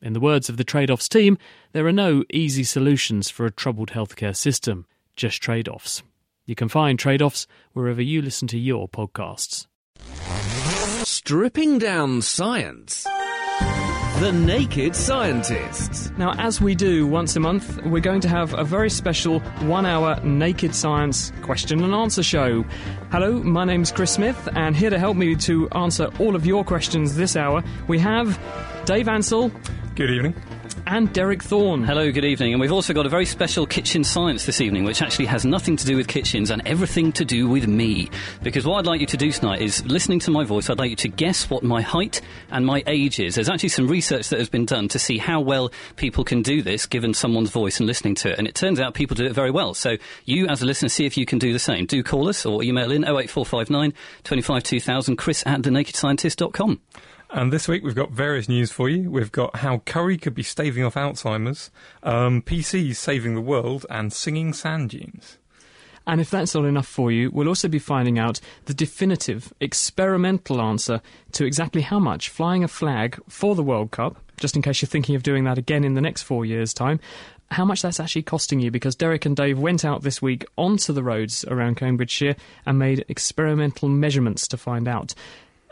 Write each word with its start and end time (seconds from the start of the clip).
In 0.00 0.12
the 0.12 0.20
words 0.20 0.48
of 0.48 0.56
the 0.56 0.64
trade 0.64 0.92
offs 0.92 1.08
team, 1.08 1.38
there 1.72 1.86
are 1.86 1.92
no 1.92 2.22
easy 2.32 2.62
solutions 2.62 3.30
for 3.30 3.46
a 3.46 3.50
troubled 3.50 3.90
healthcare 3.90 4.36
system, 4.36 4.86
just 5.16 5.42
trade 5.42 5.68
offs. 5.68 6.04
You 6.46 6.54
can 6.54 6.68
find 6.68 6.98
trade 6.98 7.20
offs 7.20 7.48
wherever 7.72 8.00
you 8.00 8.22
listen 8.22 8.46
to 8.48 8.58
your 8.58 8.88
podcasts. 8.88 9.66
Stripping 11.04 11.78
down 11.78 12.22
science. 12.22 13.04
The 14.20 14.32
Naked 14.32 14.94
Scientists. 14.94 16.12
Now, 16.16 16.32
as 16.38 16.60
we 16.60 16.74
do 16.74 17.06
once 17.06 17.34
a 17.36 17.40
month, 17.40 17.84
we're 17.84 18.00
going 18.00 18.20
to 18.22 18.28
have 18.28 18.54
a 18.54 18.64
very 18.64 18.90
special 18.90 19.40
one 19.66 19.84
hour 19.86 20.20
Naked 20.24 20.74
Science 20.74 21.32
question 21.42 21.82
and 21.82 21.94
answer 21.94 22.22
show. 22.22 22.64
Hello, 23.10 23.32
my 23.42 23.64
name's 23.64 23.92
Chris 23.92 24.12
Smith, 24.12 24.48
and 24.54 24.76
here 24.76 24.90
to 24.90 24.98
help 24.98 25.16
me 25.16 25.34
to 25.36 25.68
answer 25.70 26.08
all 26.18 26.36
of 26.36 26.46
your 26.46 26.64
questions 26.64 27.16
this 27.16 27.36
hour, 27.36 27.62
we 27.86 27.98
have 27.98 28.38
Dave 28.88 29.06
Ansell. 29.06 29.52
Good 29.96 30.10
evening. 30.10 30.34
And 30.86 31.12
Derek 31.12 31.42
Thorne. 31.42 31.84
Hello, 31.84 32.10
good 32.10 32.24
evening. 32.24 32.54
And 32.54 32.60
we've 32.62 32.72
also 32.72 32.94
got 32.94 33.04
a 33.04 33.10
very 33.10 33.26
special 33.26 33.66
kitchen 33.66 34.02
science 34.02 34.46
this 34.46 34.62
evening, 34.62 34.84
which 34.84 35.02
actually 35.02 35.26
has 35.26 35.44
nothing 35.44 35.76
to 35.76 35.84
do 35.84 35.94
with 35.94 36.08
kitchens 36.08 36.50
and 36.50 36.66
everything 36.66 37.12
to 37.12 37.24
do 37.26 37.50
with 37.50 37.66
me. 37.66 38.08
Because 38.42 38.64
what 38.64 38.78
I'd 38.78 38.86
like 38.86 39.02
you 39.02 39.06
to 39.08 39.18
do 39.18 39.30
tonight 39.30 39.60
is, 39.60 39.84
listening 39.84 40.20
to 40.20 40.30
my 40.30 40.42
voice, 40.42 40.70
I'd 40.70 40.78
like 40.78 40.88
you 40.88 40.96
to 40.96 41.08
guess 41.08 41.50
what 41.50 41.62
my 41.62 41.82
height 41.82 42.22
and 42.50 42.64
my 42.64 42.82
age 42.86 43.20
is. 43.20 43.34
There's 43.34 43.50
actually 43.50 43.68
some 43.68 43.88
research 43.88 44.30
that 44.30 44.38
has 44.38 44.48
been 44.48 44.64
done 44.64 44.88
to 44.88 44.98
see 44.98 45.18
how 45.18 45.42
well 45.42 45.70
people 45.96 46.24
can 46.24 46.40
do 46.40 46.62
this 46.62 46.86
given 46.86 47.12
someone's 47.12 47.50
voice 47.50 47.80
and 47.80 47.86
listening 47.86 48.14
to 48.14 48.30
it. 48.30 48.38
And 48.38 48.48
it 48.48 48.54
turns 48.54 48.80
out 48.80 48.94
people 48.94 49.16
do 49.16 49.26
it 49.26 49.34
very 49.34 49.50
well. 49.50 49.74
So 49.74 49.98
you, 50.24 50.46
as 50.46 50.62
a 50.62 50.64
listener, 50.64 50.88
see 50.88 51.04
if 51.04 51.18
you 51.18 51.26
can 51.26 51.38
do 51.38 51.52
the 51.52 51.58
same. 51.58 51.84
Do 51.84 52.02
call 52.02 52.26
us 52.26 52.46
or 52.46 52.62
email 52.62 52.90
in 52.90 53.04
08459 53.04 53.92
25 54.24 54.62
2000, 54.62 55.16
chris 55.16 55.42
at 55.46 55.60
thenakedscientist.com. 55.60 56.80
And 57.30 57.52
this 57.52 57.68
week 57.68 57.84
we've 57.84 57.94
got 57.94 58.10
various 58.10 58.48
news 58.48 58.72
for 58.72 58.88
you. 58.88 59.10
We've 59.10 59.32
got 59.32 59.56
how 59.56 59.78
curry 59.78 60.16
could 60.16 60.34
be 60.34 60.42
staving 60.42 60.82
off 60.82 60.94
Alzheimer's, 60.94 61.70
um, 62.02 62.40
PCs 62.40 62.96
saving 62.96 63.34
the 63.34 63.42
world, 63.42 63.84
and 63.90 64.12
singing 64.12 64.54
sand 64.54 64.90
dunes. 64.90 65.36
And 66.06 66.22
if 66.22 66.30
that's 66.30 66.54
not 66.54 66.64
enough 66.64 66.86
for 66.86 67.12
you, 67.12 67.30
we'll 67.30 67.48
also 67.48 67.68
be 67.68 67.78
finding 67.78 68.18
out 68.18 68.40
the 68.64 68.72
definitive, 68.72 69.52
experimental 69.60 70.62
answer 70.62 71.02
to 71.32 71.44
exactly 71.44 71.82
how 71.82 71.98
much 71.98 72.30
flying 72.30 72.64
a 72.64 72.68
flag 72.68 73.20
for 73.28 73.54
the 73.54 73.62
World 73.62 73.90
Cup, 73.90 74.16
just 74.38 74.56
in 74.56 74.62
case 74.62 74.80
you're 74.80 74.88
thinking 74.88 75.14
of 75.14 75.22
doing 75.22 75.44
that 75.44 75.58
again 75.58 75.84
in 75.84 75.92
the 75.92 76.00
next 76.00 76.22
four 76.22 76.46
years' 76.46 76.72
time, 76.72 76.98
how 77.50 77.66
much 77.66 77.82
that's 77.82 78.00
actually 78.00 78.22
costing 78.22 78.58
you 78.58 78.70
because 78.70 78.96
Derek 78.96 79.26
and 79.26 79.36
Dave 79.36 79.58
went 79.58 79.84
out 79.84 80.02
this 80.02 80.22
week 80.22 80.46
onto 80.56 80.94
the 80.94 81.02
roads 81.02 81.44
around 81.44 81.76
Cambridgeshire 81.76 82.36
and 82.64 82.78
made 82.78 83.04
experimental 83.08 83.90
measurements 83.90 84.48
to 84.48 84.56
find 84.56 84.88
out. 84.88 85.14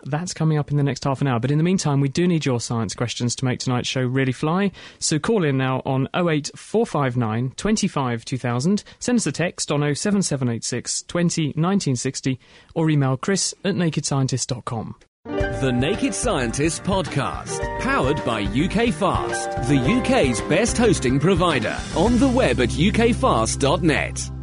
That's 0.06 0.32
coming 0.32 0.58
up 0.58 0.70
in 0.70 0.76
the 0.76 0.82
next 0.82 1.04
half 1.04 1.20
an 1.20 1.26
hour. 1.26 1.40
But 1.40 1.50
in 1.50 1.58
the 1.58 1.64
meantime, 1.64 2.00
we 2.00 2.08
do 2.08 2.26
need 2.26 2.46
your 2.46 2.60
science 2.60 2.94
questions 2.94 3.34
to 3.36 3.44
make 3.44 3.58
tonight's 3.58 3.88
show 3.88 4.02
really 4.02 4.32
fly. 4.32 4.72
So 4.98 5.18
call 5.18 5.44
in 5.44 5.56
now 5.56 5.82
on 5.84 6.08
08459 6.14 7.52
25 7.56 8.24
2000. 8.24 8.84
Send 8.98 9.16
us 9.16 9.26
a 9.26 9.32
text 9.32 9.70
on 9.72 9.80
07786 9.80 11.02
20 11.02 11.46
1960 11.48 12.38
or 12.74 12.90
email 12.90 13.16
chris 13.16 13.54
at 13.64 13.74
nakedscientist.com. 13.74 14.96
The 15.24 15.72
Naked 15.72 16.14
Scientist 16.14 16.84
Podcast, 16.84 17.80
powered 17.80 18.24
by 18.24 18.42
UK 18.42 18.94
Fast, 18.94 19.50
the 19.68 19.78
UK's 19.78 20.40
best 20.42 20.78
hosting 20.78 21.18
provider. 21.18 21.76
On 21.96 22.18
the 22.18 22.28
web 22.28 22.60
at 22.60 22.68
ukfast.net. 22.68 24.35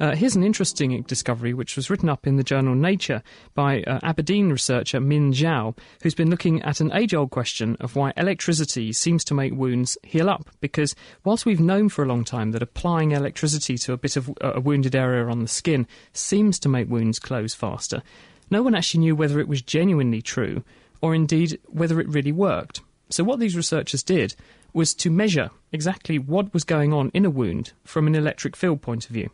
Uh, 0.00 0.16
here's 0.16 0.34
an 0.34 0.42
interesting 0.42 1.02
discovery 1.02 1.52
which 1.52 1.76
was 1.76 1.90
written 1.90 2.08
up 2.08 2.26
in 2.26 2.36
the 2.36 2.42
journal 2.42 2.74
Nature 2.74 3.22
by 3.54 3.82
uh, 3.82 4.00
Aberdeen 4.02 4.48
researcher 4.48 4.98
Min 4.98 5.30
Zhao, 5.30 5.76
who's 6.02 6.14
been 6.14 6.30
looking 6.30 6.62
at 6.62 6.80
an 6.80 6.90
age 6.94 7.12
old 7.12 7.30
question 7.30 7.76
of 7.80 7.96
why 7.96 8.14
electricity 8.16 8.94
seems 8.94 9.24
to 9.24 9.34
make 9.34 9.52
wounds 9.52 9.98
heal 10.02 10.30
up. 10.30 10.48
Because 10.62 10.96
whilst 11.22 11.44
we've 11.44 11.60
known 11.60 11.90
for 11.90 12.02
a 12.02 12.08
long 12.08 12.24
time 12.24 12.52
that 12.52 12.62
applying 12.62 13.12
electricity 13.12 13.76
to 13.76 13.92
a 13.92 13.98
bit 13.98 14.16
of 14.16 14.30
uh, 14.40 14.52
a 14.54 14.60
wounded 14.60 14.94
area 14.94 15.26
on 15.26 15.40
the 15.40 15.48
skin 15.48 15.86
seems 16.14 16.58
to 16.60 16.70
make 16.70 16.88
wounds 16.88 17.18
close 17.18 17.52
faster, 17.52 18.02
no 18.50 18.62
one 18.62 18.74
actually 18.74 19.00
knew 19.00 19.14
whether 19.14 19.38
it 19.38 19.48
was 19.48 19.60
genuinely 19.60 20.22
true 20.22 20.64
or 21.02 21.14
indeed 21.14 21.60
whether 21.66 22.00
it 22.00 22.08
really 22.08 22.32
worked. 22.32 22.80
So, 23.10 23.22
what 23.22 23.38
these 23.38 23.56
researchers 23.56 24.02
did 24.02 24.34
was 24.72 24.94
to 24.94 25.10
measure 25.10 25.50
exactly 25.72 26.18
what 26.18 26.54
was 26.54 26.64
going 26.64 26.94
on 26.94 27.10
in 27.12 27.26
a 27.26 27.30
wound 27.30 27.72
from 27.84 28.06
an 28.06 28.14
electric 28.14 28.56
field 28.56 28.80
point 28.80 29.04
of 29.04 29.10
view. 29.10 29.28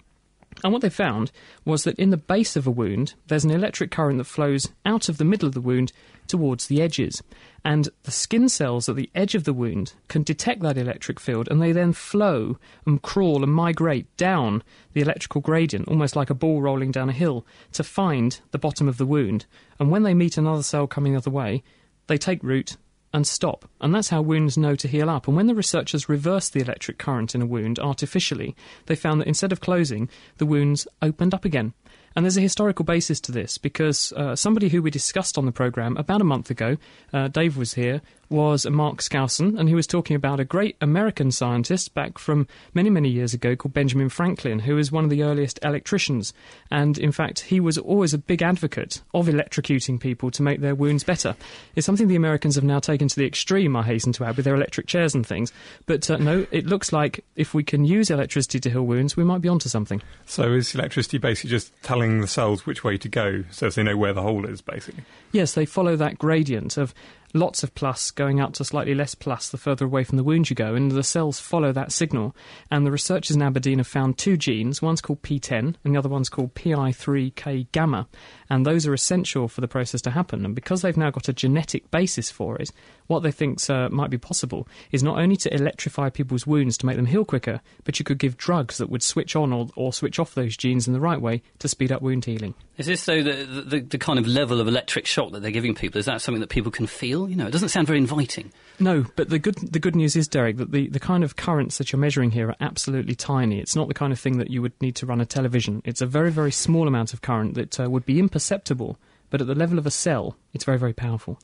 And 0.64 0.72
what 0.72 0.82
they 0.82 0.90
found 0.90 1.30
was 1.64 1.84
that 1.84 1.98
in 1.98 2.10
the 2.10 2.16
base 2.16 2.56
of 2.56 2.66
a 2.66 2.70
wound, 2.70 3.14
there's 3.26 3.44
an 3.44 3.50
electric 3.50 3.90
current 3.90 4.18
that 4.18 4.24
flows 4.24 4.68
out 4.84 5.08
of 5.08 5.18
the 5.18 5.24
middle 5.24 5.46
of 5.46 5.54
the 5.54 5.60
wound 5.60 5.92
towards 6.26 6.66
the 6.66 6.82
edges. 6.82 7.22
And 7.64 7.88
the 8.04 8.10
skin 8.10 8.48
cells 8.48 8.88
at 8.88 8.96
the 8.96 9.10
edge 9.14 9.34
of 9.34 9.44
the 9.44 9.52
wound 9.52 9.94
can 10.08 10.22
detect 10.22 10.62
that 10.62 10.78
electric 10.78 11.20
field 11.20 11.48
and 11.50 11.60
they 11.60 11.72
then 11.72 11.92
flow 11.92 12.58
and 12.86 13.02
crawl 13.02 13.42
and 13.42 13.52
migrate 13.52 14.14
down 14.16 14.62
the 14.92 15.02
electrical 15.02 15.40
gradient, 15.40 15.88
almost 15.88 16.16
like 16.16 16.30
a 16.30 16.34
ball 16.34 16.62
rolling 16.62 16.90
down 16.90 17.08
a 17.08 17.12
hill, 17.12 17.46
to 17.72 17.84
find 17.84 18.40
the 18.50 18.58
bottom 18.58 18.88
of 18.88 18.98
the 18.98 19.06
wound. 19.06 19.46
And 19.78 19.90
when 19.90 20.04
they 20.04 20.14
meet 20.14 20.36
another 20.36 20.62
cell 20.62 20.86
coming 20.86 21.12
the 21.12 21.18
other 21.18 21.30
way, 21.30 21.62
they 22.06 22.18
take 22.18 22.42
root 22.42 22.76
and 23.12 23.26
stop. 23.26 23.68
And 23.80 23.94
that's 23.94 24.08
how 24.08 24.22
wounds 24.22 24.58
know 24.58 24.74
to 24.76 24.88
heal 24.88 25.08
up. 25.08 25.26
And 25.26 25.36
when 25.36 25.46
the 25.46 25.54
researchers 25.54 26.08
reversed 26.08 26.52
the 26.52 26.60
electric 26.60 26.98
current 26.98 27.34
in 27.34 27.42
a 27.42 27.46
wound 27.46 27.78
artificially, 27.78 28.54
they 28.86 28.96
found 28.96 29.20
that 29.20 29.28
instead 29.28 29.52
of 29.52 29.60
closing, 29.60 30.08
the 30.38 30.46
wounds 30.46 30.86
opened 31.00 31.34
up 31.34 31.44
again. 31.44 31.72
And 32.16 32.24
there's 32.24 32.38
a 32.38 32.40
historical 32.40 32.86
basis 32.86 33.20
to 33.20 33.32
this 33.32 33.58
because 33.58 34.10
uh, 34.14 34.34
somebody 34.34 34.70
who 34.70 34.80
we 34.80 34.90
discussed 34.90 35.36
on 35.36 35.44
the 35.44 35.52
programme 35.52 35.98
about 35.98 36.22
a 36.22 36.24
month 36.24 36.50
ago, 36.50 36.78
uh, 37.12 37.28
Dave 37.28 37.58
was 37.58 37.74
here, 37.74 38.00
was 38.28 38.66
Mark 38.66 38.98
Skousen, 38.98 39.58
and 39.58 39.68
he 39.68 39.74
was 39.74 39.86
talking 39.86 40.16
about 40.16 40.40
a 40.40 40.44
great 40.44 40.76
American 40.80 41.30
scientist 41.30 41.94
back 41.94 42.18
from 42.18 42.48
many, 42.74 42.90
many 42.90 43.08
years 43.08 43.34
ago 43.34 43.54
called 43.54 43.74
Benjamin 43.74 44.08
Franklin, 44.08 44.58
who 44.58 44.74
was 44.74 44.90
one 44.90 45.04
of 45.04 45.10
the 45.10 45.22
earliest 45.22 45.58
electricians. 45.62 46.32
And 46.70 46.98
in 46.98 47.12
fact, 47.12 47.40
he 47.40 47.60
was 47.60 47.78
always 47.78 48.14
a 48.14 48.18
big 48.18 48.42
advocate 48.42 49.02
of 49.14 49.26
electrocuting 49.26 50.00
people 50.00 50.30
to 50.32 50.42
make 50.42 50.60
their 50.60 50.74
wounds 50.74 51.04
better. 51.04 51.36
It's 51.76 51.86
something 51.86 52.08
the 52.08 52.16
Americans 52.16 52.56
have 52.56 52.64
now 52.64 52.80
taken 52.80 53.08
to 53.08 53.16
the 53.16 53.26
extreme, 53.26 53.76
I 53.76 53.82
hasten 53.82 54.12
to 54.14 54.24
add, 54.24 54.36
with 54.36 54.44
their 54.44 54.56
electric 54.56 54.86
chairs 54.86 55.14
and 55.14 55.26
things. 55.26 55.52
But 55.84 56.10
uh, 56.10 56.16
no, 56.16 56.46
it 56.50 56.66
looks 56.66 56.92
like 56.92 57.24
if 57.36 57.54
we 57.54 57.62
can 57.62 57.84
use 57.84 58.10
electricity 58.10 58.58
to 58.60 58.70
heal 58.70 58.86
wounds, 58.86 59.16
we 59.16 59.24
might 59.24 59.40
be 59.42 59.48
onto 59.48 59.68
something. 59.68 60.02
So 60.24 60.52
is 60.52 60.74
electricity 60.74 61.18
basically 61.18 61.50
just 61.50 61.72
telling 61.82 62.05
the 62.20 62.26
cells 62.26 62.66
which 62.66 62.84
way 62.84 62.96
to 62.98 63.08
go 63.08 63.44
so 63.50 63.68
they 63.70 63.82
know 63.82 63.96
where 63.96 64.12
the 64.12 64.22
hole 64.22 64.46
is, 64.46 64.60
basically? 64.60 65.04
Yes, 65.32 65.54
they 65.54 65.66
follow 65.66 65.96
that 65.96 66.18
gradient 66.18 66.76
of 66.76 66.94
lots 67.36 67.62
of 67.62 67.74
plus 67.74 68.10
going 68.10 68.40
out 68.40 68.54
to 68.54 68.64
slightly 68.64 68.94
less 68.94 69.14
plus 69.14 69.48
the 69.48 69.58
further 69.58 69.84
away 69.84 70.04
from 70.04 70.16
the 70.16 70.24
wound 70.24 70.50
you 70.50 70.56
go, 70.56 70.74
and 70.74 70.90
the 70.90 71.02
cells 71.02 71.38
follow 71.38 71.72
that 71.72 71.92
signal. 71.92 72.34
And 72.70 72.86
the 72.86 72.90
researchers 72.90 73.36
in 73.36 73.42
Aberdeen 73.42 73.78
have 73.78 73.86
found 73.86 74.18
two 74.18 74.36
genes. 74.36 74.82
One's 74.82 75.00
called 75.00 75.22
PTEN, 75.22 75.74
and 75.84 75.94
the 75.94 75.98
other 75.98 76.08
one's 76.08 76.28
called 76.28 76.54
PI3K 76.54 77.66
gamma, 77.72 78.08
and 78.50 78.64
those 78.64 78.86
are 78.86 78.94
essential 78.94 79.48
for 79.48 79.60
the 79.60 79.68
process 79.68 80.00
to 80.02 80.10
happen. 80.10 80.44
And 80.44 80.54
because 80.54 80.82
they've 80.82 80.96
now 80.96 81.10
got 81.10 81.28
a 81.28 81.32
genetic 81.32 81.90
basis 81.90 82.30
for 82.30 82.56
it, 82.56 82.70
what 83.06 83.22
they 83.22 83.30
think 83.30 83.68
uh, 83.70 83.88
might 83.88 84.10
be 84.10 84.18
possible 84.18 84.66
is 84.90 85.02
not 85.02 85.18
only 85.18 85.36
to 85.36 85.54
electrify 85.54 86.10
people's 86.10 86.46
wounds 86.46 86.76
to 86.78 86.86
make 86.86 86.96
them 86.96 87.06
heal 87.06 87.24
quicker, 87.24 87.60
but 87.84 87.98
you 87.98 88.04
could 88.04 88.18
give 88.18 88.36
drugs 88.36 88.78
that 88.78 88.90
would 88.90 89.02
switch 89.02 89.36
on 89.36 89.52
or, 89.52 89.68
or 89.76 89.92
switch 89.92 90.18
off 90.18 90.34
those 90.34 90.56
genes 90.56 90.86
in 90.86 90.92
the 90.92 91.00
right 91.00 91.20
way 91.20 91.42
to 91.58 91.68
speed 91.68 91.92
up 91.92 92.02
wound 92.02 92.24
healing. 92.24 92.54
Is 92.78 92.86
this 92.86 93.04
though 93.06 93.22
the, 93.22 93.64
the, 93.66 93.80
the 93.80 93.98
kind 93.98 94.18
of 94.18 94.26
level 94.26 94.60
of 94.60 94.68
electric 94.68 95.06
shock 95.06 95.32
that 95.32 95.40
they're 95.40 95.50
giving 95.50 95.74
people? 95.74 95.98
Is 95.98 96.06
that 96.06 96.20
something 96.20 96.40
that 96.40 96.50
people 96.50 96.70
can 96.70 96.86
feel? 96.86 97.28
You 97.28 97.36
know, 97.36 97.46
it 97.46 97.50
doesn't 97.50 97.70
sound 97.70 97.86
very 97.86 97.98
inviting. 97.98 98.52
No, 98.78 99.06
but 99.16 99.30
the 99.30 99.38
good 99.38 99.56
the 99.56 99.78
good 99.78 99.96
news 99.96 100.14
is, 100.14 100.28
Derek, 100.28 100.58
that 100.58 100.72
the, 100.72 100.88
the 100.88 101.00
kind 101.00 101.24
of 101.24 101.36
currents 101.36 101.78
that 101.78 101.90
you're 101.90 102.00
measuring 102.00 102.32
here 102.32 102.48
are 102.48 102.56
absolutely 102.60 103.14
tiny. 103.14 103.60
It's 103.60 103.74
not 103.74 103.88
the 103.88 103.94
kind 103.94 104.12
of 104.12 104.20
thing 104.20 104.38
that 104.38 104.50
you 104.50 104.60
would 104.60 104.80
need 104.82 104.96
to 104.96 105.06
run 105.06 105.20
a 105.20 105.26
television. 105.26 105.80
It's 105.84 106.02
a 106.02 106.06
very 106.06 106.30
very 106.30 106.52
small 106.52 106.86
amount 106.86 107.14
of 107.14 107.22
current 107.22 107.54
that 107.54 107.80
uh, 107.80 107.88
would 107.88 108.04
be 108.04 108.18
imperceptible, 108.18 108.98
but 109.30 109.40
at 109.40 109.46
the 109.46 109.54
level 109.54 109.78
of 109.78 109.86
a 109.86 109.90
cell, 109.90 110.36
it's 110.52 110.64
very 110.64 110.78
very 110.78 110.92
powerful. 110.92 111.38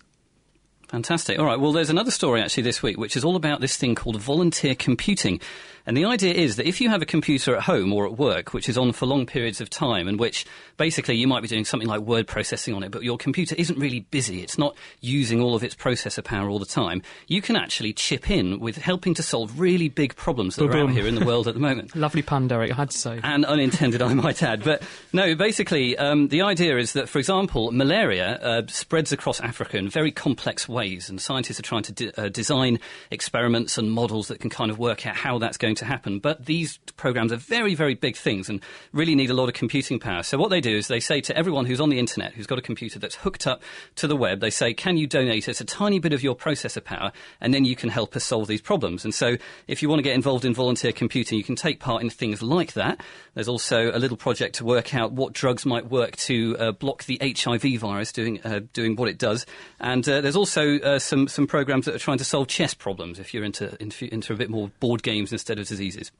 Fantastic. 0.92 1.38
All 1.38 1.46
right. 1.46 1.58
Well, 1.58 1.72
there's 1.72 1.88
another 1.88 2.10
story 2.10 2.42
actually 2.42 2.64
this 2.64 2.82
week, 2.82 2.98
which 2.98 3.16
is 3.16 3.24
all 3.24 3.34
about 3.34 3.62
this 3.62 3.78
thing 3.78 3.94
called 3.94 4.20
volunteer 4.20 4.74
computing. 4.74 5.40
And 5.86 5.96
the 5.96 6.04
idea 6.04 6.32
is 6.32 6.56
that 6.56 6.66
if 6.66 6.80
you 6.80 6.88
have 6.90 7.02
a 7.02 7.06
computer 7.06 7.56
at 7.56 7.62
home 7.62 7.92
or 7.92 8.06
at 8.06 8.16
work, 8.16 8.54
which 8.54 8.68
is 8.68 8.78
on 8.78 8.92
for 8.92 9.06
long 9.06 9.26
periods 9.26 9.60
of 9.60 9.68
time, 9.68 10.06
and 10.06 10.18
which 10.18 10.46
basically 10.76 11.16
you 11.16 11.26
might 11.26 11.42
be 11.42 11.48
doing 11.48 11.64
something 11.64 11.88
like 11.88 12.00
word 12.00 12.26
processing 12.26 12.74
on 12.74 12.82
it, 12.82 12.90
but 12.90 13.02
your 13.02 13.18
computer 13.18 13.54
isn't 13.58 13.78
really 13.78 14.00
busy, 14.00 14.42
it's 14.42 14.58
not 14.58 14.76
using 15.00 15.40
all 15.40 15.54
of 15.54 15.64
its 15.64 15.74
processor 15.74 16.22
power 16.22 16.48
all 16.48 16.58
the 16.58 16.66
time, 16.66 17.02
you 17.26 17.42
can 17.42 17.56
actually 17.56 17.92
chip 17.92 18.30
in 18.30 18.60
with 18.60 18.76
helping 18.76 19.14
to 19.14 19.22
solve 19.22 19.58
really 19.58 19.88
big 19.88 20.14
problems 20.14 20.56
that 20.56 20.64
are 20.66 20.76
out 20.76 20.90
here 20.90 21.06
in 21.06 21.16
the 21.16 21.24
world 21.24 21.48
at 21.48 21.54
the 21.54 21.60
moment. 21.60 21.96
Lovely 22.02 22.22
pun, 22.22 22.46
Derek. 22.46 22.70
I 22.70 22.74
had 22.74 22.90
to 22.90 22.98
say. 22.98 23.20
And 23.22 23.44
unintended, 23.44 24.02
I 24.02 24.14
might 24.14 24.42
add. 24.42 24.62
But 24.62 24.82
no, 25.12 25.34
basically, 25.34 25.98
um, 25.98 26.28
the 26.28 26.42
idea 26.42 26.78
is 26.78 26.92
that, 26.92 27.08
for 27.08 27.18
example, 27.18 27.72
malaria 27.72 28.36
uh, 28.36 28.62
spreads 28.68 29.10
across 29.10 29.40
Africa 29.40 29.78
in 29.78 29.88
very 29.88 30.12
complex 30.12 30.68
ways, 30.68 30.81
and 30.82 31.20
scientists 31.20 31.58
are 31.58 31.62
trying 31.62 31.82
to 31.82 31.92
de- 31.92 32.20
uh, 32.20 32.28
design 32.28 32.78
experiments 33.10 33.78
and 33.78 33.90
models 33.90 34.28
that 34.28 34.40
can 34.40 34.50
kind 34.50 34.70
of 34.70 34.78
work 34.78 35.06
out 35.06 35.16
how 35.16 35.38
that's 35.38 35.56
going 35.56 35.74
to 35.76 35.84
happen. 35.84 36.18
But 36.18 36.46
these 36.46 36.78
programs 36.96 37.32
are 37.32 37.36
very, 37.36 37.74
very 37.74 37.94
big 37.94 38.16
things 38.16 38.48
and 38.48 38.60
really 38.92 39.14
need 39.14 39.30
a 39.30 39.34
lot 39.34 39.48
of 39.48 39.54
computing 39.54 39.98
power. 39.98 40.22
So 40.22 40.38
what 40.38 40.50
they 40.50 40.60
do 40.60 40.76
is 40.76 40.88
they 40.88 41.00
say 41.00 41.20
to 41.22 41.36
everyone 41.36 41.66
who's 41.66 41.80
on 41.80 41.88
the 41.88 41.98
internet, 41.98 42.32
who's 42.32 42.46
got 42.46 42.58
a 42.58 42.62
computer 42.62 42.98
that's 42.98 43.14
hooked 43.14 43.46
up 43.46 43.62
to 43.96 44.06
the 44.06 44.16
web, 44.16 44.40
they 44.40 44.50
say, 44.50 44.74
can 44.74 44.96
you 44.96 45.06
donate 45.06 45.48
us 45.48 45.60
a 45.60 45.64
tiny 45.64 45.98
bit 45.98 46.12
of 46.12 46.22
your 46.22 46.36
processor 46.36 46.82
power 46.82 47.12
and 47.40 47.54
then 47.54 47.64
you 47.64 47.76
can 47.76 47.88
help 47.88 48.16
us 48.16 48.24
solve 48.24 48.48
these 48.48 48.60
problems. 48.60 49.04
And 49.04 49.14
so 49.14 49.36
if 49.66 49.82
you 49.82 49.88
want 49.88 49.98
to 49.98 50.02
get 50.02 50.14
involved 50.14 50.44
in 50.44 50.54
volunteer 50.54 50.92
computing, 50.92 51.38
you 51.38 51.44
can 51.44 51.56
take 51.56 51.80
part 51.80 52.02
in 52.02 52.10
things 52.10 52.42
like 52.42 52.74
that. 52.74 53.00
There's 53.34 53.48
also 53.48 53.90
a 53.92 53.98
little 53.98 54.16
project 54.16 54.56
to 54.56 54.64
work 54.64 54.94
out 54.94 55.12
what 55.12 55.32
drugs 55.32 55.64
might 55.64 55.90
work 55.90 56.16
to 56.16 56.56
uh, 56.58 56.72
block 56.72 57.04
the 57.04 57.18
HIV 57.20 57.80
virus 57.80 58.12
doing, 58.12 58.40
uh, 58.44 58.60
doing 58.72 58.96
what 58.96 59.08
it 59.08 59.18
does. 59.18 59.46
And 59.80 60.06
uh, 60.08 60.20
there's 60.20 60.36
also 60.36 60.71
uh, 60.80 60.98
some, 60.98 61.28
some 61.28 61.46
programs 61.46 61.86
that 61.86 61.94
are 61.94 61.98
trying 61.98 62.18
to 62.18 62.24
solve 62.24 62.48
chess 62.48 62.74
problems 62.74 63.18
if 63.18 63.34
you're 63.34 63.44
into, 63.44 63.76
into, 63.80 64.12
into 64.12 64.32
a 64.32 64.36
bit 64.36 64.50
more 64.50 64.70
board 64.80 65.02
games 65.02 65.32
instead 65.32 65.58
of 65.58 65.66
diseases. 65.66 66.12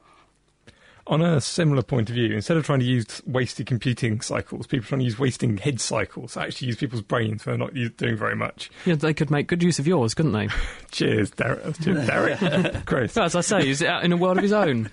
On 1.09 1.21
a 1.21 1.41
similar 1.41 1.83
point 1.83 2.09
of 2.11 2.15
view, 2.15 2.33
instead 2.33 2.57
of 2.57 2.65
trying 2.65 2.79
to 2.79 2.85
use 2.85 3.21
wasted 3.27 3.67
computing 3.67 4.21
cycles, 4.21 4.69
people 4.69 4.85
are 4.85 4.89
trying 4.89 5.01
to 5.01 5.05
use 5.05 5.19
wasting 5.19 5.57
head 5.57 5.81
cycles. 5.81 6.37
Actually, 6.37 6.69
use 6.69 6.77
people's 6.77 7.03
brains 7.03 7.43
for 7.43 7.57
not 7.59 7.75
doing 7.97 8.17
very 8.17 8.37
much. 8.37 8.71
Yeah, 8.87 8.95
they 8.95 9.13
could 9.13 9.29
make 9.29 9.49
good 9.49 9.65
use 9.65 9.81
of 9.81 9.87
yours, 9.89 10.15
couldn't 10.15 10.31
they? 10.33 10.49
Cheers, 10.93 11.31
Derek. 11.33 11.81
Cheers, 11.81 12.07
Derek. 12.41 12.85
Gross. 12.87 13.17
Well, 13.17 13.25
as 13.25 13.35
I 13.35 13.41
say, 13.41 13.67
he's 13.67 13.83
out 13.83 14.05
in 14.05 14.13
a 14.13 14.17
world 14.17 14.37
of 14.37 14.45
his 14.45 14.53
own. 14.53 14.91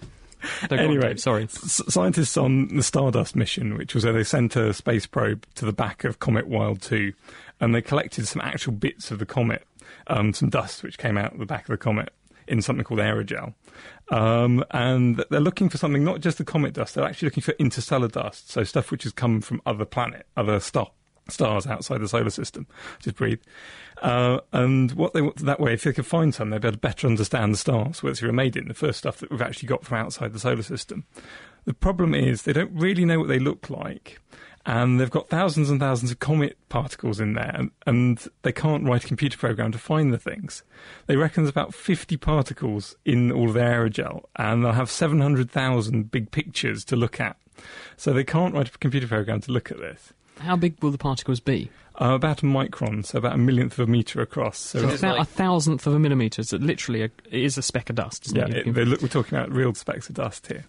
No, 0.63 0.67
go 0.69 0.75
on, 0.77 0.81
Anyway, 0.81 1.17
sorry. 1.17 1.43
S- 1.43 1.81
scientists 1.89 2.37
on 2.37 2.75
the 2.75 2.83
Stardust 2.83 3.35
mission, 3.35 3.77
which 3.77 3.93
was 3.93 4.03
where 4.03 4.13
they 4.13 4.23
sent 4.23 4.55
a 4.55 4.73
space 4.73 5.05
probe 5.05 5.45
to 5.55 5.65
the 5.65 5.73
back 5.73 6.05
of 6.05 6.19
Comet 6.19 6.47
Wild 6.47 6.81
2, 6.81 7.13
and 7.59 7.73
they 7.73 7.81
collected 7.81 8.27
some 8.27 8.41
actual 8.41 8.73
bits 8.73 9.11
of 9.11 9.19
the 9.19 9.25
comet, 9.25 9.65
um, 10.07 10.33
some 10.33 10.49
dust 10.49 10.83
which 10.83 10.97
came 10.97 11.17
out 11.17 11.37
the 11.37 11.45
back 11.45 11.61
of 11.61 11.73
the 11.73 11.77
comet 11.77 12.11
in 12.47 12.61
something 12.61 12.83
called 12.83 12.99
aerogel. 12.99 13.53
Um, 14.11 14.65
and 14.71 15.23
they're 15.29 15.39
looking 15.39 15.69
for 15.69 15.77
something, 15.77 16.03
not 16.03 16.19
just 16.19 16.39
the 16.39 16.43
comet 16.43 16.73
dust, 16.73 16.95
they're 16.95 17.05
actually 17.05 17.27
looking 17.27 17.43
for 17.43 17.53
interstellar 17.59 18.07
dust, 18.07 18.49
so 18.49 18.63
stuff 18.63 18.91
which 18.91 19.03
has 19.03 19.13
come 19.13 19.39
from 19.39 19.61
other 19.65 19.85
planet, 19.85 20.25
other 20.35 20.59
star, 20.59 20.89
stars 21.27 21.67
outside 21.67 22.01
the 22.01 22.07
solar 22.07 22.31
system, 22.31 22.65
just 22.99 23.15
breathe. 23.15 23.39
Uh, 24.01 24.39
and 24.51 24.93
what 24.93 25.13
they 25.13 25.21
want 25.21 25.37
that 25.37 25.59
way, 25.59 25.73
if 25.73 25.83
they 25.83 25.93
could 25.93 26.05
find 26.05 26.33
some, 26.33 26.49
they'd 26.49 26.61
be 26.61 26.67
able 26.67 26.75
to 26.75 26.79
better 26.79 27.05
understand 27.05 27.53
the 27.53 27.57
stars, 27.57 28.01
which 28.01 28.21
were 28.21 28.31
made 28.31 28.55
in 28.55 28.67
the 28.67 28.73
first 28.73 28.97
stuff 28.97 29.17
that 29.17 29.29
we've 29.29 29.41
actually 29.41 29.67
got 29.67 29.85
from 29.85 29.97
outside 29.97 30.33
the 30.33 30.39
solar 30.39 30.63
system. 30.63 31.05
The 31.65 31.73
problem 31.73 32.15
is 32.15 32.43
they 32.43 32.53
don't 32.53 32.71
really 32.73 33.05
know 33.05 33.19
what 33.19 33.27
they 33.27 33.39
look 33.39 33.69
like, 33.69 34.19
and 34.65 34.99
they've 34.99 35.09
got 35.09 35.29
thousands 35.29 35.69
and 35.69 35.79
thousands 35.79 36.11
of 36.11 36.19
comet 36.19 36.57
particles 36.69 37.19
in 37.19 37.33
there, 37.33 37.51
and, 37.55 37.71
and 37.87 38.27
they 38.43 38.51
can't 38.51 38.83
write 38.85 39.03
a 39.03 39.07
computer 39.07 39.37
program 39.37 39.71
to 39.71 39.77
find 39.77 40.13
the 40.13 40.17
things. 40.17 40.63
They 41.07 41.15
reckon 41.15 41.43
there's 41.43 41.51
about 41.51 41.73
50 41.73 42.17
particles 42.17 42.95
in 43.05 43.31
all 43.31 43.47
of 43.49 43.53
their 43.55 43.83
aerogel, 43.87 44.23
and 44.35 44.63
they'll 44.63 44.73
have 44.73 44.89
700,000 44.91 46.11
big 46.11 46.31
pictures 46.31 46.83
to 46.85 46.95
look 46.95 47.19
at. 47.19 47.37
So 47.97 48.13
they 48.13 48.23
can't 48.23 48.53
write 48.53 48.69
a 48.73 48.77
computer 48.77 49.07
program 49.07 49.41
to 49.41 49.51
look 49.51 49.71
at 49.71 49.77
this. 49.79 50.13
How 50.39 50.55
big 50.55 50.81
will 50.81 50.91
the 50.91 50.97
particles 50.97 51.39
be? 51.41 51.69
Uh, 51.99 52.13
about 52.13 52.41
a 52.41 52.45
micron, 52.45 53.05
so 53.05 53.17
about 53.17 53.33
a 53.33 53.37
millionth 53.37 53.73
of 53.77 53.89
a 53.89 53.91
metre 53.91 54.21
across. 54.21 54.57
So 54.57 54.79
So 54.79 54.85
it's 54.85 54.93
it's 54.95 55.03
about 55.03 55.17
like- 55.17 55.27
a 55.27 55.31
thousandth 55.31 55.85
of 55.85 55.93
a 55.93 55.99
millimetre. 55.99 56.43
So 56.43 56.55
literally, 56.57 57.01
a, 57.01 57.05
it 57.29 57.43
is 57.43 57.57
a 57.57 57.61
speck 57.61 57.89
of 57.89 57.97
dust. 57.97 58.27
Isn't 58.27 58.37
yeah, 58.37 58.45
it? 58.47 58.67
it, 58.67 58.87
look, 58.87 59.01
we're 59.01 59.09
talking 59.09 59.37
about 59.37 59.51
real 59.51 59.73
specks 59.73 60.07
of 60.07 60.15
dust 60.15 60.47
here. 60.47 60.63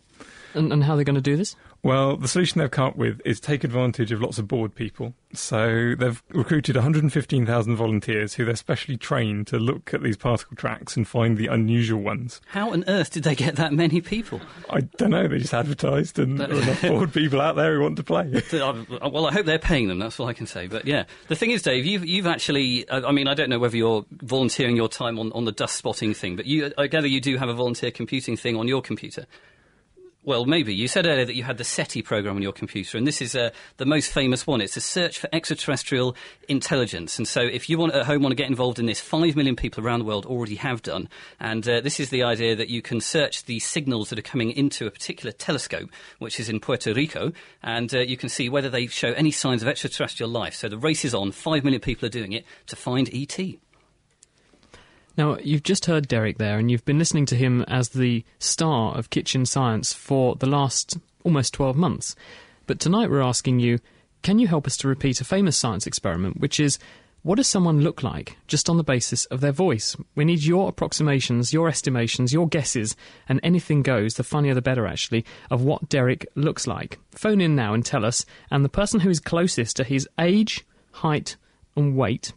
and, 0.55 0.73
and 0.73 0.83
how 0.83 0.95
are 0.95 0.97
they 0.97 1.05
going 1.05 1.15
to 1.15 1.21
do 1.21 1.37
this? 1.37 1.55
Well, 1.83 2.17
the 2.17 2.29
solution 2.29 2.61
they've 2.61 2.71
come 2.71 2.89
up 2.89 2.97
with 2.97 3.23
is 3.25 3.41
take 3.41 3.65
advantage 3.65 4.13
of 4.13 4.21
lots 4.21 4.39
of 4.39 4.47
bored 4.47 4.75
people. 4.75 5.15
So 5.33 5.95
they've 5.97 6.23
recruited 6.31 6.77
115,000 6.77 7.77
volunteers 7.77 8.35
who 8.35 8.45
they're 8.45 8.57
specially 8.57 8.97
trained 8.97 9.47
to 9.49 9.59
look 9.59 9.95
at 9.95 10.03
these 10.03 10.17
particle 10.17 10.57
tracks 10.57 10.97
and 10.97 11.09
find 11.09 11.39
the 11.39 11.47
unusual 11.47 12.03
ones. 12.03 12.41
How 12.49 12.73
on 12.73 12.85
earth 12.87 13.13
did 13.13 13.23
they 13.23 13.35
get 13.35 13.57
that 13.57 13.73
many 13.73 14.01
people? 14.01 14.41
I 14.69 14.81
don't 14.81 15.11
know, 15.11 15.27
they 15.27 15.39
just 15.39 15.55
advertised 15.55 16.19
and 16.19 16.39
there 16.39 16.51
are 16.51 16.63
enough 16.63 16.83
bored 16.89 17.13
people 17.13 17.41
out 17.41 17.57
there 17.57 17.75
who 17.75 17.81
want 17.81 17.97
to 17.97 18.03
play. 18.03 18.43
Well, 18.53 19.27
I 19.27 19.33
hope 19.33 19.47
they're 19.47 19.59
paying 19.59 19.89
them. 19.89 19.99
That's 19.99 20.21
all 20.21 20.27
I 20.27 20.35
can 20.35 20.47
say. 20.47 20.67
But 20.67 20.87
yeah, 20.87 21.05
the 21.29 21.37
thing 21.37 21.51
is, 21.51 21.63
Dave, 21.63 21.87
you've 21.87 22.05
you've 22.05 22.27
actually. 22.27 22.89
uh, 22.89 23.07
I 23.07 23.13
mean, 23.13 23.29
I 23.29 23.35
don't 23.35 23.49
know 23.49 23.59
whether 23.59 23.77
you're 23.77 24.05
volunteering 24.11 24.77
your 24.77 24.89
time 24.89 25.19
on, 25.19 25.33
on 25.33 25.45
the 25.45 25.53
dust 25.53 25.77
spotting 25.77 26.13
thing, 26.15 26.37
but 26.37 26.47
you, 26.47 26.73
I 26.77 26.89
gather 26.89 27.07
you 27.07 27.21
do 27.21 27.39
have 27.39 27.49
a 27.49 27.55
volunteer 27.55 27.91
computing 27.91 28.37
thing 28.37 28.57
on 28.57 28.69
your 28.69 28.83
computer. 28.83 29.27
Well, 30.23 30.45
maybe. 30.45 30.75
You 30.75 30.87
said 30.87 31.07
earlier 31.07 31.25
that 31.25 31.35
you 31.35 31.45
had 31.45 31.57
the 31.57 31.65
SETI 31.65 32.03
program 32.03 32.37
on 32.37 32.43
your 32.43 32.53
computer, 32.53 32.99
and 32.99 33.07
this 33.07 33.23
is 33.23 33.35
uh, 33.35 33.51
the 33.79 33.87
most 33.87 34.13
famous 34.13 34.47
one. 34.47 34.61
It's 34.61 34.77
a 34.77 34.81
search 34.81 35.19
for 35.19 35.31
extraterrestrial 35.33 36.15
intelligence. 36.47 37.17
And 37.17 37.27
so, 37.27 37.41
if 37.41 37.71
you 37.71 37.79
want 37.79 37.95
at 37.95 38.05
home 38.05 38.23
want 38.23 38.33
to 38.33 38.37
get 38.37 38.51
involved 38.51 38.79
in 38.79 38.85
this, 38.85 39.01
five 39.01 39.35
million 39.35 39.57
people 39.57 39.83
around 39.83 40.01
the 40.01 40.05
world 40.05 40.27
already 40.27 40.57
have 40.57 40.83
done. 40.83 41.09
And 41.41 41.67
uh, 41.67 41.81
this 41.81 41.99
is 41.99 42.11
the 42.11 42.23
idea 42.23 42.55
that 42.55 42.69
you 42.69 42.83
can 42.83 43.01
search 43.01 43.47
the 43.47 43.61
signals 43.61 44.11
that 44.11 44.19
are 44.19 44.23
coming 44.23 44.51
into 44.51 44.87
a 44.87 44.91
particular 44.91 45.33
telescope, 45.33 45.89
which 46.19 46.39
is 46.39 46.51
in 46.51 46.61
Puerto 46.61 46.93
Rico, 46.93 47.33
and 47.63 47.95
uh, 47.95 48.01
you 48.01 48.19
can 48.19 48.29
see 48.29 48.51
whether 48.51 48.69
they 48.69 48.89
show 48.89 49.13
any 49.13 49.31
signs 49.31 49.63
of 49.63 49.69
extraterrestrial 49.69 50.31
life. 50.31 50.55
So 50.55 50.69
the 50.69 50.77
race 50.77 51.03
is 51.07 51.15
on. 51.15 51.33
Five 51.33 51.65
million 51.65 51.81
people 51.81 52.05
are 52.05 52.11
doing 52.11 52.33
it 52.33 52.45
to 52.67 52.77
find 52.77 53.09
ET. 53.11 53.39
Now, 55.21 55.37
you've 55.37 55.65
just 55.65 55.85
heard 55.85 56.09
Derek 56.09 56.39
there, 56.39 56.59
and 56.59 56.71
you've 56.71 56.87
been 56.87 56.99
listening 56.99 57.27
to 57.27 57.37
him 57.37 57.61
as 57.69 57.91
the 57.91 58.25
star 58.39 58.97
of 58.97 59.11
kitchen 59.11 59.45
science 59.45 59.93
for 59.93 60.35
the 60.35 60.47
last 60.47 60.97
almost 61.25 61.53
12 61.53 61.77
months. 61.77 62.17
But 62.67 62.81
tonight 62.81 63.11
we're 63.11 63.21
asking 63.21 63.61
you 63.61 63.81
can 64.23 64.39
you 64.39 64.49
help 64.49 64.67
us 64.67 64.79
to 64.79 64.89
repeat 64.89 65.21
a 65.21 65.25
famous 65.27 65.59
science 65.59 65.87
experiment, 65.87 66.41
which 66.41 66.59
is 66.59 66.79
what 67.23 67.35
does 67.35 67.49
someone 67.49 67.83
look 67.83 68.03
like 68.03 68.39
just 68.47 68.71
on 68.71 68.79
the 68.79 68.83
basis 68.83 69.27
of 69.27 69.43
their 69.43 69.53
voice? 69.53 69.95
We 70.15 70.25
need 70.25 70.43
your 70.43 70.71
approximations, 70.71 71.53
your 71.53 71.69
estimations, 71.69 72.33
your 72.33 72.49
guesses, 72.49 72.97
and 73.29 73.41
anything 73.43 73.83
goes, 73.83 74.15
the 74.15 74.25
funnier 74.25 74.55
the 74.55 74.63
better 74.63 74.87
actually, 74.87 75.27
of 75.51 75.63
what 75.63 75.91
Derek 75.91 76.27
looks 76.35 76.67
like. 76.67 76.99
Phone 77.11 77.43
in 77.43 77.55
now 77.55 77.75
and 77.75 77.85
tell 77.85 78.07
us, 78.07 78.25
and 78.51 78.65
the 78.65 78.71
person 78.71 79.01
who 79.01 79.11
is 79.11 79.21
closest 79.21 79.77
to 79.77 79.85
his 79.85 80.09
age, 80.19 80.65
height, 80.93 81.37
and 81.77 81.95
weight 81.95 82.33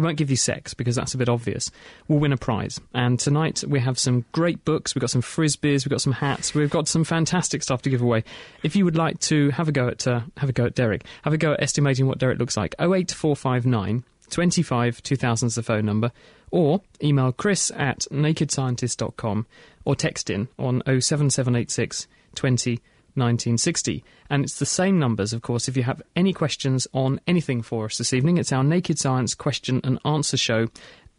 we 0.00 0.06
won't 0.06 0.18
give 0.18 0.30
you 0.30 0.36
sex 0.36 0.74
because 0.74 0.96
that's 0.96 1.14
a 1.14 1.18
bit 1.18 1.28
obvious. 1.28 1.70
We'll 2.08 2.18
win 2.18 2.32
a 2.32 2.36
prize. 2.36 2.80
And 2.94 3.18
tonight 3.18 3.64
we 3.66 3.80
have 3.80 3.98
some 3.98 4.24
great 4.32 4.64
books. 4.64 4.94
We've 4.94 5.00
got 5.00 5.10
some 5.10 5.22
frisbees. 5.22 5.84
We've 5.84 5.90
got 5.90 6.00
some 6.00 6.12
hats. 6.12 6.54
We've 6.54 6.70
got 6.70 6.88
some 6.88 7.04
fantastic 7.04 7.62
stuff 7.62 7.82
to 7.82 7.90
give 7.90 8.02
away. 8.02 8.24
If 8.62 8.76
you 8.76 8.84
would 8.84 8.96
like 8.96 9.18
to 9.20 9.50
have 9.50 9.68
a 9.68 9.72
go 9.72 9.88
at 9.88 10.06
uh, 10.06 10.20
have 10.36 10.50
a 10.50 10.52
go 10.52 10.66
at 10.66 10.74
Derek, 10.74 11.04
have 11.22 11.32
a 11.32 11.38
go 11.38 11.52
at 11.52 11.62
estimating 11.62 12.06
what 12.06 12.18
Derek 12.18 12.38
looks 12.38 12.56
like. 12.56 12.74
08459 12.78 14.04
25 14.28 15.02
2000 15.02 15.46
is 15.46 15.54
the 15.54 15.62
phone 15.62 15.86
number. 15.86 16.12
Or 16.50 16.82
email 17.02 17.32
chris 17.32 17.70
at 17.74 18.00
nakedscientist.com 18.10 19.46
or 19.84 19.96
text 19.96 20.30
in 20.30 20.48
on 20.58 20.82
07786 20.86 22.06
20 22.34 22.80
1960. 23.16 24.04
And 24.30 24.44
it's 24.44 24.58
the 24.58 24.66
same 24.66 24.98
numbers, 24.98 25.32
of 25.32 25.42
course, 25.42 25.68
if 25.68 25.76
you 25.76 25.82
have 25.82 26.02
any 26.14 26.32
questions 26.32 26.86
on 26.92 27.20
anything 27.26 27.62
for 27.62 27.86
us 27.86 27.98
this 27.98 28.12
evening. 28.12 28.38
It's 28.38 28.52
our 28.52 28.64
Naked 28.64 28.98
Science 28.98 29.34
question 29.34 29.80
and 29.84 29.98
answer 30.04 30.36
show. 30.36 30.68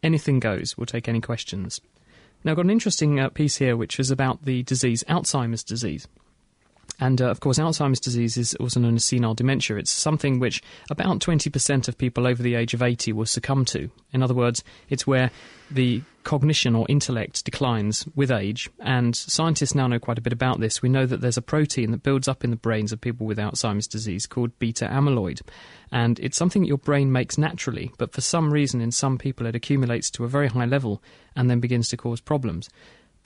Anything 0.04 0.40
goes. 0.40 0.78
We'll 0.78 0.86
take 0.86 1.08
any 1.08 1.22
questions. 1.22 1.82
Now, 2.44 2.52
I've 2.52 2.58
got 2.58 2.66
an 2.66 2.72
interesting 2.72 3.20
uh, 3.20 3.30
piece 3.30 3.58
here 3.58 3.76
which 3.76 4.00
is 4.00 4.12
about 4.12 4.46
the 4.46 4.64
disease, 4.64 5.04
Alzheimer's 5.10 5.64
disease. 5.64 6.08
And 7.00 7.22
uh, 7.22 7.30
of 7.30 7.40
course, 7.40 7.60
Alzheimer's 7.60 8.00
disease 8.00 8.38
is 8.38 8.56
also 8.56 8.80
known 8.80 8.96
as 8.96 9.06
senile 9.06 9.36
dementia. 9.36 9.78
It's 9.78 9.92
something 9.92 10.40
which 10.40 10.64
about 10.90 11.20
20% 11.20 11.88
of 11.88 11.98
people 11.98 12.26
over 12.26 12.42
the 12.42 12.56
age 12.56 12.74
of 12.74 12.82
80 12.82 13.14
will 13.14 13.26
succumb 13.26 13.66
to. 13.66 13.90
In 14.14 14.24
other 14.24 14.34
words, 14.34 14.64
it's 14.90 15.06
where 15.06 15.30
the 15.70 16.02
cognition 16.24 16.76
or 16.76 16.86
intellect 16.90 17.46
declines 17.46 18.06
with 18.16 18.32
age, 18.32 18.70
and 18.80 19.16
scientists 19.16 19.74
now 19.74 19.88
know 19.88 20.00
quite 20.00 20.18
a 20.18 20.22
bit 20.22 20.34
about 20.34 20.60
this. 20.60 20.82
We 20.82 20.90
know 20.90 21.06
that 21.06 21.22
there's 21.22 21.38
a 21.38 21.42
protein 21.42 21.92
that 21.92 22.04
builds 22.04 22.28
up 22.28 22.44
in 22.44 22.50
the 22.50 22.58
brains 22.58 22.92
of 22.92 23.00
people 23.00 23.26
with 23.26 23.38
Alzheimer's 23.38 23.88
disease 23.88 24.26
called 24.26 24.58
beta 24.60 24.86
amyloid, 24.92 25.42
and 25.92 26.20
it's 26.20 26.38
something 26.38 26.64
that 26.64 26.68
your 26.68 26.80
brain 26.80 27.14
makes 27.14 27.38
naturally, 27.38 27.94
but 27.98 28.12
for 28.12 28.20
some 28.20 28.52
reason 28.52 28.82
in 28.82 28.92
some 28.92 29.18
people 29.18 29.46
it 29.46 29.56
accumulates 29.56 30.10
to 30.12 30.26
a 30.26 30.28
very 30.28 30.48
high 30.48 30.66
level 30.66 31.02
and 31.36 31.50
then 31.50 31.62
begins 31.62 31.88
to 31.90 31.98
cause 31.98 32.20
problems 32.20 32.70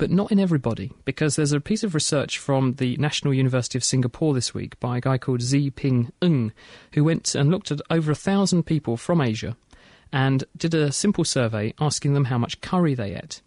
but 0.01 0.09
not 0.09 0.31
in 0.31 0.39
everybody, 0.39 0.91
because 1.05 1.35
there's 1.35 1.51
a 1.51 1.61
piece 1.61 1.83
of 1.83 1.93
research 1.93 2.39
from 2.39 2.73
the 2.79 2.97
National 2.97 3.35
University 3.35 3.77
of 3.77 3.83
Singapore 3.83 4.33
this 4.33 4.51
week 4.51 4.79
by 4.79 4.97
a 4.97 4.99
guy 4.99 5.19
called 5.19 5.41
Tze 5.41 5.69
Pin 5.75 6.11
Ng, 6.23 6.51
who 6.95 7.03
went 7.03 7.35
and 7.35 7.51
looked 7.51 7.69
at 7.69 7.81
over 7.91 8.11
a 8.11 8.15
thousand 8.15 8.63
people 8.63 8.97
from 8.97 9.21
Asia 9.21 9.55
and 10.11 10.43
did 10.57 10.73
a 10.73 10.91
simple 10.91 11.23
survey 11.23 11.75
asking 11.79 12.15
them 12.15 12.25
how 12.25 12.39
much 12.39 12.61
curry 12.61 12.95
they 12.95 13.13
ate. 13.13 13.43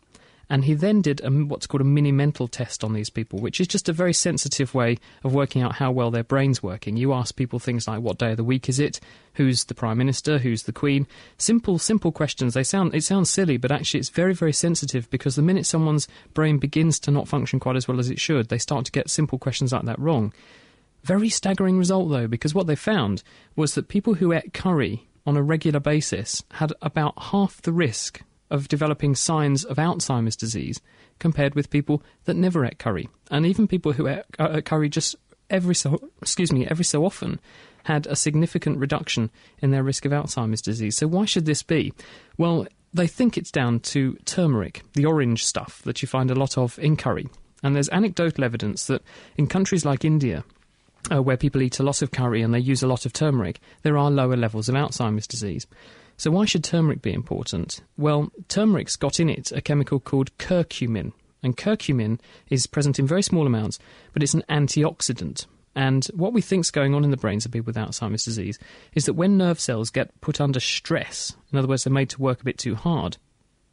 And 0.51 0.65
he 0.65 0.75
then 0.75 1.01
did 1.01 1.25
a, 1.25 1.31
what's 1.31 1.67
called 1.67 1.81
a 1.81 1.85
mini 1.85 2.13
mental 2.13 2.49
test 2.49 2.85
on 2.85 2.93
these 2.93 3.11
people, 3.11 3.39
which 3.39 3.61
is 3.61 3.69
just 3.69 3.89
a 3.89 3.93
very 3.93 4.13
sensitive 4.13 4.75
way 4.75 4.99
of 5.23 5.35
working 5.35 5.63
out 5.63 5.77
how 5.77 5.91
well 5.91 6.11
their 6.11 6.25
brain's 6.25 6.63
working. 6.63 6.97
You 6.97 7.13
ask 7.13 7.35
people 7.35 7.59
things 7.59 7.89
like, 7.89 8.03
"What 8.03 8.19
day 8.19 8.33
of 8.33 8.37
the 8.37 8.45
week 8.45 8.69
is 8.69 8.79
it? 8.79 9.01
Who's 9.35 9.65
the 9.65 9.75
prime 9.75 9.99
minister? 9.99 10.39
Who's 10.39 10.65
the 10.65 10.73
queen?" 10.73 11.07
Simple, 11.39 11.79
simple 11.79 12.13
questions. 12.13 12.55
They 12.55 12.65
sound 12.65 12.95
it 12.95 13.05
sounds 13.05 13.31
silly, 13.31 13.57
but 13.57 13.73
actually 13.73 14.01
it's 14.01 14.11
very, 14.11 14.35
very 14.35 14.53
sensitive 14.53 15.09
because 15.11 15.37
the 15.37 15.43
minute 15.43 15.67
someone's 15.67 16.09
brain 16.35 16.59
begins 16.59 16.99
to 17.01 17.11
not 17.11 17.29
function 17.29 17.59
quite 17.59 17.77
as 17.77 17.89
well 17.89 17.99
as 17.99 18.11
it 18.11 18.21
should, 18.21 18.49
they 18.49 18.59
start 18.59 18.85
to 18.85 18.93
get 18.93 19.11
simple 19.11 19.39
questions 19.39 19.73
like 19.73 19.85
that 19.85 19.99
wrong. 19.99 20.33
Very 21.03 21.29
staggering 21.29 21.79
result 21.79 22.11
though, 22.11 22.27
because 22.27 22.55
what 22.55 22.67
they 22.67 22.77
found 22.77 23.23
was 23.57 23.75
that 23.75 23.89
people 23.89 24.15
who 24.15 24.33
ate 24.33 24.55
curry 24.55 25.09
on 25.27 25.37
a 25.37 25.43
regular 25.43 25.81
basis 25.81 26.43
had 26.53 26.73
about 26.83 27.15
half 27.25 27.61
the 27.63 27.73
risk 27.73 28.23
of 28.51 28.69
developing 28.69 29.15
signs 29.15 29.65
of 29.65 29.77
Alzheimer's 29.77 30.37
disease 30.37 30.81
compared 31.19 31.55
with 31.55 31.71
people 31.71 32.03
that 32.25 32.35
never 32.35 32.65
ate 32.65 32.79
curry. 32.79 33.09
And 33.31 33.47
even 33.47 33.67
people 33.67 33.93
who 33.93 34.07
ate 34.07 34.25
uh, 34.39 34.61
curry 34.61 34.89
just 34.89 35.17
every 35.51 35.75
so 35.75 36.11
excuse 36.23 36.51
me 36.51 36.67
every 36.67 36.85
so 36.85 37.05
often 37.05 37.39
had 37.85 38.07
a 38.07 38.17
significant 38.17 38.79
reduction 38.79 39.31
in 39.59 39.71
their 39.71 39.83
risk 39.83 40.05
of 40.05 40.13
Alzheimer's 40.13 40.63
disease. 40.63 40.97
So 40.97 41.07
why 41.07 41.27
should 41.27 41.45
this 41.45 41.63
be? 41.63 41.93
Well, 42.39 42.67
they 42.95 43.07
think 43.07 43.37
it's 43.37 43.51
down 43.51 43.81
to 43.81 44.15
turmeric, 44.25 44.83
the 44.95 45.05
orange 45.05 45.45
stuff 45.45 45.83
that 45.83 46.01
you 46.01 46.09
find 46.09 46.31
a 46.31 46.35
lot 46.35 46.57
of 46.57 46.79
in 46.79 46.97
curry. 46.97 47.29
And 47.63 47.75
there's 47.75 47.89
anecdotal 47.91 48.45
evidence 48.45 48.87
that 48.87 49.03
in 49.37 49.49
countries 49.49 49.85
like 49.85 50.05
India, 50.05 50.45
uh, 51.11 51.23
where 51.23 51.37
people 51.37 51.61
eat 51.63 51.79
a 51.79 51.83
lot 51.83 52.03
of 52.03 52.11
curry 52.11 52.41
and 52.41 52.55
they 52.55 52.59
use 52.59 52.83
a 52.83 52.87
lot 52.87 53.05
of 53.05 53.13
turmeric, 53.13 53.61
there 53.83 53.99
are 53.99 54.11
lower 54.11 54.37
levels 54.37 54.69
of 54.69 54.75
Alzheimer's 54.75 55.27
disease. 55.27 55.67
So, 56.16 56.30
why 56.30 56.44
should 56.44 56.64
turmeric 56.64 57.02
be 57.02 57.12
important? 57.12 57.80
Well, 57.97 58.30
turmeric's 58.49 58.97
got 58.97 59.18
in 59.21 59.28
it 59.28 59.52
a 59.52 59.61
chemical 59.61 60.00
called 60.00 60.37
curcumin. 60.38 61.12
And 61.42 61.56
curcumin 61.56 62.21
is 62.49 62.66
present 62.66 62.99
in 62.99 63.06
very 63.06 63.23
small 63.23 63.47
amounts, 63.47 63.78
but 64.12 64.23
it's 64.23 64.35
an 64.35 64.44
antioxidant. 64.49 65.47
And 65.76 66.04
what 66.14 66.33
we 66.33 66.40
think's 66.40 66.71
going 66.71 66.94
on 66.94 67.04
in 67.04 67.11
the 67.11 67.16
brains 67.16 67.44
of 67.44 67.52
people 67.52 67.66
with 67.66 67.76
Alzheimer's 67.76 68.25
disease 68.25 68.59
is 68.94 69.06
that 69.06 69.14
when 69.14 69.37
nerve 69.37 69.61
cells 69.61 69.90
get 69.90 70.18
put 70.21 70.40
under 70.40 70.61
stress, 70.61 71.37
in 71.52 71.59
other 71.59 71.68
words, 71.68 71.85
they're 71.85 71.92
made 71.92 72.11
to 72.11 72.23
work 72.23 72.40
a 72.40 72.44
bit 72.44 72.59
too 72.59 72.76
hard, 72.76 73.16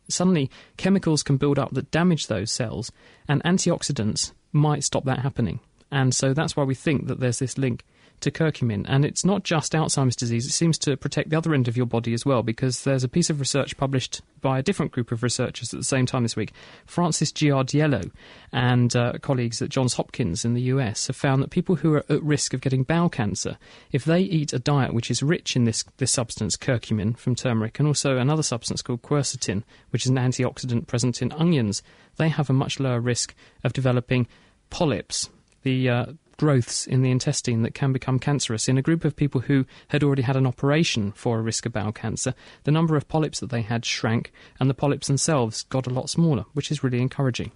suddenly 0.09 0.49
chemicals 0.77 1.23
can 1.23 1.37
build 1.37 1.59
up 1.59 1.71
that 1.71 1.91
damage 1.91 2.27
those 2.27 2.51
cells, 2.51 2.91
and 3.27 3.43
antioxidants 3.43 4.33
might 4.51 4.83
stop 4.83 5.05
that 5.05 5.19
happening. 5.19 5.59
And 5.91 6.13
so 6.15 6.33
that's 6.33 6.55
why 6.55 6.63
we 6.63 6.75
think 6.75 7.07
that 7.07 7.19
there's 7.19 7.39
this 7.39 7.57
link 7.57 7.85
to 8.21 8.31
curcumin. 8.31 8.85
And 8.87 9.05
it's 9.05 9.25
not 9.25 9.43
just 9.43 9.73
Alzheimer's 9.73 10.15
disease, 10.15 10.45
it 10.45 10.51
seems 10.51 10.77
to 10.79 10.97
protect 10.97 11.29
the 11.29 11.37
other 11.37 11.53
end 11.53 11.67
of 11.67 11.77
your 11.77 11.85
body 11.85 12.13
as 12.13 12.25
well, 12.25 12.43
because 12.43 12.83
there's 12.83 13.03
a 13.03 13.09
piece 13.09 13.29
of 13.29 13.39
research 13.39 13.77
published 13.77 14.21
by 14.41 14.57
a 14.57 14.63
different 14.63 14.91
group 14.91 15.11
of 15.11 15.23
researchers 15.23 15.73
at 15.73 15.79
the 15.79 15.85
same 15.85 16.05
time 16.05 16.23
this 16.23 16.35
week. 16.35 16.51
Francis 16.85 17.31
Giardiello 17.31 18.11
and 18.51 18.95
uh, 18.95 19.13
colleagues 19.21 19.61
at 19.61 19.69
Johns 19.69 19.93
Hopkins 19.93 20.43
in 20.43 20.53
the 20.53 20.61
US 20.63 21.07
have 21.07 21.15
found 21.15 21.43
that 21.43 21.51
people 21.51 21.75
who 21.75 21.93
are 21.93 22.05
at 22.09 22.23
risk 22.23 22.53
of 22.53 22.61
getting 22.61 22.83
bowel 22.83 23.09
cancer, 23.09 23.57
if 23.91 24.05
they 24.05 24.21
eat 24.21 24.53
a 24.53 24.59
diet 24.59 24.93
which 24.93 25.11
is 25.11 25.21
rich 25.21 25.55
in 25.55 25.65
this, 25.65 25.83
this 25.97 26.11
substance, 26.11 26.57
curcumin 26.57 27.17
from 27.17 27.35
turmeric, 27.35 27.79
and 27.79 27.87
also 27.87 28.17
another 28.17 28.43
substance 28.43 28.81
called 28.81 29.01
quercetin, 29.01 29.63
which 29.91 30.05
is 30.05 30.09
an 30.09 30.17
antioxidant 30.17 30.87
present 30.87 31.21
in 31.21 31.31
onions, 31.33 31.83
they 32.17 32.29
have 32.29 32.49
a 32.49 32.53
much 32.53 32.79
lower 32.79 32.99
risk 32.99 33.35
of 33.63 33.73
developing 33.73 34.27
polyps, 34.69 35.29
the 35.63 35.89
uh, 35.89 36.05
growths 36.41 36.87
in 36.87 37.03
the 37.03 37.11
intestine 37.11 37.61
that 37.61 37.75
can 37.75 37.93
become 37.93 38.17
cancerous. 38.17 38.67
In 38.67 38.75
a 38.75 38.81
group 38.81 39.05
of 39.05 39.15
people 39.15 39.41
who 39.41 39.63
had 39.89 40.03
already 40.03 40.23
had 40.23 40.35
an 40.35 40.47
operation 40.47 41.11
for 41.11 41.37
a 41.37 41.41
risk 41.43 41.67
of 41.67 41.73
bowel 41.73 41.91
cancer, 41.91 42.33
the 42.63 42.71
number 42.71 42.97
of 42.97 43.07
polyps 43.07 43.39
that 43.41 43.51
they 43.51 43.61
had 43.61 43.85
shrank, 43.85 44.31
and 44.59 44.67
the 44.67 44.73
polyps 44.73 45.05
themselves 45.05 45.61
got 45.61 45.85
a 45.85 45.91
lot 45.91 46.09
smaller, 46.09 46.45
which 46.53 46.71
is 46.71 46.83
really 46.83 46.99
encouraging. 46.99 47.51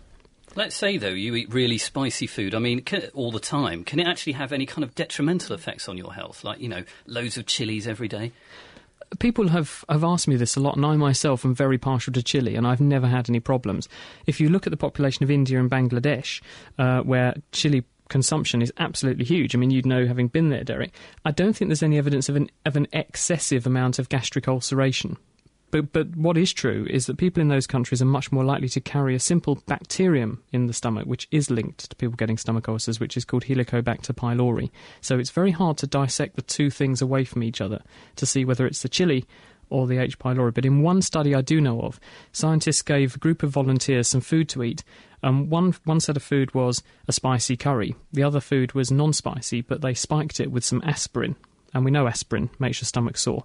Let's 0.53 0.75
say, 0.75 0.97
though, 0.97 1.09
you 1.09 1.33
eat 1.33 1.51
really 1.51 1.79
spicy 1.79 2.27
food, 2.27 2.53
I 2.53 2.59
mean, 2.59 2.81
can, 2.81 3.09
all 3.15 3.31
the 3.31 3.39
time. 3.39 3.83
Can 3.83 3.99
it 3.99 4.05
actually 4.05 4.33
have 4.33 4.53
any 4.53 4.67
kind 4.67 4.83
of 4.83 4.93
detrimental 4.93 5.55
effects 5.55 5.89
on 5.89 5.97
your 5.97 6.13
health? 6.13 6.43
Like, 6.43 6.59
you 6.59 6.69
know, 6.69 6.83
loads 7.07 7.39
of 7.39 7.47
chilies 7.47 7.87
every 7.87 8.07
day? 8.07 8.33
people 9.19 9.49
have, 9.49 9.85
have 9.89 10.03
asked 10.03 10.27
me 10.27 10.35
this 10.35 10.55
a 10.55 10.59
lot, 10.59 10.75
and 10.75 10.85
I 10.85 10.95
myself 10.95 11.45
am 11.45 11.55
very 11.55 11.77
partial 11.77 12.13
to 12.13 12.23
chili, 12.23 12.55
and 12.55 12.67
I've 12.67 12.81
never 12.81 13.07
had 13.07 13.29
any 13.29 13.39
problems. 13.39 13.87
If 14.25 14.39
you 14.39 14.49
look 14.49 14.67
at 14.67 14.71
the 14.71 14.77
population 14.77 15.23
of 15.23 15.31
India 15.31 15.59
and 15.59 15.69
Bangladesh, 15.69 16.41
uh, 16.77 17.01
where 17.01 17.35
chili 17.51 17.83
consumption 18.09 18.61
is 18.61 18.73
absolutely 18.77 19.25
huge. 19.25 19.55
I 19.55 19.57
mean, 19.57 19.71
you'd 19.71 19.85
know 19.85 20.05
having 20.05 20.27
been 20.27 20.49
there, 20.49 20.63
Derek. 20.63 20.93
I 21.23 21.31
don't 21.31 21.53
think 21.53 21.69
there's 21.69 21.83
any 21.83 21.97
evidence 21.97 22.29
of 22.29 22.35
an 22.35 22.49
of 22.65 22.75
an 22.75 22.87
excessive 22.93 23.65
amount 23.65 23.99
of 23.99 24.09
gastric 24.09 24.47
ulceration. 24.47 25.17
But 25.71 25.91
but 25.91 26.15
what 26.15 26.37
is 26.37 26.53
true 26.53 26.87
is 26.89 27.07
that 27.07 27.17
people 27.17 27.41
in 27.41 27.49
those 27.49 27.67
countries 27.67 28.01
are 28.01 28.05
much 28.05 28.31
more 28.31 28.43
likely 28.43 28.69
to 28.69 28.79
carry 28.79 29.15
a 29.15 29.19
simple 29.19 29.61
bacterium 29.65 30.41
in 30.51 30.67
the 30.67 30.73
stomach, 30.73 31.05
which 31.05 31.27
is 31.31 31.49
linked 31.49 31.89
to 31.89 31.95
people 31.95 32.15
getting 32.15 32.37
stomach 32.37 32.69
ulcers, 32.69 32.99
which 32.99 33.17
is 33.17 33.25
called 33.25 33.43
Helicobacter 33.43 34.13
pylori. 34.13 34.71
So 35.01 35.19
it's 35.19 35.31
very 35.31 35.51
hard 35.51 35.77
to 35.79 35.87
dissect 35.87 36.35
the 36.35 36.41
two 36.41 36.69
things 36.69 37.01
away 37.01 37.25
from 37.25 37.43
each 37.43 37.61
other 37.61 37.81
to 38.15 38.25
see 38.25 38.45
whether 38.45 38.65
it's 38.65 38.83
the 38.83 38.89
chili 38.89 39.25
or 39.69 39.87
the 39.87 39.97
H. 39.97 40.19
pylori. 40.19 40.53
But 40.53 40.65
in 40.65 40.81
one 40.81 41.01
study 41.01 41.35
I 41.35 41.41
do 41.41 41.59
know 41.61 41.81
of, 41.81 41.99
scientists 42.31 42.81
gave 42.81 43.15
a 43.15 43.19
group 43.19 43.43
of 43.43 43.51
volunteers 43.51 44.07
some 44.07 44.21
food 44.21 44.49
to 44.49 44.63
eat. 44.63 44.83
Um, 45.23 45.49
one 45.49 45.75
one 45.85 45.99
set 45.99 46.17
of 46.17 46.23
food 46.23 46.53
was 46.53 46.83
a 47.07 47.11
spicy 47.11 47.57
curry. 47.57 47.95
The 48.13 48.23
other 48.23 48.39
food 48.39 48.73
was 48.73 48.91
non-spicy, 48.91 49.61
but 49.61 49.81
they 49.81 49.93
spiked 49.93 50.39
it 50.39 50.51
with 50.51 50.63
some 50.63 50.81
aspirin. 50.85 51.35
And 51.73 51.83
we 51.83 51.91
know 51.91 52.07
aspirin 52.07 52.49
makes 52.57 52.79
your 52.79 52.85
stomach 52.85 53.17
sore. 53.17 53.43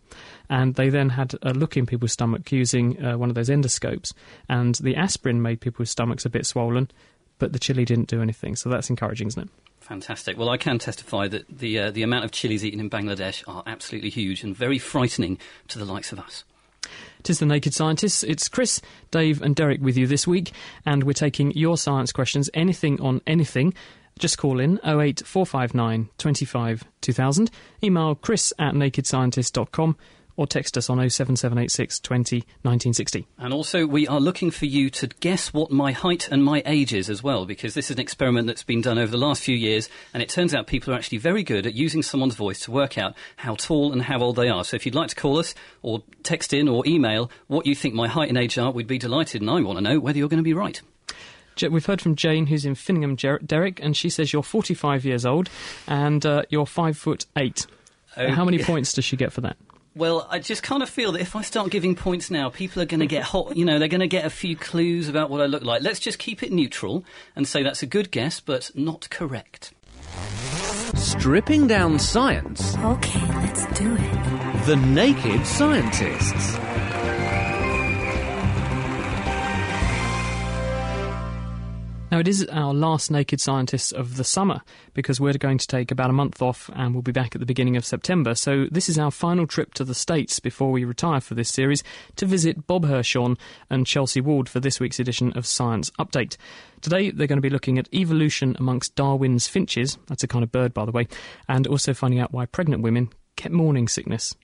And 0.48 0.76
they 0.76 0.88
then 0.88 1.08
had 1.10 1.34
a 1.42 1.52
look 1.52 1.76
in 1.76 1.84
people's 1.84 2.12
stomach 2.12 2.52
using 2.52 3.04
uh, 3.04 3.18
one 3.18 3.28
of 3.28 3.34
those 3.34 3.48
endoscopes. 3.48 4.12
And 4.48 4.76
the 4.76 4.94
aspirin 4.94 5.42
made 5.42 5.60
people's 5.60 5.90
stomachs 5.90 6.24
a 6.24 6.30
bit 6.30 6.46
swollen, 6.46 6.90
but 7.40 7.52
the 7.52 7.58
chili 7.58 7.84
didn't 7.84 8.06
do 8.06 8.22
anything. 8.22 8.54
So 8.54 8.68
that's 8.68 8.88
encouraging, 8.88 9.26
isn't 9.26 9.42
it? 9.42 9.48
Fantastic. 9.80 10.38
Well, 10.38 10.50
I 10.50 10.56
can 10.56 10.78
testify 10.78 11.26
that 11.26 11.48
the 11.48 11.78
uh, 11.80 11.90
the 11.90 12.04
amount 12.04 12.24
of 12.24 12.30
chilies 12.30 12.64
eaten 12.64 12.78
in 12.78 12.88
Bangladesh 12.88 13.42
are 13.48 13.64
absolutely 13.66 14.10
huge 14.10 14.44
and 14.44 14.56
very 14.56 14.78
frightening 14.78 15.38
to 15.66 15.78
the 15.80 15.84
likes 15.84 16.12
of 16.12 16.20
us. 16.20 16.44
Tis 17.24 17.40
the 17.40 17.46
Naked 17.46 17.74
Scientists. 17.74 18.22
It's 18.22 18.48
Chris, 18.48 18.80
Dave, 19.10 19.42
and 19.42 19.56
Derek 19.56 19.80
with 19.80 19.96
you 19.96 20.06
this 20.06 20.26
week, 20.26 20.52
and 20.86 21.02
we're 21.02 21.12
taking 21.12 21.50
your 21.52 21.76
science 21.76 22.12
questions, 22.12 22.48
anything 22.54 23.00
on 23.00 23.20
anything. 23.26 23.74
Just 24.18 24.38
call 24.38 24.60
in 24.60 24.78
08459 24.84 26.10
25 26.18 26.84
2000. 27.00 27.50
Email 27.82 28.14
chris 28.14 28.52
at 28.58 28.74
nakedscientist.com 28.74 29.96
or 30.36 30.46
text 30.46 30.76
us 30.76 30.88
on 30.88 30.98
07786 30.98 32.00
20 32.00 32.36
1960. 32.36 33.26
And 33.38 33.52
also, 33.52 33.86
we 33.86 34.06
are 34.06 34.20
looking 34.20 34.50
for 34.50 34.66
you 34.66 34.90
to 34.90 35.06
guess 35.20 35.52
what 35.52 35.70
my 35.70 35.92
height 35.92 36.28
and 36.30 36.44
my 36.44 36.62
age 36.66 36.92
is 36.92 37.10
as 37.10 37.22
well, 37.22 37.46
because 37.46 37.74
this 37.74 37.86
is 37.90 37.96
an 37.96 38.00
experiment 38.00 38.46
that's 38.46 38.62
been 38.62 38.80
done 38.80 38.98
over 38.98 39.10
the 39.10 39.18
last 39.18 39.42
few 39.42 39.56
years, 39.56 39.88
and 40.12 40.22
it 40.22 40.28
turns 40.28 40.54
out 40.54 40.66
people 40.66 40.92
are 40.92 40.96
actually 40.96 41.18
very 41.18 41.42
good 41.42 41.66
at 41.66 41.74
using 41.74 42.02
someone's 42.02 42.34
voice 42.34 42.60
to 42.60 42.70
work 42.70 42.98
out 42.98 43.14
how 43.36 43.54
tall 43.54 43.92
and 43.92 44.02
how 44.02 44.18
old 44.20 44.36
they 44.36 44.48
are. 44.48 44.64
So 44.64 44.76
if 44.76 44.86
you'd 44.86 44.94
like 44.94 45.08
to 45.08 45.16
call 45.16 45.38
us, 45.38 45.54
or 45.82 46.02
text 46.22 46.52
in, 46.52 46.68
or 46.68 46.86
email 46.86 47.30
what 47.46 47.66
you 47.66 47.74
think 47.74 47.94
my 47.94 48.08
height 48.08 48.28
and 48.28 48.38
age 48.38 48.58
are, 48.58 48.70
we'd 48.70 48.86
be 48.86 48.98
delighted, 48.98 49.40
and 49.40 49.50
I 49.50 49.60
want 49.60 49.78
to 49.78 49.82
know 49.82 50.00
whether 50.00 50.18
you're 50.18 50.28
going 50.28 50.38
to 50.38 50.44
be 50.44 50.54
right. 50.54 50.80
We've 51.68 51.84
heard 51.84 52.00
from 52.00 52.16
Jane, 52.16 52.46
who's 52.46 52.64
in 52.64 52.74
Finningham, 52.74 53.46
Derek, 53.46 53.80
and 53.82 53.94
she 53.94 54.08
says 54.08 54.32
you're 54.32 54.42
45 54.42 55.04
years 55.04 55.26
old 55.26 55.50
and 55.86 56.24
uh, 56.24 56.42
you're 56.48 56.64
five 56.64 56.96
foot 56.96 57.26
eight. 57.36 57.66
Okay. 58.16 58.32
How 58.32 58.44
many 58.44 58.62
points 58.62 58.94
does 58.94 59.04
she 59.04 59.16
get 59.16 59.32
for 59.32 59.42
that? 59.42 59.58
Well, 59.96 60.26
I 60.30 60.38
just 60.38 60.62
kind 60.62 60.82
of 60.84 60.88
feel 60.88 61.12
that 61.12 61.20
if 61.20 61.34
I 61.34 61.42
start 61.42 61.70
giving 61.70 61.96
points 61.96 62.30
now, 62.30 62.48
people 62.48 62.80
are 62.80 62.86
going 62.86 63.00
to 63.00 63.06
get 63.06 63.24
hot. 63.24 63.56
You 63.56 63.64
know, 63.64 63.80
they're 63.80 63.88
going 63.88 64.00
to 64.00 64.06
get 64.06 64.24
a 64.24 64.30
few 64.30 64.56
clues 64.56 65.08
about 65.08 65.30
what 65.30 65.40
I 65.40 65.46
look 65.46 65.64
like. 65.64 65.82
Let's 65.82 65.98
just 65.98 66.18
keep 66.18 66.44
it 66.44 66.52
neutral 66.52 67.04
and 67.34 67.46
say 67.46 67.64
that's 67.64 67.82
a 67.82 67.86
good 67.86 68.12
guess, 68.12 68.38
but 68.38 68.70
not 68.74 69.10
correct. 69.10 69.72
Stripping 70.94 71.66
down 71.66 71.98
science. 71.98 72.76
Okay, 72.78 73.26
let's 73.40 73.66
do 73.78 73.96
it. 73.98 74.66
The 74.66 74.76
Naked 74.76 75.44
Scientists. 75.44 76.56
Now, 82.10 82.18
it 82.18 82.26
is 82.26 82.44
our 82.46 82.74
last 82.74 83.08
Naked 83.08 83.40
Scientists 83.40 83.92
of 83.92 84.16
the 84.16 84.24
summer 84.24 84.62
because 84.94 85.20
we're 85.20 85.32
going 85.34 85.58
to 85.58 85.66
take 85.68 85.92
about 85.92 86.10
a 86.10 86.12
month 86.12 86.42
off 86.42 86.68
and 86.74 86.92
we'll 86.92 87.02
be 87.02 87.12
back 87.12 87.36
at 87.36 87.38
the 87.38 87.46
beginning 87.46 87.76
of 87.76 87.84
September. 87.84 88.34
So, 88.34 88.66
this 88.68 88.88
is 88.88 88.98
our 88.98 89.12
final 89.12 89.46
trip 89.46 89.74
to 89.74 89.84
the 89.84 89.94
States 89.94 90.40
before 90.40 90.72
we 90.72 90.84
retire 90.84 91.20
for 91.20 91.34
this 91.34 91.50
series 91.50 91.84
to 92.16 92.26
visit 92.26 92.66
Bob 92.66 92.84
Hirshon 92.84 93.38
and 93.70 93.86
Chelsea 93.86 94.20
Wald 94.20 94.48
for 94.48 94.58
this 94.58 94.80
week's 94.80 94.98
edition 94.98 95.32
of 95.36 95.46
Science 95.46 95.92
Update. 96.00 96.36
Today, 96.80 97.12
they're 97.12 97.28
going 97.28 97.36
to 97.36 97.42
be 97.42 97.48
looking 97.48 97.78
at 97.78 97.92
evolution 97.94 98.56
amongst 98.58 98.96
Darwin's 98.96 99.46
finches. 99.46 99.96
That's 100.08 100.24
a 100.24 100.28
kind 100.28 100.42
of 100.42 100.50
bird, 100.50 100.74
by 100.74 100.86
the 100.86 100.92
way, 100.92 101.06
and 101.48 101.68
also 101.68 101.94
finding 101.94 102.18
out 102.18 102.32
why 102.32 102.46
pregnant 102.46 102.82
women 102.82 103.10
get 103.36 103.52
morning 103.52 103.86
sickness. 103.86 104.34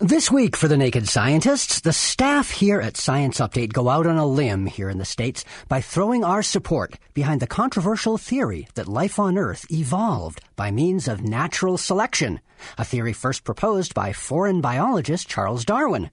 This 0.00 0.28
week 0.28 0.56
for 0.56 0.66
the 0.66 0.76
Naked 0.76 1.08
Scientists, 1.08 1.78
the 1.78 1.92
staff 1.92 2.50
here 2.50 2.80
at 2.80 2.96
Science 2.96 3.38
Update 3.38 3.72
go 3.72 3.88
out 3.88 4.08
on 4.08 4.16
a 4.16 4.26
limb 4.26 4.66
here 4.66 4.90
in 4.90 4.98
the 4.98 5.04
States 5.04 5.44
by 5.68 5.80
throwing 5.80 6.24
our 6.24 6.42
support 6.42 6.94
behind 7.14 7.40
the 7.40 7.46
controversial 7.46 8.18
theory 8.18 8.66
that 8.74 8.88
life 8.88 9.20
on 9.20 9.38
Earth 9.38 9.70
evolved 9.70 10.40
by 10.56 10.72
means 10.72 11.06
of 11.06 11.22
natural 11.22 11.78
selection, 11.78 12.40
a 12.76 12.84
theory 12.84 13.12
first 13.12 13.44
proposed 13.44 13.94
by 13.94 14.12
foreign 14.12 14.60
biologist 14.60 15.28
Charles 15.28 15.64
Darwin. 15.64 16.10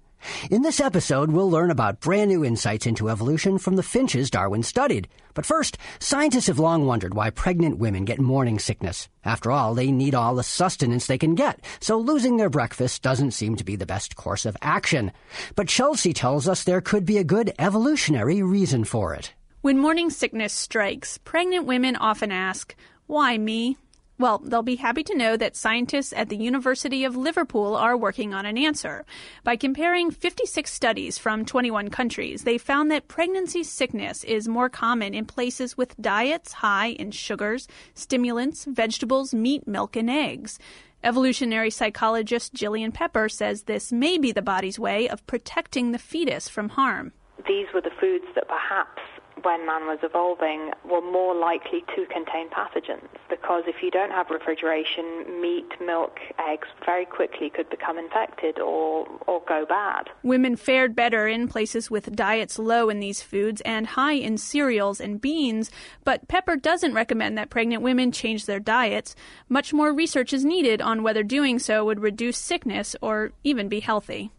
In 0.50 0.62
this 0.62 0.80
episode, 0.80 1.32
we'll 1.32 1.50
learn 1.50 1.72
about 1.72 2.00
brand 2.00 2.30
new 2.30 2.44
insights 2.44 2.86
into 2.86 3.10
evolution 3.10 3.58
from 3.58 3.76
the 3.76 3.84
finches 3.84 4.30
Darwin 4.30 4.64
studied. 4.64 5.08
But 5.34 5.46
first, 5.46 5.78
scientists 6.00 6.48
have 6.48 6.60
long 6.60 6.86
wondered 6.86 7.14
why 7.14 7.30
pregnant 7.30 7.78
women 7.78 8.06
get 8.06 8.20
morning 8.20 8.60
sickness. 8.60 9.10
After 9.24 9.52
all, 9.52 9.74
they 9.74 9.92
need 9.92 10.16
all 10.16 10.36
the 10.36 10.44
sustenance 10.44 11.08
they 11.08 11.18
can 11.18 11.36
get, 11.36 11.64
so 11.80 11.98
losing 11.98 12.38
their 12.38 12.50
breakfast 12.50 13.02
doesn't 13.02 13.32
seem 13.32 13.56
to 13.56 13.64
be 13.64 13.76
the 13.76 13.86
best 13.86 14.16
course 14.16 14.46
of 14.46 14.58
action. 14.62 15.12
But 15.56 15.68
Chelsea 15.68 16.14
tells 16.14 16.48
us 16.48 16.64
there 16.64 16.82
could 16.82 17.06
be 17.06 17.18
a 17.18 17.24
good 17.24 17.54
evolutionary 17.60 18.44
reason 18.44 18.84
for 18.84 19.14
it. 19.14 19.34
When 19.62 19.78
morning 19.78 20.10
sickness 20.10 20.54
strikes, 20.54 21.18
pregnant 21.20 21.66
women 21.66 21.96
often 21.96 22.32
ask, 22.32 22.76
Why 23.08 23.38
me? 23.38 23.78
Well, 24.22 24.38
they'll 24.38 24.62
be 24.62 24.76
happy 24.76 25.04
to 25.06 25.18
know 25.18 25.36
that 25.36 25.56
scientists 25.56 26.14
at 26.16 26.30
the 26.30 26.38
University 26.38 27.04
of 27.04 27.18
Liverpool 27.18 27.76
are 27.76 27.98
working 27.98 28.36
on 28.36 28.46
an 28.46 28.56
answer. 28.56 29.04
By 29.44 29.56
comparing 29.56 30.12
56 30.12 30.72
studies 30.72 31.18
from 31.18 31.44
21 31.44 31.90
countries, 31.90 32.44
they 32.44 32.60
found 32.60 32.92
that 32.92 33.08
pregnancy 33.08 33.64
sickness 33.64 34.24
is 34.24 34.48
more 34.48 34.70
common 34.70 35.16
in 35.16 35.26
places 35.26 35.76
with 35.76 36.00
diets 36.00 36.54
high 36.54 36.90
in 36.90 37.10
sugars, 37.10 37.68
stimulants, 37.96 38.66
vegetables, 38.66 39.34
meat, 39.34 39.68
milk, 39.68 39.96
and 39.96 40.08
eggs. 40.08 40.60
Evolutionary 41.04 41.72
psychologist 41.72 42.54
Gillian 42.54 42.92
Pepper 42.92 43.28
says 43.28 43.64
this 43.64 43.92
may 43.92 44.20
be 44.20 44.32
the 44.32 44.44
body's 44.44 44.78
way 44.78 45.10
of 45.10 45.26
protecting 45.26 45.94
the 45.94 45.98
fetus 45.98 46.48
from 46.48 46.70
harm. 46.70 47.12
These 47.48 47.66
were 47.74 47.82
the 47.82 47.90
foods 48.00 48.26
that 48.36 48.48
perhaps 48.48 49.02
when 49.44 49.66
man 49.66 49.86
was 49.86 50.00
evolving 50.04 50.72
were 50.90 51.02
more 51.02 51.36
likely 51.36 51.82
to 51.96 52.06
contain 52.08 52.50
pathogens 52.50 53.08
because 53.30 53.64
if 53.68 53.82
you 53.82 53.90
don't 53.90 54.12
have 54.12 54.30
refrigeration, 54.30 55.42
meat, 55.42 55.70
milk, 55.82 56.20
eggs 56.40 56.68
very 56.86 57.06
quickly 57.06 57.50
could 57.50 57.70
become 57.70 57.98
infected 57.98 58.60
or, 58.60 59.08
or 59.28 59.42
go 59.48 59.66
bad. 59.68 60.10
Women 60.24 60.56
fared 60.56 60.96
better 60.96 61.28
in 61.28 61.48
places 61.48 61.90
with 61.90 62.16
diets 62.16 62.60
low 62.60 62.90
in 62.90 63.00
these 63.00 63.22
foods 63.22 63.62
and 63.62 63.88
high 63.88 64.14
in 64.14 64.38
cereals 64.38 65.02
and 65.02 65.20
beans, 65.20 65.72
but 66.04 66.28
Pepper 66.28 66.56
doesn't 66.56 66.94
recommend 66.94 67.38
that 67.38 67.50
pregnant 67.50 67.82
women 67.82 68.12
change 68.12 68.46
their 68.46 68.60
diets. 68.60 69.16
Much 69.50 69.74
more 69.74 69.94
research 69.94 70.34
is 70.34 70.46
needed 70.46 70.82
on 70.82 71.04
whether 71.04 71.24
doing 71.24 71.58
so 71.58 71.86
would 71.86 72.00
reduce 72.00 72.38
sickness 72.38 72.96
or 73.02 73.32
even 73.44 73.70
be 73.70 73.80
healthy. 73.80 74.32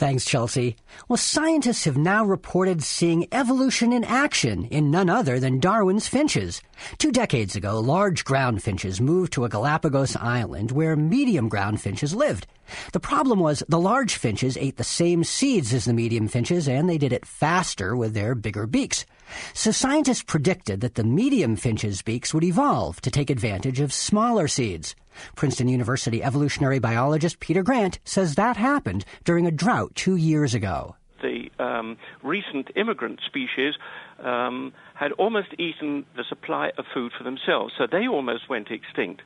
Thanks, 0.00 0.24
Chelsea. 0.24 0.76
Well, 1.08 1.18
scientists 1.18 1.84
have 1.84 1.98
now 1.98 2.24
reported 2.24 2.82
seeing 2.82 3.28
evolution 3.32 3.92
in 3.92 4.02
action 4.02 4.64
in 4.64 4.90
none 4.90 5.10
other 5.10 5.38
than 5.38 5.60
Darwin's 5.60 6.08
finches. 6.08 6.62
Two 6.96 7.12
decades 7.12 7.54
ago, 7.54 7.78
large 7.78 8.24
ground 8.24 8.62
finches 8.62 8.98
moved 8.98 9.30
to 9.34 9.44
a 9.44 9.50
Galapagos 9.50 10.16
island 10.16 10.72
where 10.72 10.96
medium 10.96 11.50
ground 11.50 11.82
finches 11.82 12.14
lived. 12.14 12.46
The 12.94 12.98
problem 12.98 13.40
was 13.40 13.62
the 13.68 13.78
large 13.78 14.14
finches 14.14 14.56
ate 14.56 14.78
the 14.78 14.84
same 14.84 15.22
seeds 15.22 15.74
as 15.74 15.84
the 15.84 15.92
medium 15.92 16.28
finches 16.28 16.66
and 16.66 16.88
they 16.88 16.96
did 16.96 17.12
it 17.12 17.26
faster 17.26 17.94
with 17.94 18.14
their 18.14 18.34
bigger 18.34 18.66
beaks. 18.66 19.04
So 19.52 19.70
scientists 19.70 20.22
predicted 20.22 20.80
that 20.80 20.94
the 20.94 21.04
medium 21.04 21.56
finches' 21.56 22.00
beaks 22.00 22.32
would 22.32 22.44
evolve 22.44 23.02
to 23.02 23.10
take 23.10 23.28
advantage 23.28 23.80
of 23.80 23.92
smaller 23.92 24.48
seeds. 24.48 24.94
Princeton 25.34 25.68
University 25.68 26.22
evolutionary 26.22 26.78
biologist 26.78 27.40
Peter 27.40 27.62
Grant 27.62 27.98
says 28.04 28.34
that 28.34 28.56
happened 28.56 29.04
during 29.24 29.46
a 29.46 29.50
drought 29.50 29.94
two 29.94 30.16
years 30.16 30.54
ago. 30.54 30.96
The 31.22 31.50
um, 31.58 31.98
recent 32.22 32.70
immigrant 32.76 33.20
species 33.26 33.74
um, 34.20 34.72
had 34.94 35.12
almost 35.12 35.48
eaten 35.58 36.06
the 36.16 36.24
supply 36.24 36.72
of 36.78 36.86
food 36.92 37.12
for 37.16 37.24
themselves, 37.24 37.74
so 37.76 37.86
they 37.86 38.08
almost 38.08 38.48
went 38.48 38.70
extinct. 38.70 39.22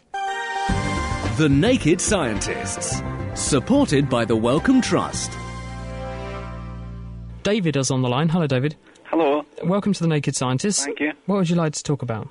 The 1.37 1.49
Naked 1.49 2.01
Scientists. 2.01 3.01
Supported 3.35 4.09
by 4.09 4.25
the 4.25 4.35
Wellcome 4.35 4.81
Trust. 4.81 5.31
David 7.43 7.77
is 7.77 7.91
on 7.91 8.01
the 8.01 8.09
line. 8.09 8.29
Hello, 8.29 8.47
David. 8.47 8.75
Hello. 9.05 9.45
Welcome 9.63 9.93
to 9.93 10.01
the 10.01 10.07
Naked 10.07 10.35
Scientists. 10.35 10.83
Thank 10.83 10.99
you. 10.99 11.13
What 11.27 11.37
would 11.37 11.49
you 11.49 11.55
like 11.55 11.73
to 11.73 11.83
talk 11.83 12.01
about? 12.01 12.27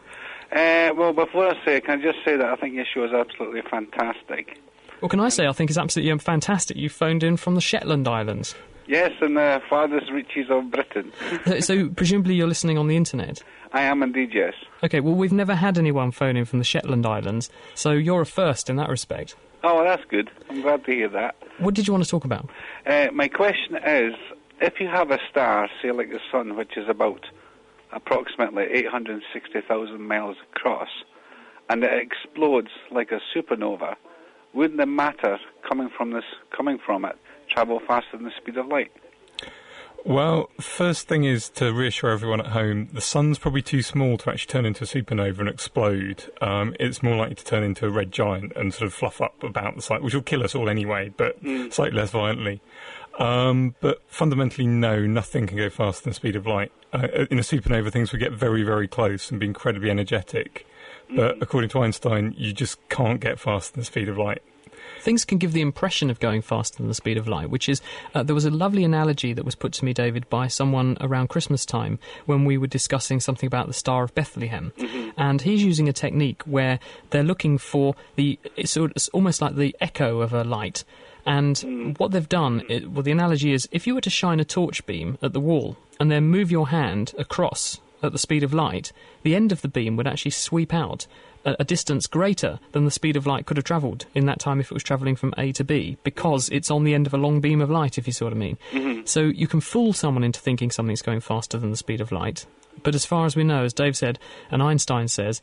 Uh, 0.52 0.90
well, 0.96 1.12
before 1.12 1.48
I 1.48 1.64
say, 1.64 1.80
can 1.80 2.00
I 2.00 2.02
just 2.02 2.18
say 2.24 2.36
that 2.36 2.46
I 2.46 2.56
think 2.56 2.74
your 2.74 2.84
show 2.92 3.04
is 3.04 3.12
absolutely 3.12 3.62
fantastic. 3.70 4.58
Well, 5.00 5.08
can 5.08 5.20
I 5.20 5.28
say 5.28 5.46
I 5.46 5.52
think 5.52 5.70
it's 5.70 5.78
absolutely 5.78 6.18
fantastic 6.18 6.76
you 6.76 6.88
phoned 6.88 7.22
in 7.22 7.36
from 7.36 7.54
the 7.54 7.60
Shetland 7.60 8.08
Islands. 8.08 8.54
Yes, 8.86 9.12
in 9.20 9.34
the 9.34 9.60
farthest 9.68 10.10
reaches 10.12 10.46
of 10.48 10.70
Britain. 10.70 11.12
so, 11.44 11.60
so 11.60 11.88
presumably 11.88 12.34
you're 12.34 12.46
listening 12.46 12.78
on 12.78 12.86
the 12.86 12.96
internet. 12.96 13.42
I 13.72 13.82
am 13.82 14.02
indeed, 14.02 14.30
yes. 14.32 14.54
Okay, 14.82 15.00
well, 15.00 15.14
we've 15.14 15.32
never 15.32 15.54
had 15.54 15.76
anyone 15.76 16.12
phone 16.12 16.36
in 16.36 16.44
from 16.44 16.60
the 16.60 16.64
Shetland 16.64 17.04
Islands, 17.04 17.50
so 17.74 17.90
you're 17.90 18.22
a 18.22 18.26
first 18.26 18.70
in 18.70 18.76
that 18.76 18.88
respect. 18.88 19.34
Oh, 19.64 19.82
that's 19.82 20.04
good. 20.04 20.30
I'm 20.48 20.62
glad 20.62 20.84
to 20.84 20.92
hear 20.92 21.08
that. 21.08 21.34
What 21.58 21.74
did 21.74 21.86
you 21.86 21.92
want 21.92 22.04
to 22.04 22.10
talk 22.10 22.24
about? 22.24 22.48
Uh, 22.86 23.08
my 23.12 23.26
question 23.26 23.76
is 23.84 24.14
if 24.60 24.74
you 24.78 24.86
have 24.86 25.10
a 25.10 25.18
star, 25.30 25.68
say 25.82 25.90
like 25.90 26.10
the 26.10 26.20
Sun, 26.30 26.56
which 26.56 26.76
is 26.76 26.88
about 26.88 27.26
approximately 27.92 28.64
860,000 28.64 30.00
miles 30.00 30.36
across, 30.54 30.88
and 31.68 31.82
it 31.82 31.90
explodes 31.92 32.70
like 32.92 33.10
a 33.10 33.20
supernova, 33.34 33.96
wouldn't 34.54 34.78
the 34.78 34.86
matter 34.86 35.38
coming 35.68 35.90
from 35.96 36.12
this 36.12 36.24
coming 36.56 36.78
from 36.78 37.04
it 37.04 37.18
travel 37.48 37.80
faster 37.86 38.16
than 38.16 38.24
the 38.24 38.32
speed 38.36 38.56
of 38.56 38.66
light? 38.66 38.90
Well, 40.06 40.50
first 40.60 41.08
thing 41.08 41.24
is 41.24 41.48
to 41.50 41.72
reassure 41.72 42.10
everyone 42.10 42.38
at 42.38 42.48
home 42.48 42.88
the 42.92 43.00
sun's 43.00 43.40
probably 43.40 43.62
too 43.62 43.82
small 43.82 44.16
to 44.18 44.30
actually 44.30 44.52
turn 44.52 44.64
into 44.64 44.84
a 44.84 44.86
supernova 44.86 45.40
and 45.40 45.48
explode. 45.48 46.30
Um, 46.40 46.76
it's 46.78 47.02
more 47.02 47.16
likely 47.16 47.34
to 47.34 47.44
turn 47.44 47.64
into 47.64 47.86
a 47.86 47.90
red 47.90 48.12
giant 48.12 48.52
and 48.54 48.72
sort 48.72 48.86
of 48.86 48.94
fluff 48.94 49.20
up 49.20 49.42
about 49.42 49.74
the 49.74 49.82
site, 49.82 50.02
which 50.02 50.14
will 50.14 50.22
kill 50.22 50.44
us 50.44 50.54
all 50.54 50.68
anyway, 50.68 51.12
but 51.16 51.42
mm. 51.42 51.72
slightly 51.72 51.98
less 51.98 52.12
violently. 52.12 52.60
Um, 53.18 53.74
but 53.80 54.00
fundamentally, 54.06 54.68
no, 54.68 55.04
nothing 55.06 55.48
can 55.48 55.56
go 55.56 55.70
faster 55.70 56.04
than 56.04 56.10
the 56.12 56.14
speed 56.14 56.36
of 56.36 56.46
light. 56.46 56.70
Uh, 56.92 57.08
in 57.28 57.40
a 57.40 57.42
supernova, 57.42 57.90
things 57.90 58.12
would 58.12 58.20
get 58.20 58.30
very, 58.30 58.62
very 58.62 58.86
close 58.86 59.32
and 59.32 59.40
be 59.40 59.46
incredibly 59.46 59.90
energetic. 59.90 60.68
But 61.16 61.36
mm. 61.36 61.42
according 61.42 61.70
to 61.70 61.80
Einstein, 61.80 62.32
you 62.36 62.52
just 62.52 62.78
can't 62.88 63.18
get 63.18 63.40
faster 63.40 63.72
than 63.72 63.80
the 63.80 63.86
speed 63.86 64.08
of 64.08 64.18
light 64.18 64.42
things 65.06 65.24
can 65.24 65.38
give 65.38 65.52
the 65.52 65.60
impression 65.60 66.10
of 66.10 66.18
going 66.18 66.42
faster 66.42 66.78
than 66.78 66.88
the 66.88 66.94
speed 67.02 67.16
of 67.16 67.28
light, 67.28 67.48
which 67.48 67.68
is, 67.68 67.80
uh, 68.14 68.24
there 68.24 68.34
was 68.34 68.44
a 68.44 68.50
lovely 68.50 68.82
analogy 68.82 69.32
that 69.32 69.44
was 69.44 69.54
put 69.54 69.72
to 69.72 69.84
me, 69.84 69.92
David, 69.92 70.28
by 70.28 70.48
someone 70.48 70.96
around 71.00 71.28
Christmas 71.28 71.64
time 71.64 72.00
when 72.24 72.44
we 72.44 72.58
were 72.58 72.66
discussing 72.66 73.20
something 73.20 73.46
about 73.46 73.68
the 73.68 73.72
Star 73.72 74.02
of 74.02 74.14
Bethlehem. 74.16 74.72
Mm-hmm. 74.76 75.10
And 75.16 75.42
he's 75.42 75.62
using 75.62 75.88
a 75.88 75.92
technique 75.92 76.42
where 76.42 76.80
they're 77.10 77.22
looking 77.32 77.56
for 77.56 77.94
the, 78.16 78.36
it's, 78.56 78.76
it's 78.76 79.08
almost 79.10 79.40
like 79.40 79.54
the 79.54 79.76
echo 79.80 80.20
of 80.20 80.32
a 80.32 80.42
light 80.42 80.82
And 81.26 81.96
what 81.98 82.12
they've 82.12 82.28
done, 82.28 82.62
it, 82.68 82.90
well, 82.90 83.02
the 83.02 83.10
analogy 83.10 83.52
is 83.52 83.68
if 83.72 83.86
you 83.86 83.94
were 83.94 84.00
to 84.00 84.10
shine 84.10 84.38
a 84.38 84.44
torch 84.44 84.86
beam 84.86 85.18
at 85.20 85.32
the 85.32 85.40
wall 85.40 85.76
and 85.98 86.10
then 86.10 86.24
move 86.24 86.52
your 86.52 86.68
hand 86.68 87.12
across 87.18 87.80
at 88.02 88.12
the 88.12 88.18
speed 88.18 88.44
of 88.44 88.54
light, 88.54 88.92
the 89.24 89.34
end 89.34 89.50
of 89.50 89.60
the 89.60 89.68
beam 89.68 89.96
would 89.96 90.06
actually 90.06 90.30
sweep 90.30 90.72
out 90.72 91.06
a, 91.46 91.64
distance 91.64 92.06
greater 92.06 92.58
than 92.72 92.84
the 92.84 92.90
speed 92.90 93.16
of 93.16 93.26
light 93.26 93.46
could 93.46 93.56
have 93.56 93.64
travelled 93.64 94.06
in 94.14 94.26
that 94.26 94.40
time 94.40 94.60
if 94.60 94.70
it 94.70 94.74
was 94.74 94.82
travelling 94.82 95.16
from 95.16 95.32
A 95.38 95.52
to 95.52 95.64
B, 95.64 95.96
because 96.02 96.48
it's 96.50 96.70
on 96.70 96.84
the 96.84 96.94
end 96.94 97.06
of 97.06 97.14
a 97.14 97.18
long 97.18 97.40
beam 97.40 97.60
of 97.60 97.70
light, 97.70 97.98
if 97.98 98.06
you 98.06 98.12
see 98.12 98.24
what 98.24 98.32
I 98.32 98.36
mean. 98.36 98.58
Mm-hmm. 98.72 99.06
So 99.06 99.20
you 99.20 99.46
can 99.46 99.60
fool 99.60 99.92
someone 99.92 100.24
into 100.24 100.40
thinking 100.40 100.70
something's 100.70 101.02
going 101.02 101.20
faster 101.20 101.58
than 101.58 101.70
the 101.70 101.76
speed 101.76 102.00
of 102.00 102.12
light. 102.12 102.46
But 102.82 102.94
as 102.94 103.06
far 103.06 103.26
as 103.26 103.36
we 103.36 103.44
know, 103.44 103.64
as 103.64 103.72
Dave 103.72 103.96
said, 103.96 104.18
and 104.50 104.62
Einstein 104.62 105.08
says, 105.08 105.40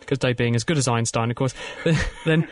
because 0.00 0.18
Dave 0.18 0.36
being 0.36 0.54
as 0.54 0.64
good 0.64 0.78
as 0.78 0.86
Einstein, 0.86 1.30
of 1.30 1.36
course, 1.36 1.54
then 2.24 2.48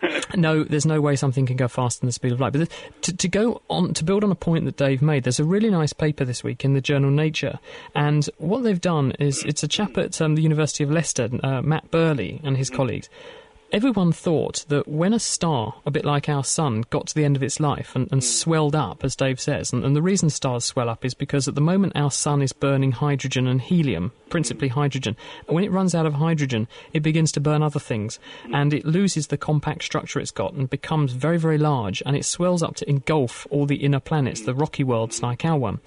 no, 0.36 0.64
there's 0.64 0.86
no 0.86 1.00
way 1.00 1.16
something 1.16 1.46
can 1.46 1.56
go 1.56 1.68
faster 1.68 2.00
than 2.00 2.08
the 2.08 2.12
speed 2.12 2.32
of 2.32 2.40
light. 2.40 2.52
But 2.52 2.70
to, 3.02 3.16
to 3.16 3.28
go 3.28 3.62
on 3.68 3.94
to 3.94 4.04
build 4.04 4.24
on 4.24 4.30
a 4.30 4.36
point 4.36 4.64
that 4.66 4.76
Dave 4.76 5.02
made, 5.02 5.24
there's 5.24 5.40
a 5.40 5.44
really 5.44 5.70
nice 5.70 5.92
paper 5.92 6.24
this 6.24 6.44
week 6.44 6.64
in 6.64 6.74
the 6.74 6.80
journal 6.80 7.10
Nature, 7.10 7.58
and 7.94 8.28
what 8.38 8.62
they've 8.62 8.80
done 8.80 9.12
is 9.18 9.42
it's 9.44 9.62
a 9.62 9.68
chap 9.68 9.96
at 9.98 10.20
um, 10.20 10.34
the 10.34 10.42
University 10.42 10.84
of 10.84 10.90
Leicester, 10.90 11.28
uh, 11.42 11.62
Matt 11.62 11.90
Burleigh, 11.90 12.40
and 12.42 12.56
his 12.56 12.70
colleagues. 12.70 13.08
Everyone 13.72 14.12
thought 14.12 14.64
that 14.68 14.86
when 14.86 15.12
a 15.12 15.18
star, 15.18 15.74
a 15.84 15.90
bit 15.90 16.04
like 16.04 16.28
our 16.28 16.44
sun, 16.44 16.84
got 16.88 17.08
to 17.08 17.14
the 17.16 17.24
end 17.24 17.34
of 17.34 17.42
its 17.42 17.58
life 17.58 17.96
and, 17.96 18.04
and 18.12 18.22
hmm. 18.22 18.26
swelled 18.26 18.76
up, 18.76 19.02
as 19.02 19.16
Dave 19.16 19.40
says, 19.40 19.72
and, 19.72 19.84
and 19.84 19.96
the 19.96 20.02
reason 20.02 20.30
stars 20.30 20.64
swell 20.64 20.88
up 20.88 21.04
is 21.04 21.14
because 21.14 21.48
at 21.48 21.56
the 21.56 21.60
moment 21.60 21.92
our 21.96 22.12
sun 22.12 22.42
is 22.42 22.52
burning 22.52 22.92
hydrogen 22.92 23.48
and 23.48 23.60
helium, 23.60 24.12
principally 24.30 24.68
hmm. 24.68 24.74
hydrogen. 24.74 25.16
And 25.48 25.56
when 25.56 25.64
it 25.64 25.72
runs 25.72 25.96
out 25.96 26.06
of 26.06 26.14
hydrogen, 26.14 26.68
it 26.92 27.02
begins 27.02 27.32
to 27.32 27.40
burn 27.40 27.60
other 27.60 27.80
things, 27.80 28.20
hmm. 28.44 28.54
and 28.54 28.72
it 28.72 28.84
loses 28.84 29.26
the 29.26 29.36
compact 29.36 29.82
structure 29.82 30.20
it's 30.20 30.30
got 30.30 30.52
and 30.52 30.70
becomes 30.70 31.12
very, 31.12 31.36
very 31.36 31.58
large, 31.58 32.04
and 32.06 32.16
it 32.16 32.24
swells 32.24 32.62
up 32.62 32.76
to 32.76 32.88
engulf 32.88 33.48
all 33.50 33.66
the 33.66 33.84
inner 33.84 34.00
planets, 34.00 34.42
the 34.42 34.54
rocky 34.54 34.84
worlds 34.84 35.24
like 35.24 35.44
our 35.44 35.58
one. 35.58 35.80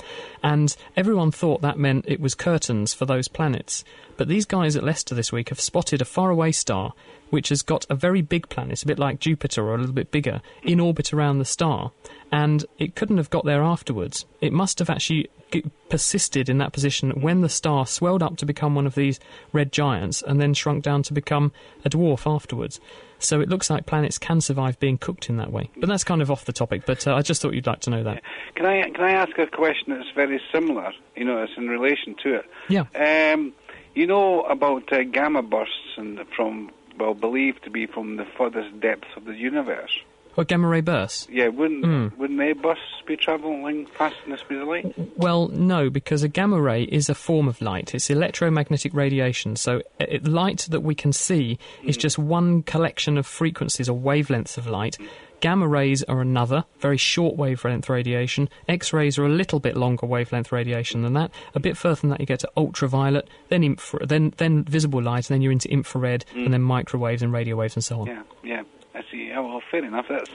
And 0.43 0.75
everyone 0.97 1.31
thought 1.31 1.61
that 1.61 1.79
meant 1.79 2.05
it 2.09 2.19
was 2.19 2.35
curtains 2.35 2.93
for 2.93 3.05
those 3.05 3.29
planets. 3.29 3.85
But 4.17 4.27
these 4.27 4.45
guys 4.45 4.75
at 4.75 4.83
Leicester 4.83 5.15
this 5.15 5.31
week 5.31 5.47
have 5.47 5.61
spotted 5.61 6.01
a 6.01 6.05
faraway 6.05 6.51
star 6.51 6.93
which 7.29 7.49
has 7.49 7.61
got 7.61 7.85
a 7.89 7.95
very 7.95 8.21
big 8.21 8.49
planet, 8.49 8.83
a 8.83 8.87
bit 8.87 8.99
like 8.99 9.19
Jupiter 9.19 9.63
or 9.63 9.75
a 9.75 9.77
little 9.77 9.93
bit 9.93 10.11
bigger, 10.11 10.41
in 10.63 10.79
orbit 10.79 11.13
around 11.13 11.39
the 11.39 11.45
star. 11.45 11.91
And 12.31 12.65
it 12.77 12.95
couldn't 12.95 13.17
have 13.17 13.29
got 13.29 13.45
there 13.45 13.63
afterwards. 13.63 14.25
It 14.41 14.53
must 14.53 14.79
have 14.79 14.89
actually 14.89 15.29
g- 15.51 15.65
persisted 15.89 16.49
in 16.49 16.59
that 16.59 16.73
position 16.73 17.21
when 17.21 17.41
the 17.41 17.49
star 17.49 17.85
swelled 17.87 18.21
up 18.21 18.37
to 18.37 18.45
become 18.45 18.75
one 18.75 18.85
of 18.85 18.95
these 18.95 19.19
red 19.51 19.71
giants 19.71 20.21
and 20.21 20.39
then 20.39 20.53
shrunk 20.53 20.83
down 20.83 21.03
to 21.03 21.13
become 21.13 21.51
a 21.83 21.89
dwarf 21.89 22.31
afterwards. 22.31 22.79
So 23.19 23.41
it 23.41 23.49
looks 23.49 23.69
like 23.69 23.85
planets 23.85 24.17
can 24.17 24.41
survive 24.41 24.79
being 24.79 24.97
cooked 24.97 25.29
in 25.29 25.37
that 25.37 25.51
way. 25.51 25.69
But 25.77 25.89
that's 25.89 26.03
kind 26.05 26.21
of 26.21 26.31
off 26.31 26.45
the 26.45 26.53
topic, 26.53 26.83
but 26.85 27.05
uh, 27.05 27.15
I 27.15 27.21
just 27.21 27.41
thought 27.41 27.53
you'd 27.53 27.67
like 27.67 27.81
to 27.81 27.89
know 27.89 28.03
that. 28.03 28.21
Can 28.55 28.65
I 28.65 28.89
can 28.89 29.03
I 29.03 29.11
ask 29.11 29.37
a 29.37 29.47
question 29.47 29.89
that's 29.89 30.09
very 30.15 30.41
similar? 30.53 30.93
You 31.15 31.25
know, 31.25 31.43
it's 31.43 31.51
in 31.57 31.67
relation 31.67 32.15
to 32.23 32.35
it. 32.35 32.45
Yeah. 32.69 33.33
Um, 33.33 33.53
you 33.93 34.07
know 34.07 34.43
about 34.43 34.91
uh, 34.93 35.03
gamma 35.03 35.41
bursts 35.41 35.97
and 35.97 36.19
from 36.35 36.71
well 36.99 37.13
believed 37.13 37.63
to 37.63 37.69
be 37.69 37.85
from 37.87 38.17
the 38.17 38.25
furthest 38.37 38.79
depths 38.79 39.07
of 39.15 39.25
the 39.25 39.33
universe. 39.33 39.91
Or 40.37 40.43
gamma 40.45 40.67
ray 40.67 40.81
bursts? 40.81 41.27
Yeah, 41.29 41.47
wouldn't 41.47 41.83
Mm. 41.83 42.15
wouldn't 42.17 42.39
they 42.39 42.53
bursts 42.53 43.01
be 43.05 43.17
travelling 43.17 43.87
faster 43.87 44.17
than 44.23 44.31
the 44.33 44.37
speed 44.37 44.59
of 44.59 44.67
light? 44.67 44.93
Well, 45.17 45.47
no, 45.49 45.89
because 45.89 46.23
a 46.23 46.29
gamma 46.29 46.61
ray 46.61 46.83
is 46.83 47.09
a 47.09 47.15
form 47.15 47.47
of 47.47 47.61
light. 47.61 47.93
It's 47.95 48.09
electromagnetic 48.09 48.93
radiation. 48.93 49.55
So 49.55 49.77
uh, 49.99 50.05
it, 50.07 50.27
light 50.27 50.67
that 50.69 50.81
we 50.81 50.95
can 50.95 51.11
see 51.11 51.57
is 51.83 51.97
just 51.97 52.17
one 52.19 52.61
collection 52.63 53.17
of 53.17 53.25
frequencies 53.25 53.89
or 53.89 53.97
wavelengths 53.99 54.57
of 54.57 54.67
light. 54.67 54.97
Gamma 55.39 55.67
rays 55.67 56.03
are 56.03 56.21
another, 56.21 56.65
very 56.79 56.97
short 56.97 57.35
wavelength 57.37 57.89
radiation. 57.89 58.49
X 58.67 58.91
rays 58.91 59.17
are 59.17 59.25
a 59.25 59.29
little 59.29 59.59
bit 59.59 59.77
longer 59.77 60.05
wavelength 60.05 60.51
radiation 60.51 61.01
than 61.01 61.13
that. 61.13 61.31
A 61.55 61.59
bit 61.59 61.77
further 61.77 62.01
than 62.01 62.09
that, 62.09 62.19
you 62.19 62.25
get 62.25 62.39
to 62.39 62.49
ultraviolet, 62.57 63.29
then 63.49 63.63
infra- 63.63 64.05
then 64.05 64.33
then 64.37 64.63
visible 64.65 65.01
light, 65.01 65.29
and 65.29 65.35
then 65.35 65.41
you're 65.41 65.51
into 65.51 65.69
infrared, 65.71 66.25
and 66.33 66.53
then 66.53 66.61
microwaves 66.61 67.21
and 67.21 67.31
radio 67.31 67.55
waves 67.55 67.75
and 67.75 67.83
so 67.83 68.01
on. 68.01 68.07
Yeah, 68.07 68.23
yeah. 68.43 68.63
I 68.95 69.03
see. 69.11 69.31
Oh, 69.33 69.43
well, 69.43 69.61
fair 69.71 69.85
enough. 69.85 70.07
That's 70.09 70.29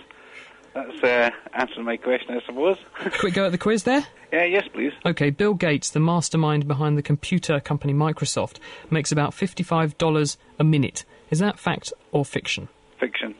that's 0.72 1.02
uh, 1.04 1.30
answering 1.52 1.84
my 1.84 1.96
question, 1.96 2.36
I 2.36 2.44
suppose. 2.46 2.78
Quick 3.18 3.34
go 3.34 3.46
at 3.46 3.52
the 3.52 3.58
quiz 3.58 3.84
there. 3.84 4.06
yeah, 4.32 4.44
yes, 4.44 4.66
please. 4.72 4.92
Okay, 5.06 5.30
Bill 5.30 5.54
Gates, 5.54 5.90
the 5.90 6.00
mastermind 6.00 6.66
behind 6.66 6.98
the 6.98 7.02
computer 7.02 7.60
company 7.60 7.92
Microsoft, 7.94 8.56
makes 8.90 9.12
about 9.12 9.32
$55 9.32 10.36
a 10.58 10.64
minute. 10.64 11.04
Is 11.30 11.38
that 11.38 11.58
fact 11.60 11.92
or 12.10 12.24
fiction? 12.24 12.68
Fiction. 12.98 13.34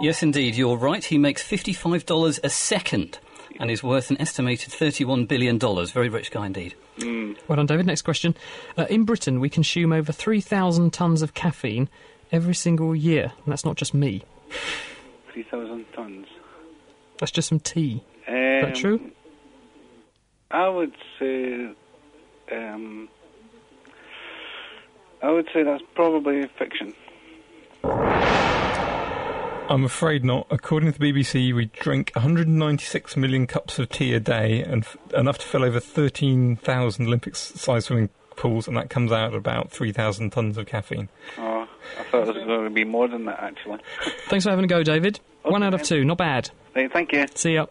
Yes, 0.00 0.22
indeed, 0.22 0.54
you're 0.56 0.76
right. 0.76 1.02
He 1.02 1.16
makes 1.18 1.42
$55 1.42 2.40
a 2.44 2.50
second 2.50 3.18
and 3.58 3.70
is 3.70 3.82
worth 3.82 4.10
an 4.10 4.20
estimated 4.20 4.72
$31 4.72 5.26
billion. 5.26 5.58
Very 5.58 6.08
rich 6.10 6.30
guy 6.30 6.46
indeed. 6.46 6.74
Well 7.48 7.56
done, 7.56 7.66
David. 7.66 7.86
Next 7.86 8.02
question. 8.02 8.36
Uh, 8.76 8.86
in 8.90 9.04
Britain, 9.04 9.40
we 9.40 9.48
consume 9.48 9.92
over 9.92 10.12
3,000 10.12 10.92
tonnes 10.92 11.22
of 11.22 11.32
caffeine 11.34 11.88
every 12.30 12.54
single 12.54 12.94
year. 12.94 13.32
And 13.44 13.52
that's 13.52 13.64
not 13.64 13.76
just 13.76 13.94
me, 13.94 14.22
Three 15.32 15.42
thousand 15.44 15.84
tons. 15.94 16.26
that's 17.18 17.32
just 17.32 17.48
some 17.48 17.60
tea. 17.60 18.02
Um, 18.28 18.34
Is 18.34 18.62
that 18.64 18.74
true? 18.74 19.10
I 20.50 20.68
would 20.68 20.94
say. 21.18 21.70
Um, 22.52 23.08
I 25.22 25.30
would 25.30 25.46
say 25.52 25.62
that's 25.62 25.82
probably 25.94 26.46
fiction. 26.58 26.94
I'm 29.68 29.84
afraid 29.84 30.24
not. 30.24 30.46
According 30.50 30.92
to 30.92 30.98
the 30.98 31.12
BBC, 31.12 31.52
we 31.54 31.66
drink 31.66 32.12
196 32.14 33.16
million 33.16 33.46
cups 33.48 33.78
of 33.80 33.88
tea 33.88 34.14
a 34.14 34.20
day, 34.20 34.62
and 34.62 34.84
f- 34.84 34.96
enough 35.14 35.38
to 35.38 35.46
fill 35.46 35.64
over 35.64 35.80
13,000 35.80 37.06
Olympic-sized 37.06 37.86
swimming 37.86 38.08
pools, 38.36 38.68
and 38.68 38.76
that 38.76 38.90
comes 38.90 39.10
out 39.10 39.32
at 39.32 39.34
about 39.36 39.72
3,000 39.72 40.30
tons 40.30 40.56
of 40.56 40.66
caffeine. 40.66 41.08
Oh, 41.38 41.66
I 41.98 42.02
thought 42.04 42.28
it 42.28 42.36
was 42.36 42.44
going 42.44 42.64
to 42.64 42.70
be 42.70 42.84
more 42.84 43.08
than 43.08 43.24
that, 43.24 43.40
actually. 43.40 43.80
Thanks 44.28 44.44
for 44.44 44.50
having 44.50 44.66
a 44.66 44.68
go, 44.68 44.84
David. 44.84 45.18
One 45.42 45.62
out 45.64 45.74
of 45.74 45.82
two. 45.82 46.04
Not 46.04 46.18
bad. 46.18 46.50
Right, 46.74 46.92
thank 46.92 47.12
you. 47.12 47.26
See 47.34 47.54
ya. 47.54 47.66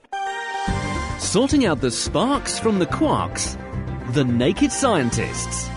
Sorting 1.19 1.65
out 1.65 1.81
the 1.81 1.91
sparks 1.91 2.58
from 2.58 2.79
the 2.79 2.86
quarks. 2.88 3.58
The 4.13 4.23
Naked 4.23 4.71
Scientists. 4.71 5.69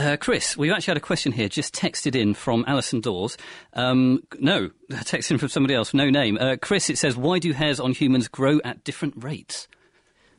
Uh, 0.00 0.16
Chris, 0.16 0.56
we've 0.56 0.72
actually 0.72 0.92
had 0.92 0.96
a 0.96 1.00
question 1.00 1.30
here 1.30 1.46
just 1.46 1.74
texted 1.74 2.18
in 2.18 2.32
from 2.32 2.64
Alison 2.66 3.02
Dawes. 3.02 3.36
Um, 3.74 4.22
no, 4.38 4.70
texted 4.90 5.32
in 5.32 5.38
from 5.38 5.50
somebody 5.50 5.74
else, 5.74 5.92
no 5.92 6.08
name. 6.08 6.38
Uh, 6.40 6.56
Chris, 6.56 6.88
it 6.88 6.96
says, 6.96 7.18
why 7.18 7.38
do 7.38 7.52
hairs 7.52 7.78
on 7.78 7.92
humans 7.92 8.26
grow 8.26 8.60
at 8.64 8.82
different 8.82 9.22
rates? 9.22 9.68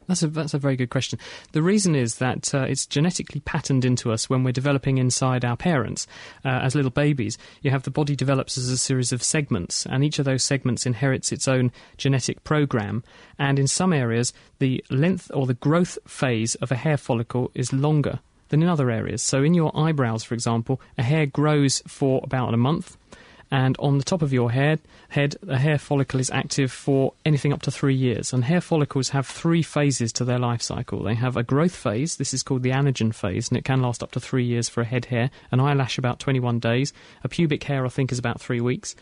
That's 0.07 0.23
a 0.23 0.27
that's 0.29 0.55
a 0.55 0.57
very 0.57 0.75
good 0.75 0.89
question. 0.89 1.19
The 1.51 1.61
reason 1.61 1.93
is 1.93 2.15
that 2.15 2.55
uh, 2.55 2.63
it's 2.63 2.87
genetically 2.87 3.41
patterned 3.41 3.85
into 3.85 4.11
us 4.11 4.27
when 4.27 4.43
we're 4.43 4.51
developing 4.51 4.97
inside 4.97 5.45
our 5.45 5.55
parents 5.55 6.07
uh, 6.43 6.49
as 6.49 6.73
little 6.73 6.89
babies. 6.89 7.37
You 7.61 7.69
have 7.69 7.83
the 7.83 7.91
body 7.91 8.15
develops 8.15 8.57
as 8.57 8.67
a 8.67 8.79
series 8.79 9.13
of 9.13 9.21
segments, 9.21 9.85
and 9.85 10.03
each 10.03 10.17
of 10.17 10.25
those 10.25 10.43
segments 10.43 10.87
inherits 10.87 11.31
its 11.31 11.47
own 11.47 11.71
genetic 11.97 12.43
program. 12.43 13.03
And 13.37 13.59
in 13.59 13.67
some 13.67 13.93
areas, 13.93 14.33
the 14.57 14.83
length 14.89 15.29
or 15.35 15.45
the 15.45 15.53
growth 15.53 15.99
phase 16.07 16.55
of 16.55 16.71
a 16.71 16.75
hair 16.77 16.97
follicle 16.97 17.51
is 17.53 17.71
longer 17.71 18.21
than 18.51 18.61
in 18.61 18.69
other 18.69 18.91
areas. 18.91 19.23
So, 19.23 19.43
in 19.43 19.55
your 19.55 19.75
eyebrows, 19.75 20.23
for 20.23 20.35
example, 20.35 20.79
a 20.97 21.03
hair 21.03 21.25
grows 21.25 21.81
for 21.87 22.21
about 22.23 22.53
a 22.53 22.57
month. 22.57 22.97
And 23.53 23.75
on 23.79 23.97
the 23.97 24.05
top 24.05 24.21
of 24.21 24.31
your 24.31 24.49
head, 24.49 24.79
head, 25.09 25.35
a 25.45 25.57
hair 25.57 25.77
follicle 25.77 26.21
is 26.21 26.31
active 26.31 26.71
for 26.71 27.13
anything 27.25 27.51
up 27.51 27.61
to 27.63 27.71
three 27.71 27.95
years. 27.95 28.31
And 28.31 28.45
hair 28.45 28.61
follicles 28.61 29.09
have 29.09 29.27
three 29.27 29.61
phases 29.61 30.13
to 30.13 30.23
their 30.23 30.39
life 30.39 30.61
cycle. 30.61 31.03
They 31.03 31.15
have 31.15 31.35
a 31.35 31.43
growth 31.43 31.75
phase. 31.75 32.15
This 32.15 32.33
is 32.33 32.43
called 32.43 32.63
the 32.63 32.69
anagen 32.69 33.13
phase, 33.13 33.49
and 33.49 33.57
it 33.57 33.65
can 33.65 33.81
last 33.81 34.03
up 34.03 34.11
to 34.11 34.21
three 34.21 34.45
years 34.45 34.69
for 34.69 34.79
a 34.79 34.85
head 34.85 35.05
hair. 35.05 35.31
An 35.51 35.59
eyelash 35.59 35.97
about 35.97 36.19
21 36.19 36.59
days. 36.59 36.93
A 37.25 37.29
pubic 37.29 37.63
hair, 37.63 37.85
I 37.85 37.89
think, 37.89 38.13
is 38.13 38.19
about 38.19 38.39
three 38.39 38.61
weeks. 38.61 38.95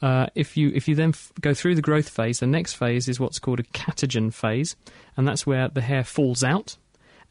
Uh, 0.00 0.26
if 0.36 0.56
you 0.56 0.70
if 0.72 0.86
you 0.86 0.94
then 0.94 1.08
f- 1.08 1.32
go 1.40 1.52
through 1.52 1.74
the 1.74 1.82
growth 1.82 2.08
phase, 2.08 2.38
the 2.38 2.46
next 2.46 2.74
phase 2.74 3.08
is 3.08 3.18
what's 3.18 3.40
called 3.40 3.58
a 3.58 3.64
catagen 3.64 4.32
phase, 4.32 4.76
and 5.16 5.26
that's 5.26 5.46
where 5.46 5.68
the 5.68 5.80
hair 5.80 6.04
falls 6.04 6.44
out 6.44 6.76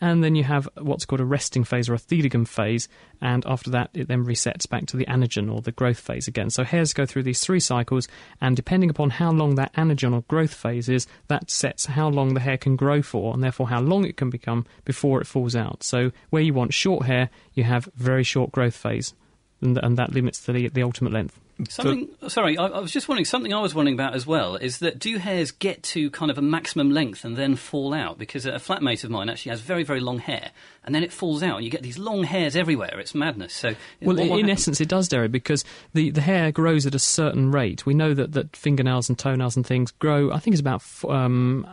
and 0.02 0.24
then 0.24 0.36
you 0.36 0.44
have 0.44 0.68
what's 0.80 1.06
called 1.06 1.22
a 1.22 1.26
resting 1.26 1.64
phase 1.64 1.90
or 1.90 1.94
a 1.94 1.98
telogen 1.98 2.48
phase, 2.48 2.88
and 3.22 3.46
after 3.46 3.70
that 3.72 3.90
it 3.94 4.08
then 4.08 4.26
resets 4.26 4.68
back 4.70 4.86
to 4.88 4.98
the 4.98 5.06
anagen 5.06 5.54
or 5.54 5.62
the 5.62 5.72
growth 5.72 6.00
phase 6.00 6.28
again. 6.28 6.50
So 6.50 6.64
hairs 6.64 6.94
go 6.94 7.06
through 7.06 7.24
these 7.24 7.40
three 7.40 7.60
cycles, 7.60 8.08
and 8.42 8.56
depending 8.56 8.90
upon 8.90 9.12
how 9.12 9.32
long 9.32 9.56
that 9.56 9.74
anagen 9.74 10.14
or 10.14 10.22
growth 10.24 10.54
phase 10.54 10.90
is, 10.90 11.08
that 11.28 11.50
sets 11.50 11.86
how 11.86 12.10
long 12.10 12.34
the 12.34 12.40
hair 12.40 12.58
can 12.58 12.76
grow 12.76 13.02
for, 13.02 13.34
and 13.34 13.44
therefore 13.44 13.70
how 13.70 13.82
long 13.82 14.06
it 14.06 14.18
can 14.18 14.30
become 14.30 14.66
before 14.84 15.22
it 15.22 15.28
falls 15.28 15.56
out. 15.56 15.84
So 15.84 16.12
where 16.30 16.42
you 16.42 16.54
want 16.54 16.74
short 16.74 17.06
hair, 17.06 17.30
you 17.54 17.64
have 17.64 17.90
very 17.96 18.24
short 18.24 18.52
growth 18.52 18.76
phase, 18.76 19.14
and, 19.62 19.78
and 19.78 19.98
that 19.98 20.14
limits 20.14 20.40
the, 20.40 20.70
the 20.70 20.84
ultimate 20.84 21.14
length. 21.14 21.40
Something. 21.70 22.10
sorry, 22.28 22.58
I, 22.58 22.66
I 22.66 22.80
was 22.80 22.92
just 22.92 23.08
wondering. 23.08 23.24
Something 23.24 23.54
I 23.54 23.62
was 23.62 23.74
wondering 23.74 23.94
about 23.96 24.14
as 24.14 24.28
well 24.28 24.58
is 24.58 24.80
that 24.80 25.00
do 25.00 25.18
hairs 25.18 25.52
get 25.52 25.84
to 25.84 26.10
kind 26.12 26.30
of 26.30 26.38
a 26.38 26.42
maximum 26.42 26.92
length 26.92 27.24
and 27.24 27.38
then 27.38 27.56
fall 27.56 27.94
out? 27.94 28.18
Because 28.18 28.46
a 28.46 28.54
flatmate 28.54 29.06
of 29.06 29.10
mine 29.10 29.30
actually 29.30 29.52
has 29.52 29.62
very, 29.62 29.84
very 29.84 30.02
long 30.02 30.20
hair, 30.20 30.52
and 30.84 30.94
then 30.94 31.02
it 31.02 31.14
falls 31.14 31.42
out, 31.42 31.56
and 31.56 31.64
you 31.64 31.72
get 31.72 31.82
these 31.82 31.98
long 31.98 32.24
hairs 32.24 32.58
everywhere. 32.58 33.00
It's 33.00 33.16
madness. 33.16 33.54
So, 33.54 33.70
Well, 34.02 34.18
what- 34.18 34.28
what 34.30 34.40
in 34.40 34.48
happens? 34.48 34.62
essence, 34.64 34.82
it 34.82 34.90
does, 34.90 35.08
Derek, 35.08 35.32
because 35.32 35.64
the, 35.94 36.10
the 36.12 36.22
hair 36.22 36.52
grows 36.52 36.86
at 36.86 36.94
a 36.94 37.00
certain 37.00 37.52
rate. 37.52 37.86
We 37.86 37.94
know 37.94 38.14
that, 38.14 38.34
that 38.34 38.56
fingernails 38.58 39.08
and 39.08 39.18
toenails 39.18 39.56
and 39.56 39.66
things 39.66 39.92
grow. 39.92 40.32
I 40.32 40.40
think 40.40 40.56
it's 40.56 40.62
about 40.62 40.82
f- 40.82 41.06
um, 41.06 41.66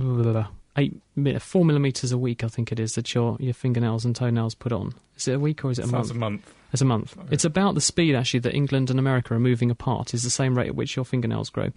uh, 0.00 0.44
eight, 0.76 1.00
four 1.40 1.64
millimeters 1.64 2.12
a 2.12 2.18
week. 2.18 2.44
I 2.44 2.48
think 2.48 2.72
it 2.72 2.78
is 2.80 2.94
that 2.94 3.14
your 3.14 3.36
your 3.40 3.54
fingernails 3.54 4.04
and 4.04 4.14
toenails 4.14 4.54
put 4.54 4.72
on. 4.72 4.94
Is 5.16 5.28
it 5.28 5.32
a 5.32 5.38
week 5.38 5.64
or 5.64 5.70
is 5.70 5.78
it 5.78 5.86
a 5.86 5.88
Sounds 5.88 6.12
month? 6.12 6.16
a 6.16 6.18
month. 6.18 6.54
It's 6.72 6.82
a 6.82 6.84
month. 6.84 7.16
It's 7.30 7.44
about 7.44 7.74
the 7.74 7.80
speed 7.80 8.14
actually 8.14 8.40
that 8.40 8.54
England 8.54 8.90
and 8.90 8.98
America 8.98 9.34
are 9.34 9.40
moving 9.40 9.70
apart. 9.70 10.12
Is 10.12 10.22
the 10.22 10.30
same 10.30 10.56
rate 10.56 10.66
at 10.68 10.74
which 10.74 10.96
your 10.96 11.04
fingernails 11.04 11.48
grow. 11.48 11.70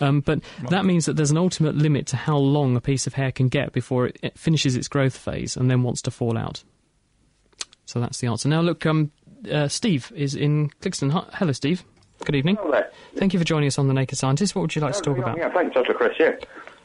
Um, 0.00 0.20
but 0.20 0.40
that 0.68 0.84
means 0.84 1.06
that 1.06 1.14
there's 1.14 1.30
an 1.30 1.38
ultimate 1.38 1.76
limit 1.76 2.06
to 2.08 2.16
how 2.16 2.36
long 2.36 2.76
a 2.76 2.80
piece 2.80 3.06
of 3.06 3.14
hair 3.14 3.32
can 3.32 3.48
get 3.48 3.72
before 3.72 4.06
it, 4.06 4.18
it 4.22 4.38
finishes 4.38 4.76
its 4.76 4.88
growth 4.88 5.16
phase 5.16 5.56
and 5.56 5.70
then 5.70 5.82
wants 5.82 6.02
to 6.02 6.10
fall 6.10 6.36
out. 6.36 6.64
So 7.86 8.00
that's 8.00 8.18
the 8.18 8.26
answer. 8.26 8.48
Now 8.48 8.60
look, 8.60 8.84
um, 8.84 9.10
uh, 9.50 9.68
Steve 9.68 10.12
is 10.14 10.34
in 10.34 10.70
Clixton. 10.80 11.10
Hello, 11.10 11.52
Steve. 11.52 11.84
Good 12.24 12.34
evening. 12.34 12.56
Hello 12.56 12.70
there. 12.72 12.90
Thank 13.16 13.32
you 13.32 13.38
for 13.38 13.44
joining 13.44 13.66
us 13.66 13.78
on 13.78 13.88
the 13.88 13.94
Naked 13.94 14.18
Scientist. 14.18 14.54
What 14.54 14.62
would 14.62 14.76
you 14.76 14.82
like 14.82 14.94
to 14.94 15.00
talk 15.00 15.18
about? 15.18 15.36
Yeah, 15.38 15.50
thanks, 15.52 15.74
Dr. 15.74 15.94
Chris. 15.94 16.12
Yeah. 16.18 16.36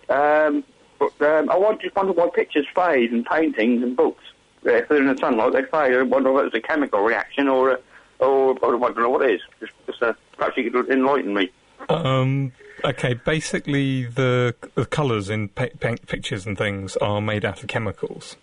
Um, 0.09 0.63
but 0.99 1.21
um, 1.21 1.49
I 1.49 1.77
just 1.81 1.95
wonder 1.95 2.13
why 2.13 2.29
pictures 2.33 2.65
fade 2.73 3.11
and 3.11 3.25
paintings 3.25 3.83
and 3.83 3.95
books. 3.95 4.23
Uh, 4.65 4.71
If 4.71 4.89
they're 4.89 4.97
in 4.97 5.07
the 5.07 5.17
sunlight, 5.17 5.53
they 5.53 5.63
fade. 5.63 5.95
I 5.95 6.01
wonder 6.03 6.31
whether 6.31 6.47
it's 6.47 6.55
a 6.55 6.61
chemical 6.61 7.01
reaction 7.01 7.47
or, 7.47 7.71
a, 7.71 7.79
or, 8.19 8.57
or 8.59 8.75
I 8.75 8.79
don't 8.79 8.97
know 8.97 9.09
what 9.09 9.23
it 9.23 9.35
is. 9.35 9.41
Just, 9.59 9.73
just 9.85 10.03
uh, 10.03 10.13
perhaps 10.37 10.57
you 10.57 10.69
could 10.69 10.89
enlighten 10.89 11.33
me. 11.33 11.51
Um, 11.89 12.51
okay, 12.83 13.13
basically 13.13 14.05
the, 14.05 14.55
the 14.75 14.85
colours 14.85 15.29
in 15.29 15.49
pictures 15.49 16.45
and 16.45 16.57
things 16.57 16.97
are 16.97 17.21
made 17.21 17.45
out 17.45 17.61
of 17.61 17.67
chemicals. 17.67 18.35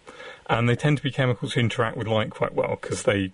And 0.47 0.69
they 0.69 0.77
tend 0.77 0.99
to 0.99 1.03
be 1.03 1.11
chemicals 1.11 1.55
who 1.55 1.61
interact 1.61 1.97
with 1.97 2.07
light 2.07 2.31
quite 2.31 2.55
well 2.55 2.79
because 2.81 3.05
they 3.05 3.33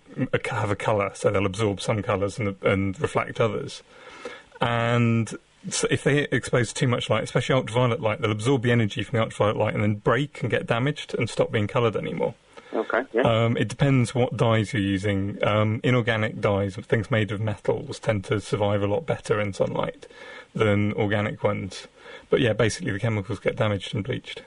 have 0.49 0.71
a 0.71 0.75
colour, 0.75 1.11
so 1.13 1.29
they'll 1.29 1.45
absorb 1.45 1.81
some 1.81 2.01
colours 2.01 2.39
and, 2.39 2.55
and 2.63 2.99
reflect 2.99 3.39
others. 3.39 3.83
And 4.61 5.31
so 5.69 5.87
if 5.91 6.03
they 6.03 6.23
expose 6.31 6.73
too 6.73 6.87
much 6.87 7.09
light, 7.09 7.23
especially 7.23 7.55
ultraviolet 7.55 8.01
light, 8.01 8.21
they'll 8.21 8.31
absorb 8.31 8.63
the 8.63 8.71
energy 8.71 9.03
from 9.03 9.17
the 9.17 9.23
ultraviolet 9.23 9.57
light 9.57 9.73
and 9.73 9.83
then 9.83 9.95
break 9.95 10.41
and 10.41 10.49
get 10.49 10.65
damaged 10.65 11.13
and 11.13 11.29
stop 11.29 11.51
being 11.51 11.67
coloured 11.67 11.95
anymore. 11.95 12.33
Okay, 12.73 13.03
yeah. 13.11 13.21
Um, 13.23 13.57
it 13.57 13.67
depends 13.67 14.15
what 14.15 14.37
dyes 14.37 14.73
you're 14.73 14.81
using. 14.81 15.37
Um, 15.43 15.81
inorganic 15.83 16.39
dyes, 16.39 16.75
things 16.75 17.11
made 17.11 17.31
of 17.31 17.41
metals, 17.41 17.99
tend 17.99 18.23
to 18.25 18.39
survive 18.39 18.81
a 18.81 18.87
lot 18.87 19.05
better 19.05 19.41
in 19.41 19.53
sunlight 19.53 20.07
than 20.55 20.93
organic 20.93 21.43
ones. 21.43 21.87
But 22.29 22.39
yeah, 22.39 22.53
basically 22.53 22.91
the 22.91 22.99
chemicals 22.99 23.39
get 23.39 23.57
damaged 23.57 23.93
and 23.93 24.03
bleached. 24.03 24.43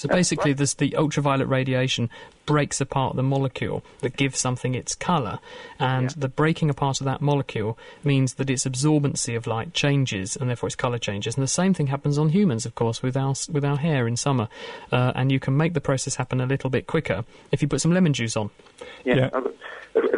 So 0.00 0.08
basically, 0.08 0.54
this, 0.54 0.72
the 0.72 0.96
ultraviolet 0.96 1.46
radiation 1.46 2.08
breaks 2.46 2.80
apart 2.80 3.16
the 3.16 3.22
molecule 3.22 3.84
that 4.00 4.16
gives 4.16 4.38
something 4.38 4.74
its 4.74 4.94
colour, 4.94 5.40
and 5.78 6.08
the 6.10 6.28
breaking 6.28 6.70
apart 6.70 7.02
of 7.02 7.04
that 7.04 7.20
molecule 7.20 7.78
means 8.02 8.34
that 8.34 8.48
its 8.48 8.64
absorbency 8.64 9.36
of 9.36 9.46
light 9.46 9.74
changes, 9.74 10.36
and 10.36 10.48
therefore 10.48 10.68
its 10.68 10.76
colour 10.76 10.98
changes. 10.98 11.34
And 11.36 11.42
the 11.42 11.48
same 11.48 11.74
thing 11.74 11.88
happens 11.88 12.16
on 12.16 12.30
humans, 12.30 12.64
of 12.64 12.74
course, 12.74 13.02
with 13.02 13.14
our 13.14 13.34
with 13.52 13.62
our 13.64 13.76
hair 13.76 14.08
in 14.08 14.16
summer. 14.16 14.48
Uh, 14.90 15.12
and 15.14 15.30
you 15.30 15.38
can 15.38 15.54
make 15.54 15.74
the 15.74 15.82
process 15.82 16.14
happen 16.14 16.40
a 16.40 16.46
little 16.46 16.70
bit 16.70 16.86
quicker 16.86 17.22
if 17.52 17.60
you 17.60 17.68
put 17.68 17.82
some 17.82 17.92
lemon 17.92 18.14
juice 18.14 18.38
on. 18.38 18.48
yeah. 19.04 19.28
Uh, 19.34 19.42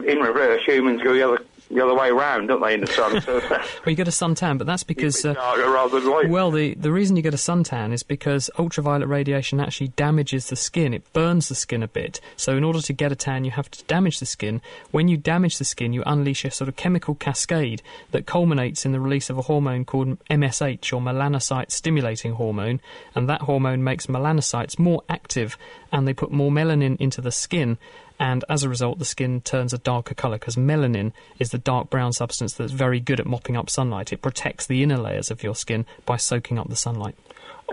In 0.07 0.19
reverse, 0.19 0.63
humans 0.65 1.03
go 1.03 1.13
the 1.13 1.23
other, 1.23 1.45
the 1.73 1.83
other 1.83 1.95
way 1.95 2.11
round, 2.11 2.49
don't 2.49 2.61
they, 2.61 2.75
in 2.75 2.81
the 2.81 2.87
sun? 2.87 3.21
So, 3.21 3.41
Well, 3.51 3.61
you 3.87 3.95
get 3.95 4.09
a 4.09 4.13
suntan, 4.13 4.59
but 4.59 4.67
that's 4.67 4.85
because. 4.85 5.25
Uh, 5.25 5.35
rather 5.35 6.01
than 6.01 6.11
light. 6.11 6.29
Well, 6.29 6.51
the, 6.51 6.75
the 6.75 6.93
reason 6.93 7.17
you 7.17 7.23
get 7.23 7.35
a 7.35 7.39
suntan 7.39 7.93
is 7.93 8.03
because 8.03 8.51
ultraviolet 8.59 9.09
radiation 9.09 9.61
actually 9.61 9.89
damages 9.89 10.49
the 10.49 10.57
skin. 10.57 10.95
It 10.95 11.11
burns 11.13 11.49
the 11.49 11.55
skin 11.55 11.83
a 11.83 11.89
bit. 11.89 12.21
So, 12.37 12.57
in 12.57 12.65
order 12.65 12.81
to 12.83 12.93
get 12.93 13.13
a 13.13 13.17
tan, 13.17 13.45
you 13.45 13.51
have 13.53 13.71
to 13.71 13.85
damage 13.85 14.21
the 14.21 14.27
skin. 14.27 14.61
When 14.91 15.09
you 15.09 15.17
damage 15.17 15.59
the 15.59 15.65
skin, 15.65 15.93
you 15.93 16.03
unleash 16.07 16.45
a 16.45 16.51
sort 16.51 16.69
of 16.69 16.77
chemical 16.77 17.15
cascade 17.15 17.83
that 18.11 18.27
culminates 18.27 18.85
in 18.85 18.93
the 18.93 19.01
release 19.01 19.31
of 19.31 19.39
a 19.39 19.43
hormone 19.43 19.85
called 19.85 20.19
MSH, 20.29 20.93
or 20.93 21.01
melanocyte 21.01 21.71
stimulating 21.71 22.35
hormone. 22.35 22.81
And 23.15 23.29
that 23.29 23.43
hormone 23.43 23.83
makes 23.83 24.07
melanocytes 24.07 24.79
more 24.79 25.03
active 25.09 25.57
and 25.93 26.09
they 26.09 26.15
put 26.15 26.33
more 26.33 26.51
melanin 26.51 26.97
into 26.99 27.21
the 27.21 27.31
skin 27.31 27.79
and 28.23 28.45
as 28.49 28.63
a 28.63 28.69
result, 28.69 29.01
the 29.01 29.05
skin 29.05 29.41
turns 29.41 29.73
a 29.73 29.79
darker 29.79 30.15
colour 30.15 30.39
because 30.39 30.55
melanin 30.55 31.13
is 31.41 31.51
the 31.51 31.59
dark 31.59 31.91
brown 31.91 32.13
substance 32.13 32.53
that's 32.55 32.71
very 32.73 33.01
good 33.01 33.19
at 33.19 33.27
mopping 33.27 33.57
up 33.57 33.69
sunlight. 33.69 34.13
It 34.13 34.23
protects 34.23 34.65
the 34.67 34.83
inner 34.85 34.97
layers 34.97 35.31
of 35.31 35.43
your 35.43 35.57
skin 35.57 35.85
by 36.07 36.17
soaking 36.19 36.57
up 36.59 36.69
the 36.69 36.77
sunlight. 36.77 37.17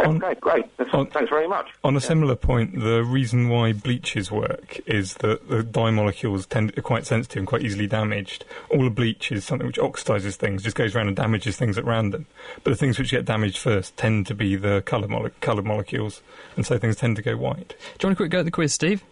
Oh, 0.02 0.12
okay, 0.14 0.34
great. 0.40 0.66
That's- 0.78 1.08
Thanks 1.14 1.30
very 1.30 1.48
much. 1.48 1.68
On 1.84 1.96
a 1.96 2.02
similar 2.02 2.36
point, 2.36 2.80
the 2.80 3.04
reason 3.04 3.50
why 3.50 3.74
bleaches 3.74 4.32
work 4.32 4.80
is 4.88 5.16
that 5.16 5.50
the 5.50 5.62
dye 5.62 5.92
molecules 5.92 6.46
tend 6.48 6.74
to 6.74 6.80
are 6.80 6.84
quite 6.84 7.06
sensitive 7.06 7.38
and 7.42 7.48
quite 7.48 7.62
easily 7.64 7.86
damaged. 7.86 8.44
All 8.72 8.88
a 8.88 8.90
bleach 8.90 9.32
is 9.32 9.46
something 9.46 9.68
which 9.68 9.78
oxidizes 9.78 10.36
things, 10.36 10.64
just 10.64 10.76
goes 10.78 10.96
around 10.96 11.08
and 11.08 11.16
damages 11.18 11.58
things 11.58 11.78
at 11.78 11.86
random. 11.86 12.26
But 12.64 12.72
the 12.72 12.76
things 12.78 12.98
which 12.98 13.12
get 13.12 13.26
damaged 13.26 13.58
first 13.58 13.98
tend 13.98 14.26
to 14.28 14.34
be 14.36 14.56
the 14.56 14.82
colour 14.82 15.08
mole- 15.08 15.30
coloured 15.42 15.66
molecules, 15.66 16.22
and 16.56 16.66
so 16.66 16.78
things 16.80 16.96
tend 16.96 17.16
to 17.18 17.22
go 17.22 17.36
white. 17.38 17.76
Do 17.98 18.08
you 18.08 18.08
want 18.08 18.14
a 18.14 18.16
quick 18.16 18.32
go 18.32 18.40
at 18.40 18.46
the 18.46 18.52
quiz, 18.52 18.74
Steve? 18.74 19.04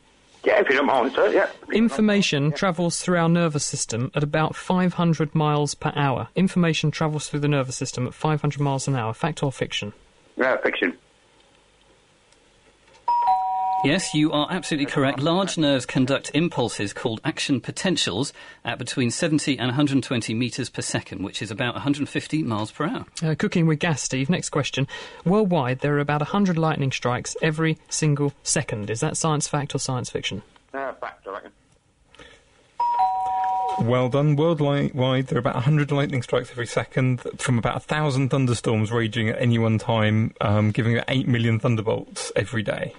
Yeah, 0.47 0.61
if 0.61 0.69
you 0.69 0.77
don't 0.77 0.85
mind, 0.85 1.11
sir, 1.11 1.27
yeah. 1.27 1.49
Information 1.73 2.53
travels 2.53 3.01
through 3.01 3.17
our 3.17 3.27
nervous 3.27 3.65
system 3.65 4.11
at 4.15 4.23
about 4.23 4.55
500 4.55 5.35
miles 5.35 5.75
per 5.75 5.91
hour. 5.93 6.29
Information 6.35 6.89
travels 6.89 7.27
through 7.27 7.41
the 7.41 7.49
nervous 7.49 7.75
system 7.75 8.07
at 8.07 8.13
500 8.13 8.57
miles 8.57 8.87
an 8.87 8.95
hour. 8.95 9.13
Fact 9.13 9.43
or 9.43 9.51
fiction? 9.51 9.91
Yeah, 10.37 10.55
fiction. 10.63 10.97
Yes, 13.83 14.15
you 14.15 14.31
are 14.31 14.47
absolutely 14.49 14.87
correct. 14.87 15.19
Large 15.19 15.57
nerves 15.57 15.85
conduct 15.85 16.31
impulses 16.33 16.93
called 16.93 17.21
action 17.23 17.61
potentials 17.61 18.33
at 18.65 18.79
between 18.79 19.11
70 19.11 19.57
and 19.59 19.67
120 19.67 20.33
metres 20.33 20.69
per 20.69 20.81
second, 20.81 21.23
which 21.23 21.43
is 21.43 21.51
about 21.51 21.75
150 21.75 22.43
miles 22.43 22.71
per 22.71 22.85
hour. 22.85 23.05
Uh, 23.23 23.35
cooking 23.37 23.67
with 23.67 23.77
gas, 23.79 24.01
Steve. 24.01 24.31
Next 24.31 24.49
question. 24.49 24.87
Worldwide, 25.25 25.79
there 25.81 25.95
are 25.95 25.99
about 25.99 26.21
100 26.21 26.57
lightning 26.57 26.91
strikes 26.91 27.37
every 27.41 27.77
single 27.87 28.33
second. 28.41 28.89
Is 28.89 28.99
that 29.01 29.15
science 29.15 29.47
fact 29.47 29.75
or 29.75 29.79
science 29.79 30.09
fiction? 30.09 30.41
Uh, 30.73 30.93
fact, 30.93 31.27
I 31.27 31.31
reckon. 31.31 31.51
Well 33.87 34.09
done. 34.09 34.35
Worldwide, 34.35 35.27
there 35.27 35.37
are 35.37 35.39
about 35.39 35.53
100 35.53 35.91
lightning 35.91 36.23
strikes 36.23 36.49
every 36.49 36.65
second, 36.65 37.21
from 37.37 37.59
about 37.59 37.75
1,000 37.75 38.29
thunderstorms 38.29 38.91
raging 38.91 39.29
at 39.29 39.39
any 39.39 39.59
one 39.59 39.77
time, 39.77 40.33
um, 40.41 40.71
giving 40.71 40.95
about 40.95 41.05
8 41.07 41.27
million 41.27 41.59
thunderbolts 41.59 42.31
every 42.35 42.63
day. 42.63 42.95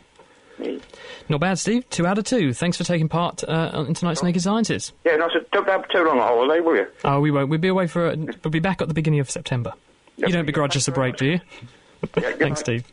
Not 1.29 1.41
bad, 1.41 1.59
Steve. 1.59 1.89
Two 1.91 2.07
out 2.07 2.17
of 2.19 2.25
two. 2.25 2.55
Thanks 2.55 2.77
for 2.79 2.85
taking 2.85 3.09
part 3.09 3.45
uh, 3.45 3.85
in 3.87 3.95
tonight's 3.95 4.23
Naked 4.23 4.43
Scientists. 4.43 4.93
Yeah, 5.05 5.17
no, 5.17 5.29
so 5.29 5.41
don't 5.53 5.69
have 5.69 5.87
too 5.89 6.03
long 6.05 6.19
a 6.19 6.23
holiday, 6.23 6.61
will 6.61 6.77
you? 6.77 6.87
Oh, 7.05 7.21
we 7.21 7.31
won't. 7.31 7.51
We'll 7.51 7.59
be 7.59 7.69
away 7.69 7.87
for. 7.87 8.09
A, 8.09 8.17
We'll 8.17 8.51
be 8.51 8.61
back 8.61 8.81
at 8.81 8.89
the 8.89 8.95
beginning 8.95 9.21
of 9.21 9.31
September. 9.31 9.73
You 10.17 10.29
don't 10.29 10.47
begrudge 10.47 10.77
us 10.77 10.89
a 10.89 10.93
break, 10.93 11.17
do 11.17 11.27
you? 11.27 11.41
Thanks, 12.13 12.61
Steve. 12.61 12.85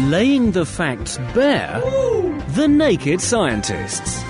Laying 0.00 0.50
the 0.52 0.66
facts 0.66 1.18
bare. 1.34 1.80
The 2.54 2.66
Naked 2.68 3.20
Scientists. 3.20 4.22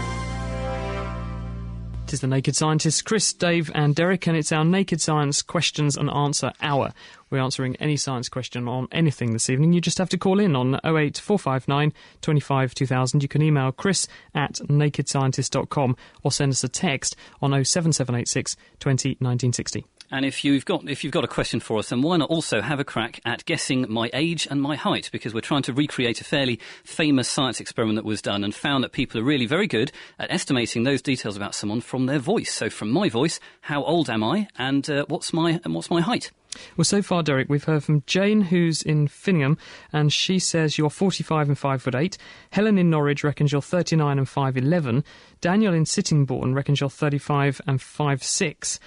It 2.05 2.13
is 2.13 2.21
the 2.21 2.27
Naked 2.27 2.55
Scientists, 2.55 3.01
Chris, 3.01 3.33
Dave, 3.33 3.71
and 3.75 3.95
Derek, 3.95 4.27
and 4.27 4.37
it's 4.37 4.53
our 4.53 4.65
Naked 4.65 5.01
Science 5.01 5.41
questions 5.41 5.97
and 5.97 6.11
answer 6.11 6.53
hour. 6.61 6.93
We're 7.33 7.41
answering 7.41 7.77
any 7.77 7.97
science 7.97 8.29
question 8.29 8.69
on 8.69 8.89
anything 8.93 9.33
this 9.33 9.49
evening. 9.49 9.73
You 9.73 9.81
just 9.81 9.97
have 9.97 10.11
to 10.11 10.19
call 10.19 10.39
in 10.39 10.55
on 10.55 10.75
08459 10.85 11.95
25 12.21 12.75
2000. 12.75 13.23
You 13.23 13.29
can 13.29 13.41
email 13.41 13.73
chris 13.73 14.07
at 14.35 14.57
nakedscientist.com 14.57 15.97
or 16.23 16.31
send 16.31 16.53
us 16.53 16.63
a 16.63 16.69
text 16.69 17.17
on 17.41 17.53
07786 17.53 18.55
20 18.81 19.09
1960. 19.13 19.87
And 20.11 20.27
if 20.27 20.45
you've 20.45 20.67
got 20.67 20.87
if 20.87 21.03
you've 21.03 21.13
got 21.15 21.25
a 21.25 21.29
question 21.29 21.59
for 21.59 21.79
us, 21.79 21.89
then 21.89 22.03
why 22.03 22.19
not 22.19 22.29
also 22.29 22.61
have 22.61 22.79
a 22.79 22.85
crack 22.85 23.19
at 23.25 23.47
guessing 23.47 23.87
my 23.89 24.11
age 24.13 24.47
and 24.51 24.61
my 24.61 24.77
height? 24.77 25.09
Because 25.11 25.33
we're 25.33 25.41
trying 25.41 25.63
to 25.63 25.73
recreate 25.73 26.21
a 26.21 26.25
fairly 26.25 26.61
famous 26.85 27.31
science 27.31 27.61
experiment 27.61 27.97
that 27.97 28.05
was 28.05 28.21
done 28.21 28.45
and 28.45 28.55
found 28.55 28.85
that 28.85 28.93
people 28.93 29.19
are 29.19 29.25
really 29.25 29.47
very 29.47 29.67
good 29.67 29.91
at 30.19 30.31
estimating 30.31 30.83
those 30.83 31.01
details 31.01 31.39
about 31.39 31.55
someone 31.55 31.81
from 31.81 32.05
their 32.05 32.19
voice. 32.19 32.53
So, 32.53 32.69
from 32.69 32.91
my 32.91 33.09
voice, 33.09 33.41
how 33.63 33.83
old 33.85 34.11
am 34.11 34.23
I, 34.23 34.49
and 34.59 34.89
uh, 34.91 35.07
what's 35.09 35.33
my 35.33 35.59
and 35.65 35.75
what's 35.75 35.91
my 35.91 36.03
height? 36.03 36.31
Well, 36.77 36.85
so 36.85 37.03
far, 37.03 37.23
Derek, 37.23 37.49
we've 37.49 37.65
heard 37.65 37.85
from 37.85 38.03
Jane, 38.07 38.43
who's 38.43 38.83
in 38.83 39.09
Finningham, 39.09 39.59
and 39.93 40.13
she 40.13 40.39
says 40.39 40.79
you're 40.79 40.91
45 40.91 41.49
and 41.49 41.59
5 41.59 41.83
foot 41.83 41.95
8. 41.95 42.19
Helen 42.51 42.79
in 42.79 42.91
Norwich 42.91 43.25
reckons 43.25 43.53
you're 43.53 43.63
39 43.63 44.19
and 44.19 44.27
5'11. 44.27 45.05
Daniel 45.41 45.75
in 45.75 45.85
Sittingbourne 45.85 46.55
reckons 46.55 46.81
you're 46.81 46.91
35 46.91 47.61
and 47.67 47.79
5'6. 47.79 48.79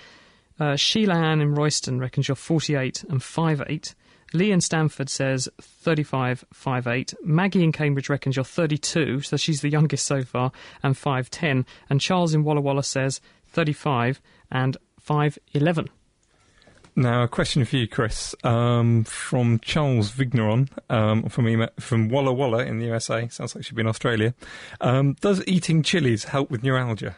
Uh, 0.60 0.76
Sheila 0.76 1.16
Ann 1.16 1.42
in 1.42 1.56
Royston 1.56 2.00
reckons 2.00 2.28
you're 2.28 2.36
48 2.36 3.04
and 3.10 3.20
5'8. 3.20 3.96
Lee 4.34 4.52
in 4.52 4.62
Stamford 4.62 5.10
says 5.10 5.48
35, 5.62 6.46
5'8. 6.54 7.14
Maggie 7.24 7.64
in 7.64 7.72
Cambridge 7.72 8.10
reckons 8.10 8.36
you're 8.36 8.46
32, 8.46 9.22
so 9.22 9.38
she's 9.38 9.62
the 9.62 9.70
youngest 9.70 10.06
so 10.06 10.24
far, 10.24 10.52
and 10.84 10.96
5'10. 10.96 11.66
And 11.90 12.02
Charles 12.02 12.34
in 12.34 12.44
Walla 12.44 12.62
Walla 12.62 12.84
says 12.84 13.22
35 13.48 14.22
and 14.52 14.78
5'11. 15.02 15.88
Now, 16.98 17.24
a 17.24 17.28
question 17.28 17.66
for 17.66 17.76
you, 17.76 17.90
Chris, 17.90 18.34
um, 18.46 19.04
from 19.04 19.60
Charles 19.60 20.12
Vigneron 20.12 20.70
um, 20.90 21.24
from 21.28 21.50
ema- 21.50 21.72
from 21.78 22.08
Walla 22.08 22.32
Walla 22.32 22.60
in 22.60 22.80
the 22.80 22.86
USA. 22.86 23.28
Sounds 23.28 23.54
like 23.54 23.66
she'd 23.66 23.76
be 23.76 23.82
in 23.82 23.88
Australia. 23.88 24.34
Um, 24.80 25.18
does 25.20 25.44
eating 25.46 25.84
chilies 25.84 26.26
help 26.26 26.50
with 26.50 26.64
neuralgia? 26.64 27.18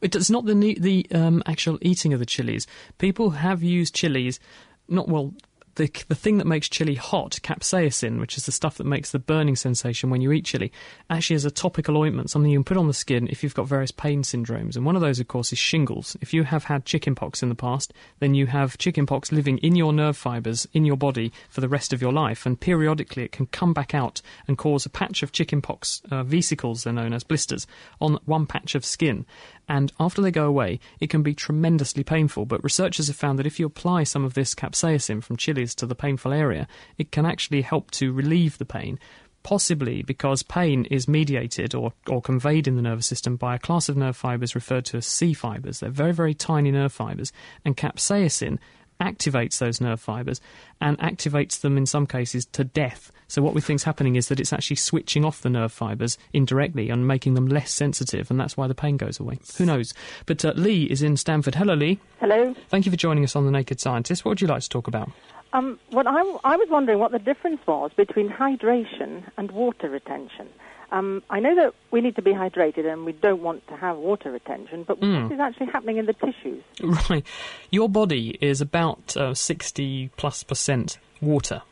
It's 0.00 0.30
not 0.30 0.46
the 0.46 0.54
the 0.80 1.06
um, 1.12 1.42
actual 1.44 1.78
eating 1.82 2.14
of 2.14 2.18
the 2.18 2.26
chilies. 2.26 2.66
People 2.96 3.30
have 3.30 3.62
used 3.62 3.94
chilies, 3.94 4.40
not 4.88 5.06
well. 5.06 5.34
The, 5.76 5.90
the 6.08 6.14
thing 6.14 6.38
that 6.38 6.46
makes 6.46 6.68
chili 6.68 6.96
hot, 6.96 7.38
capsaicin, 7.42 8.20
which 8.20 8.36
is 8.36 8.44
the 8.44 8.52
stuff 8.52 8.76
that 8.76 8.84
makes 8.84 9.10
the 9.10 9.18
burning 9.18 9.56
sensation 9.56 10.10
when 10.10 10.20
you 10.20 10.30
eat 10.32 10.44
chili, 10.44 10.70
actually 11.08 11.36
is 11.36 11.44
a 11.44 11.50
topical 11.50 11.96
ointment, 11.96 12.30
something 12.30 12.50
you 12.50 12.58
can 12.58 12.64
put 12.64 12.76
on 12.76 12.88
the 12.88 12.94
skin 12.94 13.26
if 13.28 13.42
you've 13.42 13.54
got 13.54 13.66
various 13.66 13.90
pain 13.90 14.22
syndromes. 14.22 14.76
And 14.76 14.84
one 14.84 14.96
of 14.96 15.02
those, 15.02 15.18
of 15.18 15.28
course, 15.28 15.52
is 15.52 15.58
shingles. 15.58 16.16
If 16.20 16.34
you 16.34 16.44
have 16.44 16.64
had 16.64 16.84
chickenpox 16.84 17.42
in 17.42 17.48
the 17.48 17.54
past, 17.54 17.92
then 18.18 18.34
you 18.34 18.46
have 18.46 18.76
chickenpox 18.76 19.32
living 19.32 19.58
in 19.58 19.74
your 19.74 19.92
nerve 19.92 20.16
fibres 20.16 20.68
in 20.72 20.84
your 20.84 20.96
body 20.96 21.32
for 21.48 21.62
the 21.62 21.68
rest 21.68 21.92
of 21.92 22.02
your 22.02 22.12
life. 22.12 22.44
And 22.44 22.60
periodically 22.60 23.24
it 23.24 23.32
can 23.32 23.46
come 23.46 23.72
back 23.72 23.94
out 23.94 24.20
and 24.46 24.58
cause 24.58 24.84
a 24.84 24.90
patch 24.90 25.22
of 25.22 25.32
chickenpox 25.32 26.02
uh, 26.10 26.22
vesicles, 26.22 26.84
they're 26.84 26.92
known 26.92 27.14
as 27.14 27.24
blisters, 27.24 27.66
on 28.00 28.18
one 28.24 28.46
patch 28.46 28.74
of 28.74 28.84
skin 28.84 29.24
and 29.68 29.92
after 29.98 30.20
they 30.20 30.30
go 30.30 30.46
away, 30.46 30.80
it 31.00 31.08
can 31.08 31.22
be 31.22 31.34
tremendously 31.34 32.04
painful. 32.04 32.46
But 32.46 32.62
researchers 32.62 33.06
have 33.06 33.16
found 33.16 33.38
that 33.38 33.46
if 33.46 33.58
you 33.58 33.66
apply 33.66 34.04
some 34.04 34.24
of 34.24 34.34
this 34.34 34.54
capsaicin 34.54 35.22
from 35.22 35.36
to 35.76 35.86
the 35.86 35.94
painful 35.94 36.32
area, 36.32 36.66
it 36.98 37.12
can 37.12 37.26
actually 37.26 37.62
help 37.62 37.90
to 37.92 38.12
relieve 38.12 38.58
the 38.58 38.64
pain. 38.64 38.98
Possibly 39.44 40.02
because 40.02 40.44
pain 40.44 40.84
is 40.84 41.08
mediated 41.08 41.74
or, 41.74 41.92
or 42.08 42.22
conveyed 42.22 42.68
in 42.68 42.76
the 42.76 42.82
nervous 42.82 43.06
system 43.06 43.34
by 43.34 43.56
a 43.56 43.58
class 43.58 43.88
of 43.88 43.96
nerve 43.96 44.16
fibres 44.16 44.54
referred 44.54 44.84
to 44.84 44.98
as 44.98 45.06
C 45.06 45.34
fibres. 45.34 45.80
They're 45.80 45.90
very, 45.90 46.12
very 46.12 46.32
tiny 46.32 46.70
nerve 46.70 46.92
fibres, 46.92 47.32
and 47.64 47.76
capsaicin 47.76 48.58
activates 49.00 49.58
those 49.58 49.80
nerve 49.80 50.00
fibres 50.00 50.40
and 50.80 50.96
activates 50.98 51.60
them 51.60 51.76
in 51.76 51.86
some 51.86 52.06
cases 52.06 52.46
to 52.46 52.62
death. 52.62 53.10
So 53.26 53.42
what 53.42 53.54
we 53.54 53.60
think 53.60 53.78
is 53.78 53.84
happening 53.84 54.14
is 54.14 54.28
that 54.28 54.38
it's 54.38 54.52
actually 54.52 54.76
switching 54.76 55.24
off 55.24 55.40
the 55.40 55.50
nerve 55.50 55.72
fibres 55.72 56.18
indirectly 56.32 56.90
and 56.90 57.08
making 57.08 57.34
them 57.34 57.48
less 57.48 57.72
sensitive, 57.72 58.30
and 58.30 58.38
that's 58.38 58.56
why 58.56 58.68
the 58.68 58.74
pain 58.76 58.96
goes 58.96 59.18
away. 59.18 59.40
Who 59.58 59.66
knows? 59.66 59.92
But 60.26 60.44
uh, 60.44 60.52
Lee 60.54 60.84
is 60.84 61.02
in 61.02 61.16
Stamford. 61.16 61.56
Hello, 61.56 61.74
Lee. 61.74 61.98
Hello. 62.20 62.54
Thank 62.68 62.86
you 62.86 62.92
for 62.92 62.96
joining 62.96 63.24
us 63.24 63.34
on 63.34 63.44
The 63.44 63.50
Naked 63.50 63.80
Scientist. 63.80 64.24
What 64.24 64.32
would 64.32 64.40
you 64.40 64.46
like 64.48 64.62
to 64.62 64.68
talk 64.68 64.86
about? 64.86 65.10
Um, 65.52 65.78
well, 65.90 66.08
I, 66.08 66.38
I 66.44 66.56
was 66.56 66.68
wondering 66.70 66.98
what 66.98 67.12
the 67.12 67.18
difference 67.18 67.60
was 67.66 67.90
between 67.96 68.28
hydration 68.30 69.24
and 69.36 69.50
water 69.50 69.88
retention. 69.90 70.48
Um, 70.90 71.22
I 71.30 71.40
know 71.40 71.54
that 71.54 71.74
we 71.90 72.00
need 72.02 72.16
to 72.16 72.22
be 72.22 72.32
hydrated 72.32 72.90
and 72.90 73.04
we 73.06 73.12
don't 73.12 73.42
want 73.42 73.66
to 73.68 73.76
have 73.76 73.96
water 73.96 74.30
retention, 74.30 74.84
but 74.84 75.00
Mm. 75.00 75.22
what 75.24 75.32
is 75.32 75.40
actually 75.40 75.66
happening 75.66 75.96
in 75.96 76.06
the 76.06 76.12
tissues? 76.12 76.62
Right. 77.10 77.24
Your 77.70 77.88
body 77.88 78.36
is 78.40 78.60
about 78.60 79.16
uh, 79.16 79.32
60 79.34 80.10
plus 80.16 80.42
percent 80.42 80.98
water. 81.22 81.62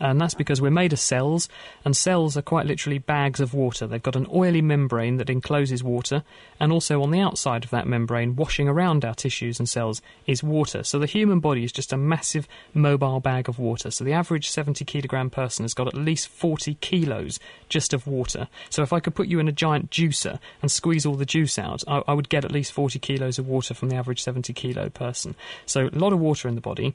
And 0.00 0.20
that's 0.20 0.34
because 0.34 0.60
we're 0.60 0.70
made 0.70 0.92
of 0.92 0.98
cells, 0.98 1.48
and 1.84 1.96
cells 1.96 2.36
are 2.36 2.42
quite 2.42 2.66
literally 2.66 2.98
bags 2.98 3.38
of 3.38 3.54
water. 3.54 3.86
They've 3.86 4.02
got 4.02 4.16
an 4.16 4.26
oily 4.34 4.60
membrane 4.60 5.16
that 5.18 5.30
encloses 5.30 5.84
water, 5.84 6.24
and 6.58 6.72
also 6.72 7.02
on 7.02 7.12
the 7.12 7.20
outside 7.20 7.62
of 7.64 7.70
that 7.70 7.86
membrane, 7.86 8.34
washing 8.34 8.68
around 8.68 9.04
our 9.04 9.14
tissues 9.14 9.60
and 9.60 9.68
cells, 9.68 10.02
is 10.26 10.42
water. 10.42 10.82
So 10.82 10.98
the 10.98 11.06
human 11.06 11.38
body 11.38 11.62
is 11.62 11.70
just 11.70 11.92
a 11.92 11.96
massive 11.96 12.48
mobile 12.74 13.20
bag 13.20 13.48
of 13.48 13.60
water. 13.60 13.90
So 13.92 14.02
the 14.02 14.12
average 14.12 14.50
70 14.50 14.84
kilogram 14.84 15.30
person 15.30 15.62
has 15.62 15.74
got 15.74 15.86
at 15.86 15.94
least 15.94 16.28
40 16.28 16.74
kilos 16.80 17.38
just 17.72 17.92
of 17.92 18.06
water. 18.06 18.46
So 18.70 18.82
if 18.82 18.92
I 18.92 19.00
could 19.00 19.14
put 19.14 19.26
you 19.26 19.40
in 19.40 19.48
a 19.48 19.52
giant 19.52 19.90
juicer 19.90 20.38
and 20.60 20.70
squeeze 20.70 21.06
all 21.06 21.14
the 21.14 21.26
juice 21.26 21.58
out, 21.58 21.82
I, 21.88 22.02
I 22.06 22.12
would 22.12 22.28
get 22.28 22.44
at 22.44 22.52
least 22.52 22.72
40 22.72 22.98
kilos 22.98 23.38
of 23.38 23.48
water 23.48 23.74
from 23.74 23.88
the 23.88 23.96
average 23.96 24.22
70 24.22 24.52
kilo 24.52 24.90
person. 24.90 25.34
So 25.66 25.88
a 25.88 25.98
lot 25.98 26.12
of 26.12 26.20
water 26.20 26.48
in 26.48 26.54
the 26.54 26.60
body. 26.60 26.94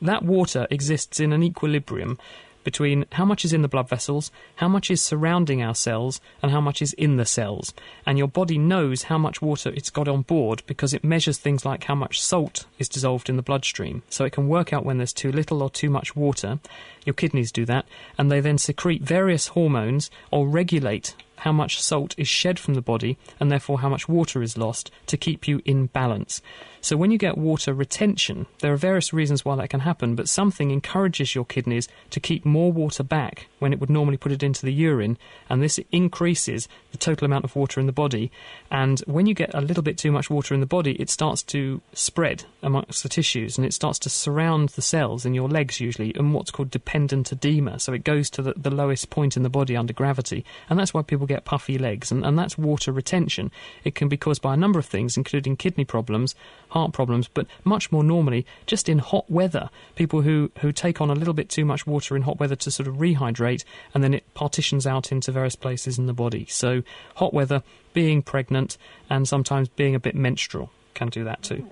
That 0.00 0.22
water 0.22 0.66
exists 0.70 1.20
in 1.20 1.32
an 1.32 1.42
equilibrium 1.42 2.18
between 2.64 3.06
how 3.12 3.24
much 3.24 3.44
is 3.44 3.52
in 3.52 3.62
the 3.62 3.68
blood 3.68 3.88
vessels, 3.88 4.30
how 4.56 4.68
much 4.68 4.90
is 4.90 5.02
surrounding 5.02 5.62
our 5.62 5.74
cells, 5.74 6.20
and 6.42 6.50
how 6.50 6.60
much 6.60 6.82
is 6.82 6.92
in 6.94 7.16
the 7.16 7.24
cells. 7.24 7.74
And 8.06 8.18
your 8.18 8.28
body 8.28 8.58
knows 8.58 9.04
how 9.04 9.18
much 9.18 9.42
water 9.42 9.70
it's 9.70 9.90
got 9.90 10.08
on 10.08 10.22
board 10.22 10.62
because 10.66 10.94
it 10.94 11.04
measures 11.04 11.38
things 11.38 11.64
like 11.64 11.84
how 11.84 11.94
much 11.94 12.20
salt 12.20 12.66
is 12.78 12.88
dissolved 12.88 13.28
in 13.28 13.36
the 13.36 13.42
bloodstream. 13.42 14.02
So 14.08 14.24
it 14.24 14.32
can 14.32 14.48
work 14.48 14.72
out 14.72 14.84
when 14.84 14.98
there's 14.98 15.12
too 15.12 15.32
little 15.32 15.62
or 15.62 15.70
too 15.70 15.90
much 15.90 16.16
water. 16.16 16.58
Your 17.04 17.14
kidneys 17.14 17.52
do 17.52 17.64
that, 17.66 17.86
and 18.16 18.30
they 18.30 18.40
then 18.40 18.58
secrete 18.58 19.02
various 19.02 19.48
hormones 19.48 20.10
or 20.30 20.46
regulate 20.46 21.14
how 21.42 21.52
much 21.52 21.82
salt 21.82 22.14
is 22.16 22.28
shed 22.28 22.56
from 22.56 22.74
the 22.74 22.80
body 22.80 23.18
and 23.40 23.50
therefore 23.50 23.80
how 23.80 23.88
much 23.88 24.08
water 24.08 24.42
is 24.42 24.56
lost 24.56 24.92
to 25.06 25.16
keep 25.16 25.48
you 25.48 25.60
in 25.64 25.86
balance. 25.86 26.40
So 26.80 26.96
when 26.96 27.12
you 27.12 27.18
get 27.18 27.38
water 27.38 27.72
retention, 27.72 28.46
there 28.58 28.72
are 28.72 28.76
various 28.76 29.12
reasons 29.12 29.44
why 29.44 29.54
that 29.54 29.70
can 29.70 29.80
happen, 29.80 30.16
but 30.16 30.28
something 30.28 30.72
encourages 30.72 31.32
your 31.32 31.44
kidneys 31.44 31.88
to 32.10 32.18
keep 32.18 32.44
more 32.44 32.72
water 32.72 33.04
back 33.04 33.46
when 33.60 33.72
it 33.72 33.78
would 33.78 33.88
normally 33.88 34.16
put 34.16 34.32
it 34.32 34.42
into 34.42 34.66
the 34.66 34.72
urine, 34.72 35.16
and 35.48 35.62
this 35.62 35.78
increases 35.92 36.66
the 36.90 36.98
total 36.98 37.24
amount 37.24 37.44
of 37.44 37.54
water 37.54 37.78
in 37.78 37.86
the 37.86 37.92
body. 37.92 38.32
And 38.68 38.98
when 39.06 39.26
you 39.26 39.34
get 39.34 39.54
a 39.54 39.60
little 39.60 39.84
bit 39.84 39.96
too 39.96 40.10
much 40.10 40.28
water 40.28 40.54
in 40.54 40.60
the 40.60 40.66
body, 40.66 41.00
it 41.00 41.08
starts 41.08 41.44
to 41.44 41.80
spread 41.92 42.44
amongst 42.62 43.04
the 43.04 43.08
tissues 43.08 43.56
and 43.56 43.64
it 43.64 43.74
starts 43.74 44.00
to 44.00 44.10
surround 44.10 44.70
the 44.70 44.82
cells 44.82 45.24
in 45.24 45.34
your 45.34 45.48
legs 45.48 45.80
usually 45.80 46.10
in 46.10 46.32
what's 46.32 46.50
called 46.50 46.70
dependent 46.70 47.30
edema. 47.30 47.78
So 47.78 47.92
it 47.92 48.02
goes 48.02 48.28
to 48.30 48.42
the, 48.42 48.54
the 48.56 48.70
lowest 48.70 49.08
point 49.08 49.36
in 49.36 49.44
the 49.44 49.48
body 49.48 49.76
under 49.76 49.92
gravity, 49.92 50.44
and 50.68 50.78
that's 50.78 50.92
why 50.92 51.02
people 51.02 51.28
get 51.32 51.44
puffy 51.44 51.78
legs, 51.78 52.12
and, 52.12 52.24
and 52.24 52.38
that's 52.38 52.58
water 52.58 52.92
retention. 52.92 53.50
It 53.84 53.94
can 53.94 54.08
be 54.08 54.16
caused 54.16 54.42
by 54.42 54.54
a 54.54 54.56
number 54.56 54.78
of 54.78 54.86
things, 54.86 55.16
including 55.16 55.56
kidney 55.56 55.84
problems, 55.84 56.34
heart 56.68 56.92
problems, 56.92 57.28
but 57.28 57.46
much 57.64 57.90
more 57.90 58.04
normally 58.04 58.46
just 58.66 58.88
in 58.88 58.98
hot 58.98 59.30
weather. 59.30 59.70
People 59.96 60.22
who, 60.22 60.50
who 60.60 60.72
take 60.72 61.00
on 61.00 61.10
a 61.10 61.14
little 61.14 61.34
bit 61.34 61.48
too 61.48 61.64
much 61.64 61.86
water 61.86 62.16
in 62.16 62.22
hot 62.22 62.38
weather 62.38 62.56
to 62.56 62.70
sort 62.70 62.86
of 62.86 62.96
rehydrate, 62.96 63.64
and 63.94 64.04
then 64.04 64.14
it 64.14 64.24
partitions 64.34 64.86
out 64.86 65.10
into 65.10 65.32
various 65.32 65.56
places 65.56 65.98
in 65.98 66.06
the 66.06 66.12
body. 66.12 66.46
So 66.48 66.82
hot 67.16 67.32
weather, 67.32 67.62
being 67.92 68.22
pregnant, 68.22 68.76
and 69.08 69.26
sometimes 69.26 69.68
being 69.68 69.94
a 69.94 70.00
bit 70.00 70.14
menstrual 70.14 70.70
can 70.94 71.08
do 71.08 71.24
that 71.24 71.42
too. 71.42 71.66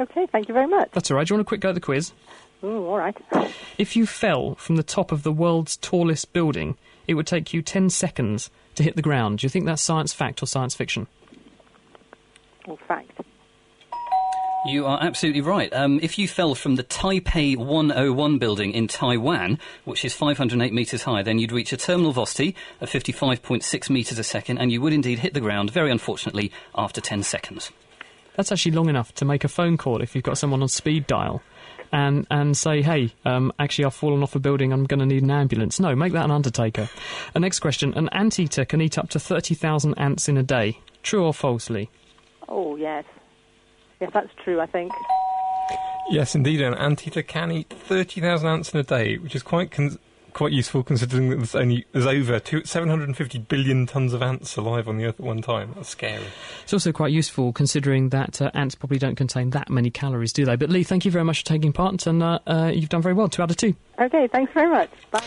Okay, 0.00 0.26
thank 0.26 0.48
you 0.48 0.54
very 0.54 0.66
much. 0.66 0.90
That's 0.92 1.10
all 1.10 1.16
right. 1.16 1.26
Do 1.26 1.32
you 1.32 1.36
want 1.36 1.46
a 1.46 1.48
quick 1.48 1.60
go 1.60 1.68
at 1.70 1.74
the 1.74 1.80
quiz? 1.80 2.12
Oh, 2.62 2.86
all 2.86 2.98
right. 2.98 3.16
If 3.76 3.96
you 3.96 4.06
fell 4.06 4.54
from 4.54 4.76
the 4.76 4.82
top 4.82 5.10
of 5.12 5.22
the 5.22 5.32
world's 5.32 5.76
tallest 5.76 6.32
building, 6.32 6.76
it 7.06 7.14
would 7.14 7.26
take 7.26 7.52
you 7.52 7.62
10 7.62 7.90
seconds 7.90 8.50
to 8.74 8.82
hit 8.82 8.96
the 8.96 9.02
ground. 9.02 9.38
Do 9.38 9.44
you 9.44 9.48
think 9.48 9.66
that's 9.66 9.82
science 9.82 10.12
fact 10.12 10.42
or 10.42 10.46
science 10.46 10.74
fiction? 10.74 11.06
Well, 12.66 12.78
fact. 12.88 13.10
You 14.64 14.86
are 14.86 15.02
absolutely 15.02 15.40
right. 15.40 15.72
Um, 15.72 15.98
if 16.02 16.20
you 16.20 16.28
fell 16.28 16.54
from 16.54 16.76
the 16.76 16.84
Taipei 16.84 17.56
101 17.56 18.38
building 18.38 18.70
in 18.72 18.86
Taiwan, 18.86 19.58
which 19.84 20.04
is 20.04 20.14
508 20.14 20.72
metres 20.72 21.02
high, 21.02 21.24
then 21.24 21.40
you'd 21.40 21.50
reach 21.50 21.72
a 21.72 21.76
terminal 21.76 22.12
velocity 22.12 22.54
of 22.80 22.88
55.6 22.88 23.90
metres 23.90 24.20
a 24.20 24.22
second, 24.22 24.58
and 24.58 24.70
you 24.70 24.80
would 24.80 24.92
indeed 24.92 25.18
hit 25.18 25.34
the 25.34 25.40
ground, 25.40 25.70
very 25.70 25.90
unfortunately, 25.90 26.52
after 26.76 27.00
10 27.00 27.24
seconds. 27.24 27.72
That's 28.36 28.52
actually 28.52 28.72
long 28.72 28.88
enough 28.88 29.12
to 29.16 29.24
make 29.24 29.42
a 29.42 29.48
phone 29.48 29.76
call 29.76 30.00
if 30.00 30.14
you've 30.14 30.24
got 30.24 30.38
someone 30.38 30.62
on 30.62 30.68
speed 30.68 31.08
dial 31.08 31.42
and, 31.92 32.26
and 32.30 32.56
say, 32.56 32.82
hey, 32.82 33.12
um, 33.24 33.52
actually, 33.58 33.84
I've 33.84 33.94
fallen 33.94 34.22
off 34.22 34.34
a 34.34 34.38
building, 34.38 34.72
I'm 34.72 34.84
going 34.84 35.00
to 35.00 35.06
need 35.06 35.22
an 35.22 35.30
ambulance. 35.30 35.78
No, 35.78 35.94
make 35.94 36.12
that 36.12 36.24
an 36.24 36.30
undertaker. 36.30 36.88
Uh, 37.34 37.38
next 37.38 37.60
question 37.60 37.92
An 37.94 38.08
anteater 38.10 38.64
can 38.64 38.80
eat 38.80 38.98
up 38.98 39.10
to 39.10 39.20
30,000 39.20 39.94
ants 39.94 40.28
in 40.28 40.36
a 40.36 40.42
day. 40.42 40.78
True 41.02 41.24
or 41.24 41.34
falsely? 41.34 41.90
Oh, 42.48 42.76
yes. 42.76 43.04
Yes, 44.00 44.10
that's 44.12 44.30
true, 44.42 44.60
I 44.60 44.66
think. 44.66 44.92
Yes, 46.10 46.34
indeed, 46.34 46.60
an 46.60 46.74
anteater 46.74 47.22
can 47.22 47.52
eat 47.52 47.70
30,000 47.70 48.48
ants 48.48 48.72
in 48.72 48.80
a 48.80 48.82
day, 48.82 49.18
which 49.18 49.34
is 49.34 49.42
quite 49.42 49.70
con- 49.70 49.98
quite 50.32 50.52
useful 50.52 50.82
considering 50.82 51.30
that 51.30 51.36
there's 51.36 51.54
only 51.54 51.86
there's 51.92 52.06
over 52.06 52.40
two, 52.40 52.64
750 52.64 53.38
billion 53.38 53.86
tons 53.86 54.12
of 54.12 54.22
ants 54.22 54.56
alive 54.56 54.88
on 54.88 54.98
the 54.98 55.04
Earth 55.04 55.20
at 55.20 55.26
one 55.26 55.42
time. 55.42 55.72
That's 55.74 55.90
scary. 55.90 56.24
It's 56.62 56.72
also 56.72 56.92
quite 56.92 57.12
useful 57.12 57.52
considering 57.52 58.10
that 58.10 58.40
uh, 58.40 58.50
ants 58.54 58.74
probably 58.74 58.98
don't 58.98 59.16
contain 59.16 59.50
that 59.50 59.70
many 59.70 59.90
calories, 59.90 60.32
do 60.32 60.44
they? 60.44 60.56
But 60.56 60.70
Lee, 60.70 60.84
thank 60.84 61.04
you 61.04 61.10
very 61.10 61.24
much 61.24 61.40
for 61.40 61.46
taking 61.46 61.72
part, 61.72 62.06
and 62.06 62.22
uh, 62.22 62.38
uh, 62.46 62.70
you've 62.74 62.88
done 62.88 63.02
very 63.02 63.14
well. 63.14 63.28
Two 63.28 63.42
out 63.42 63.50
of 63.50 63.56
two. 63.56 63.74
Okay, 63.98 64.26
thanks 64.28 64.52
very 64.52 64.70
much. 64.70 64.90
Bye. 65.10 65.22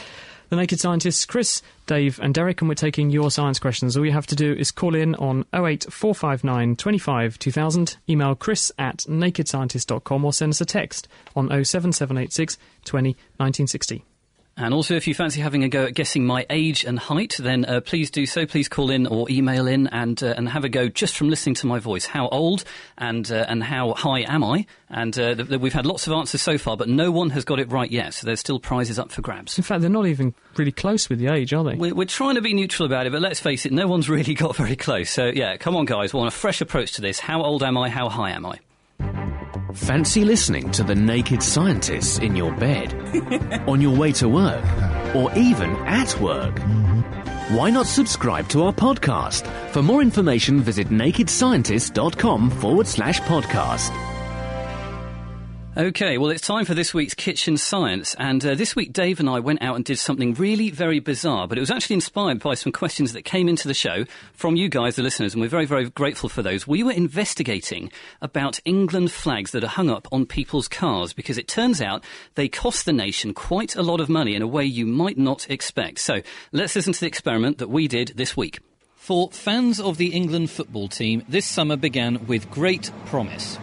The 0.50 0.56
Naked 0.58 0.80
Scientists, 0.80 1.26
Chris, 1.26 1.63
Dave, 1.88 2.20
and 2.22 2.34
Derek, 2.34 2.62
and 2.62 2.70
we're 2.70 2.76
taking 2.76 3.10
your 3.10 3.32
science 3.32 3.58
questions. 3.58 3.98
All 3.98 4.06
you 4.06 4.12
have 4.12 4.28
to 4.28 4.36
do 4.36 4.54
is 4.54 4.70
call 4.70 4.94
in 4.94 5.15
on 5.15 5.46
08459 5.54 6.76
25 6.76 7.39
2000, 7.39 7.98
email 8.08 8.36
chris 8.36 8.72
at 8.78 8.98
nakedscientist.com, 9.00 10.24
or 10.24 10.34
send 10.34 10.52
us 10.52 10.62
a 10.62 10.65
text 10.65 11.08
on 11.36 11.48
07786 11.48 12.58
20 12.86 13.10
1960. 13.38 14.06
And 14.58 14.74
also, 14.74 14.96
if 14.96 15.06
you 15.06 15.13
fancy 15.13 15.41
having 15.41 15.65
a 15.65 15.70
go 15.70 15.84
at 15.84 15.96
guessing 15.96 16.26
my 16.26 16.46
age 16.50 16.86
and 16.86 16.98
height, 16.98 17.36
then 17.38 17.65
uh, 17.65 17.82
please 17.82 18.10
do 18.10 18.26
so. 18.26 18.46
Please 18.46 18.70
call 18.70 18.89
in 18.89 19.06
or 19.06 19.30
email 19.30 19.68
in 19.68 19.88
and 19.88 20.22
uh, 20.24 20.34
and 20.38 20.48
have 20.48 20.63
a 20.63 20.70
go 20.70 20.88
just 20.88 21.18
from 21.18 21.28
listening 21.30 21.56
to 21.56 21.68
my 21.68 21.78
voice. 21.78 22.06
How 22.06 22.30
old 22.30 22.63
and 22.98 23.30
uh, 23.30 23.46
and 23.50 23.62
how 23.62 23.94
high 23.96 24.22
am 24.22 24.46
I? 24.46 24.65
And 24.89 25.18
uh, 25.20 25.36
th- 25.36 25.50
th- 25.50 25.60
we've 25.60 25.74
had 25.74 25.86
lots 25.86 26.08
of 26.08 26.13
answers 26.13 26.41
so 26.41 26.58
far, 26.58 26.78
but 26.78 26.88
no 26.88 27.12
one 27.12 27.32
has 27.32 27.44
got 27.44 27.60
it 27.60 27.70
right 27.70 27.91
yet. 27.91 28.13
So 28.13 28.28
there's 28.28 28.39
still 28.39 28.60
prizes 28.60 28.98
up 28.98 29.12
for 29.12 29.22
grabs. 29.22 29.58
In 29.58 29.63
fact, 29.65 29.82
they're 29.82 29.89
not 29.89 30.06
even 30.06 30.34
really 30.56 30.72
close 30.72 31.10
with 31.10 31.20
the 31.20 31.28
age, 31.28 31.54
are 31.54 31.65
they? 31.65 31.76
We're, 31.76 31.94
we're 31.94 32.06
trying 32.06 32.36
to 32.36 32.41
be 32.41 32.54
neutral 32.54 32.86
about 32.86 33.08
it, 33.08 33.12
but 33.12 33.22
let's 33.22 33.41
face 33.41 33.65
it, 33.65 33.74
no 33.74 33.88
one's 33.88 34.10
really 34.10 34.36
got 34.36 34.56
very 34.56 34.78
close. 34.78 35.10
So 35.10 35.26
yeah, 35.26 35.58
come 35.58 35.76
on, 35.76 35.84
guys. 35.84 36.13
We 36.13 36.20
want 36.20 36.34
a 36.34 36.38
fresh 36.38 36.62
approach 36.62 36.94
to 36.94 37.02
this. 37.02 37.19
How 37.19 37.44
old 37.44 37.62
am 37.62 37.77
I? 37.77 37.90
How 37.90 38.08
high 38.08 38.32
am 38.32 38.46
I? 38.46 38.60
Fancy 39.73 40.23
listening 40.23 40.71
to 40.71 40.83
the 40.83 40.96
naked 40.96 41.43
scientists 41.43 42.19
in 42.19 42.35
your 42.35 42.52
bed, 42.54 42.93
on 43.67 43.81
your 43.81 43.96
way 43.96 44.12
to 44.13 44.29
work, 44.29 44.63
or 45.15 45.31
even 45.37 45.71
at 45.85 46.19
work? 46.19 46.58
Why 47.50 47.69
not 47.69 47.85
subscribe 47.85 48.48
to 48.50 48.63
our 48.63 48.73
podcast? 48.73 49.46
For 49.71 49.83
more 49.83 50.02
information, 50.02 50.62
visit 50.62 50.87
nakedscientist.com 50.87 52.50
forward 52.50 52.87
slash 52.87 53.19
podcast. 53.21 54.15
Okay, 55.78 56.17
well, 56.17 56.30
it's 56.30 56.48
time 56.48 56.63
for 56.63 56.73
this 56.73 56.94
week's 56.94 57.13
Kitchen 57.13 57.58
Science. 57.58 58.15
And 58.17 58.46
uh, 58.46 58.56
this 58.56 58.78
week, 58.78 58.94
Dave 58.94 59.19
and 59.19 59.30
I 59.30 59.42
went 59.42 59.62
out 59.62 59.76
and 59.76 59.84
did 59.84 60.00
something 60.00 60.34
really 60.36 60.69
very 60.69 61.02
bizarre, 61.02 61.50
but 61.50 61.58
it 61.58 61.62
was 61.62 61.69
actually 61.69 61.96
inspired 61.96 62.40
by 62.40 62.54
some 62.54 62.71
questions 62.71 63.12
that 63.12 63.23
came 63.23 63.50
into 63.50 63.67
the 63.67 63.73
show 63.73 64.06
from 64.32 64.56
you 64.56 64.69
guys, 64.69 64.96
the 64.96 65.04
listeners, 65.04 65.34
and 65.34 65.42
we're 65.42 65.50
very, 65.50 65.65
very 65.65 65.90
grateful 65.90 66.30
for 66.30 66.42
those. 66.42 66.65
We 66.65 66.82
were 66.82 66.94
investigating 66.94 67.92
about 68.21 68.62
England 68.63 69.12
flags 69.12 69.52
that 69.52 69.65
are 69.65 69.67
hung 69.67 69.90
up 69.90 70.08
on 70.13 70.26
people's 70.26 70.69
cars 70.69 71.12
because 71.12 71.38
it 71.38 71.50
turns 71.50 71.82
out 71.82 72.06
they 72.36 72.48
cost 72.48 72.86
the 72.86 72.94
nation 72.94 73.34
quite 73.34 73.76
a 73.76 73.84
lot 73.84 74.00
of 74.00 74.08
money 74.08 74.34
in 74.34 74.42
a 74.42 74.48
way 74.48 74.63
you 74.63 74.86
might 74.86 75.17
not 75.17 75.46
expect. 75.50 76.00
So 76.00 76.21
let's 76.54 76.78
listen 76.78 76.94
to 76.94 77.02
the 77.02 77.08
experiment 77.08 77.58
that 77.58 77.69
we 77.69 77.90
did 77.90 78.13
this 78.15 78.38
week. 78.38 78.62
For 78.96 79.30
fans 79.32 79.82
of 79.82 79.98
the 79.98 80.13
England 80.13 80.52
football 80.52 80.88
team, 80.88 81.26
this 81.28 81.46
summer 81.46 81.76
began 81.76 82.28
with 82.28 82.50
great 82.50 82.92
promise. 83.08 83.60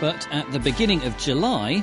But 0.00 0.28
at 0.30 0.52
the 0.52 0.60
beginning 0.60 1.02
of 1.02 1.18
July, 1.18 1.82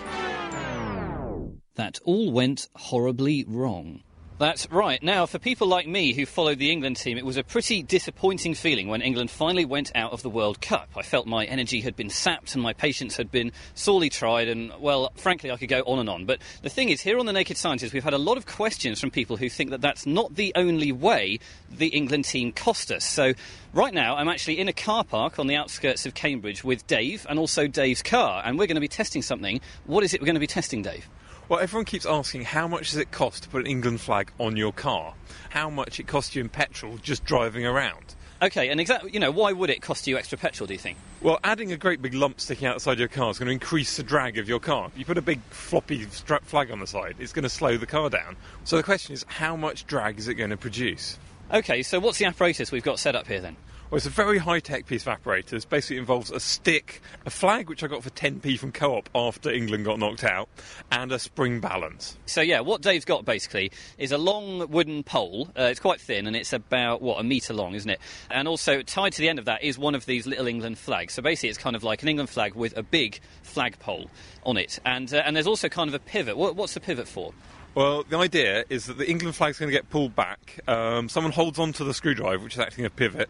that 1.76 2.00
all 2.06 2.32
went 2.32 2.70
horribly 2.74 3.44
wrong. 3.46 4.05
That's 4.38 4.70
right. 4.70 5.02
Now, 5.02 5.26
for 5.28 5.40
people 5.40 5.66
like 5.68 5.88
me 5.88 6.12
who 6.12 6.26
followed 6.26 6.60
the 6.60 6.70
England 6.70 6.98
team, 6.98 7.18
it 7.18 7.26
was 7.26 7.38
a 7.38 7.44
pretty 7.44 7.82
disappointing 7.82 8.54
feeling 8.54 8.90
when 8.90 9.02
England 9.02 9.32
finally 9.32 9.64
went 9.64 9.94
out 9.96 10.12
of 10.12 10.24
the 10.24 10.30
World 10.30 10.60
Cup. 10.60 10.90
I 10.98 11.04
felt 11.04 11.26
my 11.26 11.46
energy 11.46 11.80
had 11.80 11.96
been 11.96 12.10
sapped 12.10 12.54
and 12.54 12.62
my 12.62 12.74
patience 12.74 13.16
had 13.16 13.32
been 13.32 13.54
sorely 13.76 14.10
tried, 14.10 14.50
and, 14.50 14.74
well, 14.82 15.14
frankly, 15.16 15.52
I 15.52 15.56
could 15.56 15.70
go 15.70 15.84
on 15.84 16.00
and 16.00 16.10
on. 16.10 16.26
But 16.26 16.40
the 16.64 16.70
thing 16.70 16.90
is, 16.90 17.00
here 17.00 17.18
on 17.18 17.28
The 17.28 17.32
Naked 17.32 17.56
Scientist, 17.56 17.94
we've 17.94 18.04
had 18.04 18.14
a 18.14 18.18
lot 18.18 18.36
of 18.36 18.46
questions 18.46 19.00
from 19.00 19.10
people 19.10 19.38
who 19.38 19.48
think 19.48 19.70
that 19.70 19.80
that's 19.80 20.06
not 20.06 20.36
the 20.36 20.52
only 20.56 20.92
way 20.92 21.40
the 21.72 21.88
England 21.88 22.26
team 22.26 22.52
cost 22.52 22.92
us. 22.92 23.06
So, 23.06 23.36
right 23.74 23.94
now, 23.94 24.18
I'm 24.18 24.28
actually 24.28 24.60
in 24.60 24.68
a 24.68 24.74
car 24.74 25.06
park 25.06 25.40
on 25.40 25.48
the 25.48 25.56
outskirts 25.56 26.06
of 26.06 26.14
Cambridge 26.14 26.62
with 26.62 26.86
Dave 26.88 27.26
and 27.30 27.40
also 27.40 27.68
Dave's 27.68 28.04
car, 28.04 28.44
and 28.46 28.60
we're 28.60 28.68
going 28.68 28.76
to 28.76 28.82
be 28.82 28.90
testing 28.90 29.22
something. 29.22 29.62
What 29.86 30.04
is 30.04 30.14
it 30.14 30.20
we're 30.20 30.26
going 30.26 30.36
to 30.36 30.42
be 30.42 30.48
testing, 30.48 30.82
Dave? 30.82 31.08
Well, 31.48 31.60
everyone 31.60 31.86
keeps 31.86 32.08
asking 32.08 32.42
how 32.42 32.68
much 32.68 32.90
does 32.90 32.98
it 32.98 33.12
cost 33.12 33.44
to 33.44 33.50
put 33.50 33.62
an 33.62 33.68
England 33.68 34.02
flag 34.02 34.32
on 34.40 34.58
your 34.58 34.74
car? 34.74 35.14
How 35.50 35.70
much 35.70 36.00
it 36.00 36.08
costs 36.08 36.36
you 36.36 36.42
in 36.42 36.50
petrol 36.50 36.98
just 36.98 37.24
driving 37.24 37.68
around? 37.68 38.16
Okay, 38.42 38.70
and 38.70 38.82
exactly, 38.82 39.12
you 39.14 39.20
know, 39.20 39.30
why 39.30 39.52
would 39.52 39.70
it 39.70 39.80
cost 39.80 40.08
you 40.08 40.18
extra 40.18 40.40
petrol, 40.40 40.66
do 40.66 40.74
you 40.74 40.80
think? 40.80 40.98
Well, 41.22 41.40
adding 41.44 41.72
a 41.72 41.78
great 41.78 42.02
big 42.02 42.16
lump 42.16 42.42
sticking 42.42 42.68
outside 42.68 42.98
your 42.98 43.10
car 43.10 43.30
is 43.30 43.38
going 43.38 43.46
to 43.46 43.54
increase 43.54 43.96
the 43.96 44.02
drag 44.02 44.40
of 44.40 44.50
your 44.50 44.60
car. 44.60 44.88
If 44.88 44.98
You 44.98 45.06
put 45.06 45.20
a 45.20 45.22
big 45.22 45.40
floppy 45.52 46.10
strap 46.10 46.44
flag 46.46 46.72
on 46.72 46.80
the 46.80 46.88
side, 46.88 47.16
it's 47.20 47.32
going 47.32 47.44
to 47.44 47.50
slow 47.50 47.78
the 47.78 47.86
car 47.86 48.10
down. 48.10 48.36
So 48.64 48.78
the 48.78 48.84
question 48.84 49.14
is, 49.14 49.24
how 49.28 49.56
much 49.56 49.86
drag 49.86 50.18
is 50.18 50.28
it 50.28 50.34
going 50.34 50.50
to 50.50 50.58
produce? 50.58 51.20
Okay, 51.54 51.84
so 51.84 52.00
what's 52.00 52.18
the 52.18 52.26
apparatus 52.26 52.72
we've 52.72 52.82
got 52.82 52.98
set 52.98 53.16
up 53.16 53.28
here 53.28 53.40
then? 53.40 53.56
Well, 53.92 53.98
it's 53.98 54.08
a 54.08 54.10
very 54.10 54.40
high 54.40 54.62
tech 54.62 54.88
piece 54.88 55.04
of 55.04 55.10
apparatus. 55.10 55.64
Basically, 55.64 55.98
it 55.98 56.00
involves 56.00 56.32
a 56.32 56.40
stick, 56.40 57.02
a 57.28 57.30
flag 57.30 57.70
which 57.70 57.84
I 57.84 57.88
got 57.88 58.02
for 58.02 58.10
10p 58.10 58.58
from 58.58 58.72
Co 58.72 58.96
op 58.96 59.10
after 59.14 59.52
England 59.52 59.86
got 59.86 60.00
knocked 60.00 60.24
out, 60.24 60.50
and 60.92 61.12
a 61.12 61.20
spring 61.20 61.60
balance. 61.60 62.18
So, 62.26 62.42
yeah, 62.42 62.62
what 62.62 62.82
Dave's 62.82 63.06
got 63.06 63.26
basically 63.26 63.72
is 64.00 64.12
a 64.12 64.18
long 64.18 64.72
wooden 64.72 65.04
pole. 65.04 65.50
Uh, 65.58 65.66
it's 65.66 65.80
quite 65.80 66.02
thin 66.02 66.26
and 66.26 66.36
it's 66.36 66.52
about, 66.52 67.04
what, 67.04 67.20
a 67.20 67.24
metre 67.24 67.54
long, 67.54 67.76
isn't 67.76 67.90
it? 67.90 68.00
And 68.32 68.48
also, 68.48 68.82
tied 68.82 69.14
to 69.14 69.22
the 69.22 69.30
end 69.30 69.38
of 69.38 69.46
that 69.46 69.64
is 69.64 69.78
one 69.78 69.94
of 69.94 70.08
these 70.08 70.26
little 70.26 70.48
England 70.48 70.80
flags. 70.80 71.14
So, 71.14 71.22
basically, 71.22 71.50
it's 71.50 71.60
kind 71.60 71.76
of 71.76 71.84
like 71.84 72.02
an 72.02 72.10
England 72.10 72.32
flag 72.32 72.56
with 72.56 72.76
a 72.76 72.84
big 72.84 73.20
flagpole 73.44 74.10
on 74.48 74.58
it. 74.58 74.80
And, 74.84 75.14
uh, 75.14 75.18
and 75.18 75.36
there's 75.36 75.48
also 75.48 75.70
kind 75.70 75.90
of 75.90 75.94
a 75.94 76.00
pivot. 76.00 76.38
What, 76.38 76.56
what's 76.56 76.74
the 76.74 76.80
pivot 76.80 77.08
for? 77.08 77.34
Well, 77.76 78.04
the 78.04 78.18
idea 78.18 78.64
is 78.70 78.86
that 78.86 78.98
the 78.98 79.10
England 79.10 79.36
flag's 79.36 79.60
going 79.60 79.70
to 79.70 79.78
get 79.78 79.90
pulled 79.90 80.16
back. 80.16 80.62
Um, 80.66 81.10
someone 81.10 81.34
holds 81.34 81.60
onto 81.60 81.84
the 81.84 81.94
screwdriver, 81.94 82.42
which 82.42 82.54
is 82.54 82.60
acting 82.60 82.86
a 82.86 82.90
pivot, 82.90 83.30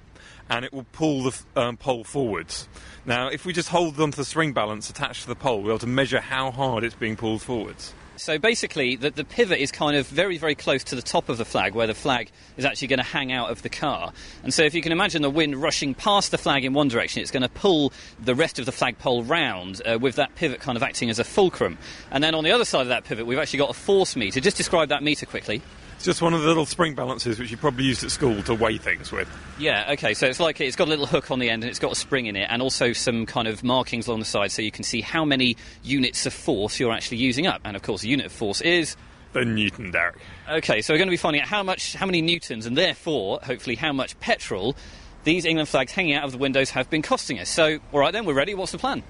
and 0.50 0.66
it 0.66 0.74
will 0.74 0.86
pull 0.91 1.24
the 1.24 1.43
um, 1.56 1.78
pole 1.78 2.04
forwards. 2.04 2.68
Now, 3.06 3.28
if 3.28 3.46
we 3.46 3.54
just 3.54 3.70
hold 3.70 4.00
onto 4.00 4.18
the 4.18 4.26
spring 4.26 4.54
balance 4.54 4.89
attached 4.89 5.24
to 5.24 5.28
the 5.28 5.36
pole, 5.36 5.58
we'll 5.58 5.64
be 5.64 5.70
able 5.72 5.80
to 5.80 5.88
measure 5.88 6.20
how 6.20 6.52
hard 6.52 6.84
it's 6.84 6.96
being 6.96 7.16
pulled 7.16 7.41
forwards. 7.41 7.93
So 8.18 8.38
basically, 8.38 8.96
the, 8.96 9.12
the 9.12 9.26
pivot 9.26 9.60
is 9.60 9.72
kind 9.72 9.98
of 9.98 10.08
very, 10.08 10.38
very 10.38 10.56
close 10.56 10.86
to 10.86 10.96
the 10.96 11.02
top 11.02 11.28
of 11.28 11.38
the 11.38 11.43
flag, 11.43 11.76
where 11.76 11.88
the 11.88 11.93
flag 11.93 12.32
is 12.56 12.64
actually 12.64 12.88
going 12.88 13.00
to 13.00 13.04
hang 13.04 13.34
out 13.34 13.52
of 13.52 13.62
the 13.62 13.70
car. 13.70 14.14
And 14.43 14.54
so, 14.54 14.64
if 14.64 14.74
you 14.74 14.82
can 14.82 14.93
imagine 14.93 15.22
the 15.22 15.30
wind 15.30 15.56
rushing 15.58 15.93
past 15.93 16.32
the 16.32 16.38
flag 16.38 16.64
in 16.64 16.74
one 16.74 16.88
direction, 16.88 17.22
it's 17.22 17.32
going 17.32 17.43
to 17.43 17.50
pull 17.50 17.91
the 18.24 18.34
rest 18.34 18.58
of 18.58 18.66
the 18.66 18.72
flagpole 18.72 19.24
round, 19.24 19.82
uh, 19.86 20.00
with 20.00 20.16
that 20.16 20.36
pivot 20.36 20.62
kind 20.62 20.78
of 20.78 20.84
acting 20.84 21.10
as 21.10 21.20
a 21.20 21.26
fulcrum. 21.26 21.78
And 22.10 22.24
then 22.24 22.36
on 22.36 22.43
the 22.43 22.52
other 22.52 22.66
side 22.66 22.84
of 22.84 22.88
that 22.88 23.04
pivot, 23.04 23.26
we've 23.26 23.39
actually 23.39 23.60
got 23.60 23.70
a 23.70 23.74
force 23.74 24.16
meter. 24.16 24.39
Just 24.39 24.58
describe 24.58 24.89
that 24.89 25.04
meter 25.04 25.26
quickly. 25.26 25.62
Just 26.06 26.22
one 26.22 26.36
of 26.36 26.41
the 26.41 26.47
little 26.47 26.68
spring 26.68 26.93
balances 26.93 27.39
which 27.39 27.49
you 27.49 27.58
probably 27.58 27.86
used 27.86 28.03
at 28.03 28.12
school 28.12 28.43
to 28.43 28.53
weigh 28.53 28.78
things 28.78 29.12
with. 29.12 29.28
Yeah, 29.58 29.93
okay, 29.93 30.14
so 30.14 30.28
it's 30.28 30.39
like 30.39 30.62
it's 30.62 30.76
got 30.76 30.86
a 30.88 30.89
little 30.91 31.08
hook 31.08 31.32
on 31.32 31.39
the 31.39 31.49
end 31.49 31.64
and 31.64 31.70
it's 31.72 31.80
got 31.80 31.93
a 31.93 31.95
spring 31.95 32.28
in 32.28 32.36
it, 32.36 32.45
and 32.47 32.62
also 32.62 32.93
some 32.93 33.26
kind 33.26 33.47
of 33.47 33.64
markings 33.64 34.06
along 34.06 34.20
the 34.20 34.26
side 34.26 34.51
so 34.51 34.62
you 34.62 34.70
can 34.70 34.84
see 34.84 35.01
how 35.01 35.26
many 35.26 35.58
units 35.82 36.28
of 36.28 36.34
force 36.34 36.80
you're 36.80 36.91
actually 36.91 37.18
using 37.18 37.47
up. 37.47 37.60
And 37.66 37.76
of 37.76 37.82
course, 37.82 38.03
a 38.03 38.08
unit 38.08 38.28
of 38.28 38.32
force 38.32 38.62
is. 38.62 38.95
The 39.34 39.45
Newton, 39.45 39.89
Derek. 39.89 40.18
Okay, 40.47 40.84
so 40.84 40.93
we're 40.93 40.99
going 40.99 41.08
to 41.08 41.12
be 41.12 41.18
finding 41.18 41.41
out 41.41 41.47
how 41.47 41.64
much, 41.64 41.95
how 41.95 42.06
many 42.06 42.22
newtons, 42.22 42.68
and 42.68 42.78
therefore, 42.78 43.39
hopefully, 43.41 43.76
how 43.76 43.91
much 43.91 44.20
petrol 44.20 44.76
these 45.24 45.43
England 45.43 45.70
flags 45.70 45.91
hanging 45.91 46.14
out 46.14 46.24
of 46.24 46.32
the 46.32 46.38
windows 46.38 46.70
have 46.70 46.88
been 46.88 47.01
costing 47.01 47.39
us. 47.39 47.49
So, 47.49 47.80
all 47.91 47.99
right 47.99 48.14
then, 48.14 48.26
we're 48.26 48.36
ready. 48.36 48.53
What's 48.53 48.74
the 48.74 48.78
plan? 48.78 49.01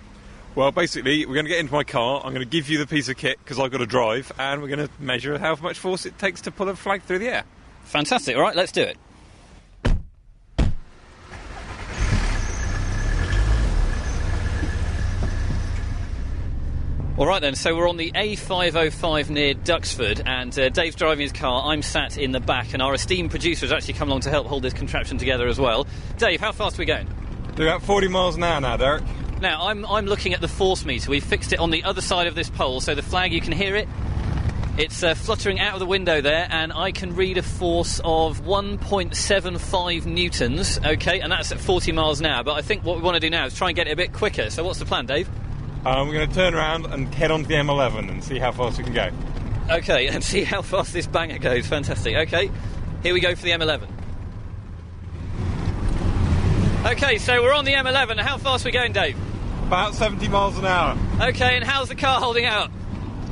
Well, 0.55 0.71
basically, 0.71 1.25
we're 1.25 1.33
going 1.33 1.45
to 1.45 1.49
get 1.49 1.59
into 1.59 1.73
my 1.73 1.83
car. 1.83 2.21
I'm 2.23 2.33
going 2.33 2.39
to 2.39 2.49
give 2.49 2.69
you 2.69 2.77
the 2.77 2.87
piece 2.87 3.09
of 3.09 3.17
kit 3.17 3.37
because 3.39 3.59
I've 3.59 3.71
got 3.71 3.79
to 3.79 3.85
drive, 3.85 4.31
and 4.39 4.61
we're 4.61 4.69
going 4.69 4.87
to 4.87 4.89
measure 4.99 5.37
how 5.37 5.53
much 5.57 5.77
force 5.77 6.05
it 6.05 6.17
takes 6.17 6.39
to 6.41 6.51
pull 6.51 6.69
a 6.69 6.75
flag 6.77 7.03
through 7.03 7.19
the 7.19 7.27
air. 7.27 7.43
Fantastic. 7.83 8.37
All 8.37 8.41
right, 8.41 8.55
let's 8.55 8.71
do 8.71 8.83
it. 8.83 8.97
All 17.17 17.27
right 17.27 17.41
then, 17.41 17.55
so 17.55 17.75
we're 17.75 17.89
on 17.89 17.97
the 17.97 18.11
A505 18.11 19.29
near 19.29 19.53
Duxford, 19.55 20.21
and 20.25 20.57
uh, 20.57 20.69
Dave's 20.69 20.95
driving 20.95 21.23
his 21.23 21.33
car. 21.33 21.69
I'm 21.69 21.81
sat 21.81 22.17
in 22.17 22.31
the 22.31 22.39
back, 22.39 22.73
and 22.73 22.81
our 22.81 22.93
esteemed 22.93 23.29
producer 23.29 23.65
has 23.65 23.73
actually 23.73 23.95
come 23.95 24.07
along 24.07 24.21
to 24.21 24.29
help 24.29 24.47
hold 24.47 24.63
this 24.63 24.73
contraption 24.73 25.17
together 25.17 25.47
as 25.47 25.59
well. 25.59 25.85
Dave, 26.17 26.39
how 26.39 26.53
fast 26.53 26.77
are 26.77 26.81
we 26.81 26.85
going? 26.85 27.09
We're 27.57 27.67
about 27.67 27.83
40 27.83 28.07
miles 28.07 28.35
an 28.37 28.43
hour 28.43 28.61
now, 28.61 28.77
Derek. 28.77 29.03
Now, 29.41 29.67
I'm, 29.67 29.85
I'm 29.85 30.05
looking 30.05 30.33
at 30.33 30.41
the 30.41 30.47
force 30.47 30.85
meter. 30.85 31.11
We've 31.11 31.23
fixed 31.23 31.51
it 31.51 31.59
on 31.59 31.69
the 31.69 31.83
other 31.83 32.01
side 32.01 32.27
of 32.27 32.35
this 32.35 32.49
pole, 32.49 32.79
so 32.79 32.95
the 32.95 33.01
flag, 33.01 33.33
you 33.33 33.41
can 33.41 33.51
hear 33.51 33.75
it. 33.75 33.87
It's 34.77 35.03
uh, 35.03 35.13
fluttering 35.13 35.59
out 35.59 35.73
of 35.73 35.79
the 35.79 35.85
window 35.85 36.19
there, 36.21 36.47
and 36.49 36.73
I 36.73 36.91
can 36.91 37.15
read 37.15 37.37
a 37.37 37.41
force 37.41 38.01
of 38.03 38.41
1.75 38.41 40.05
newtons, 40.05 40.79
okay, 40.85 41.19
and 41.19 41.31
that's 41.31 41.51
at 41.51 41.59
40 41.59 41.91
miles 41.93 42.19
an 42.19 42.25
hour. 42.25 42.43
But 42.43 42.53
I 42.53 42.61
think 42.61 42.83
what 42.83 42.97
we 42.97 43.01
want 43.01 43.15
to 43.15 43.21
do 43.21 43.29
now 43.29 43.45
is 43.45 43.55
try 43.55 43.69
and 43.69 43.75
get 43.75 43.87
it 43.87 43.91
a 43.91 43.95
bit 43.95 44.11
quicker. 44.11 44.49
So, 44.49 44.63
what's 44.63 44.79
the 44.79 44.85
plan, 44.85 45.05
Dave? 45.05 45.29
Um, 45.85 46.07
we're 46.07 46.15
going 46.15 46.29
to 46.29 46.35
turn 46.35 46.53
around 46.53 46.87
and 46.87 47.13
head 47.13 47.31
on 47.31 47.43
to 47.43 47.47
the 47.47 47.53
M11 47.53 48.09
and 48.09 48.23
see 48.23 48.39
how 48.39 48.51
fast 48.51 48.77
we 48.77 48.83
can 48.83 48.93
go. 48.93 49.09
Okay, 49.69 50.07
and 50.11 50.23
see 50.23 50.43
how 50.43 50.61
fast 50.61 50.91
this 50.91 51.07
banger 51.07 51.39
goes. 51.39 51.67
Fantastic. 51.67 52.15
Okay, 52.27 52.49
here 53.03 53.13
we 53.13 53.19
go 53.19 53.35
for 53.35 53.43
the 53.43 53.51
M11. 53.51 53.94
Okay, 56.85 57.17
so 57.17 57.41
we're 57.41 57.51
on 57.51 57.65
the 57.65 57.73
M11. 57.73 58.19
How 58.19 58.37
fast 58.37 58.63
are 58.63 58.67
we 58.67 58.71
going, 58.71 58.93
Dave? 58.93 59.17
About 59.63 59.95
70 59.95 60.27
miles 60.27 60.55
an 60.59 60.65
hour. 60.65 60.95
Okay, 61.19 61.55
and 61.55 61.63
how's 61.63 61.89
the 61.89 61.95
car 61.95 62.19
holding 62.19 62.45
out? 62.45 62.69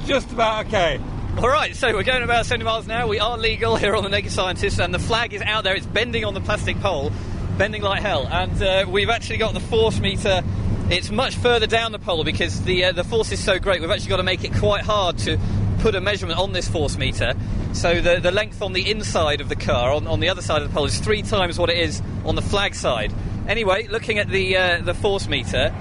Just 0.08 0.32
about 0.32 0.66
okay. 0.66 0.99
All 1.38 1.47
right, 1.47 1.76
so 1.76 1.93
we're 1.93 2.01
going 2.01 2.24
about 2.24 2.47
70 2.47 2.66
miles 2.66 2.86
an 2.86 2.91
hour. 2.91 3.08
We 3.08 3.20
are 3.20 3.38
legal 3.38 3.76
here 3.76 3.95
on 3.95 4.01
the 4.01 4.10
Naked 4.10 4.32
Scientist, 4.32 4.80
and 4.80 4.91
the 4.91 4.97
flag 4.97 5.36
is 5.36 5.43
out 5.43 5.64
there. 5.64 5.76
It's 5.76 5.86
bending 5.86 6.26
on 6.26 6.34
the 6.34 6.41
plastic 6.41 6.80
pole, 6.80 7.12
bending 7.60 7.84
like 7.84 8.01
hell. 8.01 8.28
And 8.28 8.60
uh, 8.60 8.86
we've 8.89 9.12
actually 9.12 9.38
got 9.38 9.54
the 9.54 9.60
force 9.60 9.99
meter. 9.99 10.41
It's 10.89 11.12
much 11.12 11.36
further 11.36 11.68
down 11.68 11.91
the 11.91 11.99
pole 11.99 12.24
because 12.24 12.64
the 12.64 12.86
uh, 12.86 12.91
the 12.91 13.04
force 13.04 13.32
is 13.32 13.39
so 13.39 13.60
great. 13.60 13.82
We've 13.82 13.91
actually 13.91 14.10
got 14.10 14.18
to 14.18 14.24
make 14.24 14.43
it 14.43 14.56
quite 14.56 14.82
hard 14.82 15.20
to 15.20 15.38
put 15.78 15.93
a 15.93 16.01
measurement 16.01 16.39
on 16.39 16.54
this 16.54 16.68
force 16.68 16.97
meter. 16.97 17.36
So 17.74 18.01
the, 18.01 18.20
the 18.20 18.32
length 18.32 18.64
on 18.64 18.74
the 18.74 18.89
inside 18.89 19.41
of 19.41 19.49
the 19.49 19.56
car, 19.56 19.91
on, 19.91 20.08
on 20.08 20.22
the 20.22 20.30
other 20.30 20.41
side 20.41 20.64
of 20.64 20.70
the 20.70 20.74
pole, 20.74 20.86
is 20.86 20.97
three 20.97 21.22
times 21.22 21.60
what 21.60 21.70
it 21.70 21.78
is 21.78 22.01
on 22.26 22.34
the 22.34 22.41
flag 22.41 22.74
side. 22.74 23.14
Anyway, 23.47 23.87
looking 23.87 24.19
at 24.19 24.29
the 24.29 24.55
uh, 24.55 24.81
the 24.81 24.93
force 24.93 25.27
meter, 25.27 25.73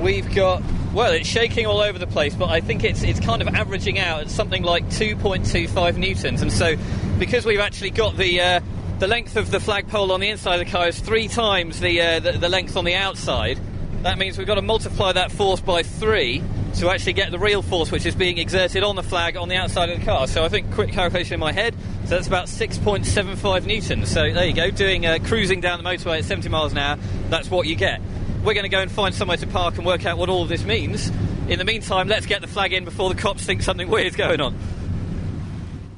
we've 0.00 0.34
got 0.34 0.62
well, 0.94 1.12
it's 1.12 1.28
shaking 1.28 1.66
all 1.66 1.80
over 1.80 1.98
the 1.98 2.06
place, 2.06 2.34
but 2.34 2.48
I 2.48 2.60
think 2.60 2.82
it's 2.82 3.02
it's 3.02 3.20
kind 3.20 3.42
of 3.42 3.48
averaging 3.48 3.98
out 3.98 4.22
at 4.22 4.30
something 4.30 4.62
like 4.62 4.86
2.25 4.86 5.96
newtons. 5.96 6.40
And 6.40 6.50
so, 6.50 6.76
because 7.18 7.44
we've 7.44 7.60
actually 7.60 7.90
got 7.90 8.16
the 8.16 8.40
uh, 8.40 8.60
the 8.98 9.06
length 9.06 9.36
of 9.36 9.50
the 9.50 9.60
flagpole 9.60 10.10
on 10.12 10.20
the 10.20 10.30
inside 10.30 10.60
of 10.60 10.66
the 10.66 10.72
car 10.72 10.88
is 10.88 10.98
three 10.98 11.28
times 11.28 11.80
the, 11.80 12.00
uh, 12.00 12.20
the 12.20 12.32
the 12.32 12.48
length 12.48 12.78
on 12.78 12.86
the 12.86 12.94
outside, 12.94 13.60
that 14.02 14.16
means 14.16 14.38
we've 14.38 14.46
got 14.46 14.54
to 14.54 14.62
multiply 14.62 15.12
that 15.12 15.30
force 15.30 15.60
by 15.60 15.82
three 15.82 16.42
to 16.76 16.90
actually 16.90 17.14
get 17.14 17.30
the 17.30 17.38
real 17.38 17.62
force 17.62 17.90
which 17.90 18.04
is 18.04 18.14
being 18.14 18.36
exerted 18.36 18.82
on 18.82 18.96
the 18.96 19.02
flag 19.02 19.36
on 19.36 19.48
the 19.48 19.56
outside 19.56 19.88
of 19.88 19.98
the 19.98 20.04
car. 20.04 20.26
So 20.26 20.44
I 20.44 20.48
think 20.48 20.72
quick 20.72 20.92
calculation 20.92 21.34
in 21.34 21.40
my 21.40 21.52
head, 21.52 21.74
so 22.04 22.10
that's 22.10 22.26
about 22.26 22.46
6.75 22.46 23.64
newtons. 23.64 24.10
So 24.10 24.30
there 24.32 24.46
you 24.46 24.52
go, 24.52 24.70
doing 24.70 25.06
uh, 25.06 25.18
cruising 25.24 25.60
down 25.60 25.82
the 25.82 25.88
motorway 25.88 26.18
at 26.18 26.24
70 26.24 26.48
miles 26.50 26.72
an 26.72 26.78
hour, 26.78 26.98
that's 27.30 27.50
what 27.50 27.66
you 27.66 27.76
get. 27.76 28.00
We're 28.44 28.54
going 28.54 28.64
to 28.64 28.68
go 28.68 28.80
and 28.80 28.90
find 28.90 29.14
somewhere 29.14 29.38
to 29.38 29.46
park 29.46 29.78
and 29.78 29.86
work 29.86 30.04
out 30.04 30.18
what 30.18 30.28
all 30.28 30.42
of 30.42 30.48
this 30.48 30.64
means. 30.64 31.10
In 31.48 31.58
the 31.58 31.64
meantime, 31.64 32.08
let's 32.08 32.26
get 32.26 32.42
the 32.42 32.46
flag 32.46 32.72
in 32.72 32.84
before 32.84 33.08
the 33.08 33.20
cops 33.20 33.44
think 33.44 33.62
something 33.62 33.88
weird's 33.88 34.16
going 34.16 34.40
on. 34.40 34.56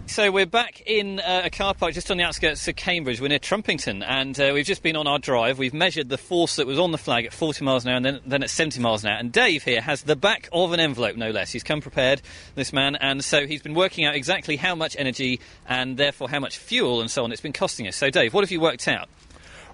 So 0.09 0.32
we're 0.32 0.46
back 0.46 0.80
in 0.86 1.20
uh, 1.20 1.42
a 1.44 1.50
car 1.50 1.74
park 1.74 1.92
just 1.92 2.11
on 2.11 2.16
the 2.16 2.24
outskirts 2.24 2.66
of 2.66 2.76
Cambridge. 2.76 3.20
We're 3.20 3.28
near 3.28 3.38
Trumpington, 3.38 4.02
and 4.02 4.40
uh, 4.40 4.52
we've 4.54 4.64
just 4.64 4.82
been 4.82 4.96
on 4.96 5.06
our 5.06 5.18
drive. 5.18 5.59
We've 5.59 5.74
measured 5.74 6.09
the 6.09 6.16
force 6.16 6.56
that 6.56 6.66
was 6.66 6.78
on 6.78 6.92
the 6.92 6.98
flag 6.98 7.26
at 7.26 7.32
40 7.34 7.62
miles 7.62 7.84
an 7.84 7.90
hour, 7.90 7.96
and 7.96 8.04
then, 8.04 8.20
then 8.26 8.42
at 8.42 8.48
70 8.48 8.80
miles 8.80 9.04
an 9.04 9.11
hour. 9.11 9.18
And 9.18 9.30
Dave 9.30 9.64
here 9.64 9.82
has 9.82 10.02
the 10.02 10.16
back 10.16 10.48
of 10.50 10.72
an 10.72 10.80
envelope, 10.80 11.16
no 11.16 11.30
less. 11.30 11.52
He's 11.52 11.62
come 11.62 11.82
prepared, 11.82 12.22
this 12.54 12.72
man, 12.72 12.96
and 12.96 13.22
so 13.22 13.46
he's 13.46 13.61
been 13.61 13.74
working 13.74 14.06
out 14.06 14.14
exactly 14.14 14.56
how 14.56 14.74
much 14.74 14.96
energy 14.98 15.40
and 15.68 15.98
therefore 15.98 16.30
how 16.30 16.40
much 16.40 16.56
fuel 16.56 17.02
and 17.02 17.11
so 17.11 17.22
on 17.22 17.30
it's 17.30 17.42
been 17.42 17.52
costing 17.52 17.86
us. 17.86 17.94
So, 17.94 18.09
Dave, 18.09 18.32
what 18.32 18.42
have 18.42 18.50
you 18.50 18.61
worked 18.61 18.88
out? 18.88 19.09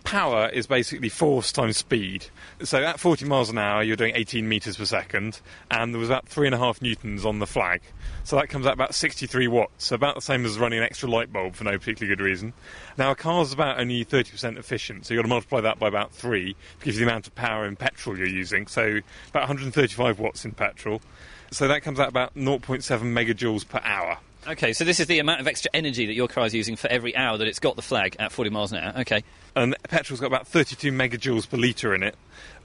power 0.05 0.49
is 0.53 0.67
basically 0.67 1.09
force 1.09 1.51
times 1.51 1.79
speed. 1.79 2.27
So 2.63 2.83
at 2.83 3.01
40 3.01 3.25
miles 3.25 3.51
an 3.51 3.59
hour, 3.59 3.83
you're 3.83 3.97
doing 3.97 4.13
18 4.15 4.47
metres 4.49 4.77
per 4.77 4.85
second, 4.85 5.41
and 5.71 5.93
there 5.93 5.99
was 5.99 6.11
about 6.11 6.29
three 6.29 6.47
and 6.47 6.55
a 6.55 6.59
half 6.59 6.81
newtons 6.81 7.25
on 7.25 7.39
the 7.39 7.47
flag. 7.47 7.81
So 8.25 8.37
that 8.37 8.49
comes 8.49 8.67
out 8.67 8.73
about 8.73 8.95
63 8.95 9.49
watts, 9.49 9.85
so 9.85 9.95
about 9.95 10.15
the 10.15 10.23
same 10.23 10.47
as 10.47 10.59
running 10.59 10.79
an 10.79 10.85
extra 10.85 11.09
light 11.09 11.31
bulb 11.31 11.55
for 11.55 11.65
no 11.65 11.73
particularly 11.73 12.17
good 12.17 12.25
reason. 12.25 12.55
Now 12.97 13.11
a 13.11 13.15
car's 13.15 13.53
about 13.53 13.79
only 13.79 14.03
30% 14.03 14.57
efficient, 14.57 15.05
so 15.05 15.13
you've 15.13 15.19
got 15.19 15.29
to 15.29 15.29
multiply 15.29 15.61
that 15.61 15.79
by 15.79 15.89
about 15.89 16.13
three 16.13 16.55
to 16.81 16.85
give 16.85 16.95
you 16.95 17.01
the 17.01 17.11
amount 17.11 17.27
of 17.27 17.35
power 17.35 17.67
in 17.67 17.77
petrol 17.77 18.17
you're 18.17 18.27
using. 18.27 18.67
So 18.67 19.01
about 19.29 19.43
135 19.43 20.19
watts 20.19 20.47
in 20.47 20.53
petrol. 20.53 21.03
So 21.51 21.69
that 21.69 21.83
comes 21.83 22.01
out 22.01 22.09
about 22.09 22.35
0.7 22.35 22.83
megajoules 22.83 23.69
per 23.69 23.81
hour. 23.85 24.19
Okay, 24.47 24.75
so 24.75 24.85
this 24.85 25.01
is 25.01 25.07
the 25.07 25.21
amount 25.21 25.41
of 25.41 25.47
extra 25.47 25.71
energy 25.73 26.05
that 26.07 26.15
your 26.15 26.29
car 26.29 26.45
is 26.45 26.55
using 26.55 26.77
for 26.77 26.89
every 26.89 27.17
hour 27.17 27.39
that 27.39 27.47
it's 27.47 27.59
got 27.59 27.77
the 27.77 27.83
flag 27.83 28.17
at 28.19 28.31
40 28.31 28.51
miles 28.51 28.73
an 28.73 28.79
hour. 28.79 29.01
Okay. 29.01 29.25
And 29.57 29.75
petrol's 29.85 30.21
got 30.21 30.27
about 30.27 30.47
32 30.47 30.93
megajoules 30.93 31.49
per 31.49 31.57
litre 31.57 31.95
in 31.95 32.03
it, 32.03 32.15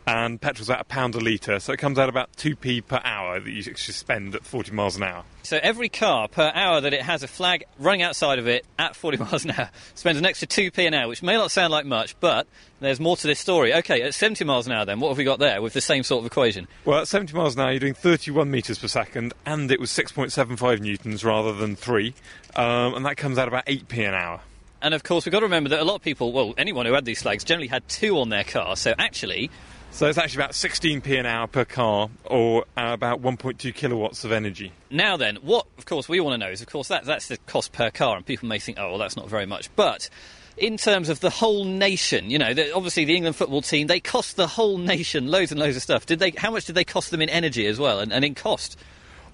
and 0.10 0.42
petrol's 0.42 0.72
at 0.72 0.82
a 0.82 0.84
pound 0.84 1.14
a 1.14 1.20
litre, 1.20 1.60
so 1.60 1.72
it 1.72 1.78
comes 1.78 2.00
out 2.00 2.10
about 2.10 2.36
2p 2.36 2.88
per 2.88 3.00
hour 3.04 3.40
that 3.40 3.52
you 3.52 3.62
should 3.62 3.78
spend 3.78 4.34
at 4.34 4.44
40 4.44 4.72
miles 4.72 4.96
an 4.96 5.04
hour. 5.04 5.24
So 5.44 5.60
every 5.62 5.88
car 5.88 6.28
per 6.28 6.52
hour 6.56 6.82
that 6.82 6.94
it 6.94 7.04
has 7.04 7.22
a 7.22 7.28
flag 7.28 7.64
running 7.78 8.02
outside 8.02 8.40
of 8.40 8.48
it 8.48 8.66
at 8.80 8.96
40 8.96 9.18
miles 9.24 9.46
an 9.46 9.52
hour 9.52 9.70
spends 9.94 10.18
an 10.18 10.26
extra 10.26 10.48
2p 10.48 10.88
an 10.88 10.96
hour, 10.96 11.08
which 11.08 11.22
may 11.22 11.34
not 11.34 11.52
sound 11.52 11.72
like 11.72 11.86
much, 11.86 12.20
but 12.20 12.48
there's 12.80 13.00
more 13.00 13.18
to 13.18 13.28
this 13.28 13.40
story. 13.40 13.72
Okay, 13.76 14.02
at 14.02 14.16
70 14.16 14.46
miles 14.46 14.66
an 14.66 14.74
hour 14.74 14.84
then, 14.84 15.00
what 15.00 15.10
have 15.10 15.18
we 15.20 15.24
got 15.24 15.38
there 15.38 15.62
with 15.62 15.74
the 15.74 15.82
same 15.82 16.02
sort 16.02 16.24
of 16.24 16.26
equation? 16.26 16.68
Well, 16.86 17.02
at 17.02 17.08
70 17.08 17.36
miles 17.36 17.54
an 17.54 17.62
hour, 17.62 17.72
you're 17.72 17.80
doing 17.80 17.94
31 17.94 18.50
metres 18.50 18.80
per 18.80 18.88
second, 18.88 19.34
and 19.46 19.72
it 19.72 19.80
was 19.80 19.92
6.75 19.92 20.80
newtons 20.80 21.24
rather 21.24 21.54
than 21.54 21.76
3, 21.76 22.16
um, 22.56 22.96
and 22.96 23.06
that 23.06 23.16
comes 23.16 23.38
out 23.38 23.48
about 23.48 23.68
8p 23.68 24.08
an 24.08 24.16
hour. 24.16 24.42
And 24.82 24.94
of 24.94 25.04
course, 25.04 25.26
we've 25.26 25.32
got 25.34 25.42
to 25.42 25.46
remember 25.46 25.70
that 25.70 25.82
a 25.82 25.84
lot 25.84 25.96
of 25.96 26.02
people, 26.02 26.32
well, 26.32 26.56
anyone 26.58 26.86
who 26.88 26.94
had 26.94 27.06
these 27.06 27.22
flags 27.22 27.44
generally 27.44 27.68
had 27.68 27.88
two 27.90 28.18
on 28.18 28.30
their 28.30 28.46
car. 28.46 28.78
So 28.78 28.96
actually, 28.98 29.52
so 29.92 30.08
it's 30.08 30.18
actually 30.18 30.44
about 30.44 30.52
16p 30.52 31.20
an 31.20 31.26
hour 31.26 31.48
per 31.48 31.66
car, 31.66 32.10
or 32.26 32.66
uh, 32.78 32.92
about 32.94 33.22
1.2 33.22 33.74
kilowatts 33.74 34.24
of 34.24 34.32
energy. 34.32 34.72
Now 34.90 35.18
then, 35.18 35.38
what 35.38 35.68
of 35.78 35.86
course 35.86 36.08
we 36.08 36.20
want 36.20 36.34
to 36.34 36.46
know 36.46 36.52
is, 36.52 36.62
of 36.62 36.68
course, 36.68 36.88
that, 36.90 37.06
that's 37.06 37.28
the 37.28 37.38
cost 37.48 37.72
per 37.72 37.90
car, 37.92 38.16
and 38.16 38.26
people 38.26 38.48
may 38.48 38.60
think, 38.60 38.78
oh, 38.80 38.90
well, 38.90 38.98
that's 38.98 39.16
not 39.16 39.30
very 39.30 39.46
much. 39.46 39.74
But 39.76 40.10
in 40.58 40.78
terms 40.78 41.10
of 41.10 41.20
the 41.20 41.30
whole 41.30 41.66
nation, 41.66 42.30
you 42.30 42.38
know, 42.38 42.54
the, 42.54 42.74
obviously 42.74 43.06
the 43.06 43.16
England 43.16 43.36
football 43.36 43.62
team, 43.62 43.88
they 43.88 44.00
cost 44.00 44.36
the 44.36 44.48
whole 44.48 44.78
nation 44.78 45.28
loads 45.28 45.52
and 45.52 45.60
loads 45.60 45.76
of 45.76 45.82
stuff. 45.82 46.06
Did 46.06 46.20
they? 46.20 46.32
How 46.32 46.52
much 46.52 46.66
did 46.66 46.76
they 46.76 46.84
cost 46.84 47.12
them 47.12 47.22
in 47.22 47.30
energy 47.30 47.66
as 47.66 47.80
well, 47.80 48.00
and, 48.00 48.14
and 48.14 48.24
in 48.24 48.36
cost? 48.36 48.78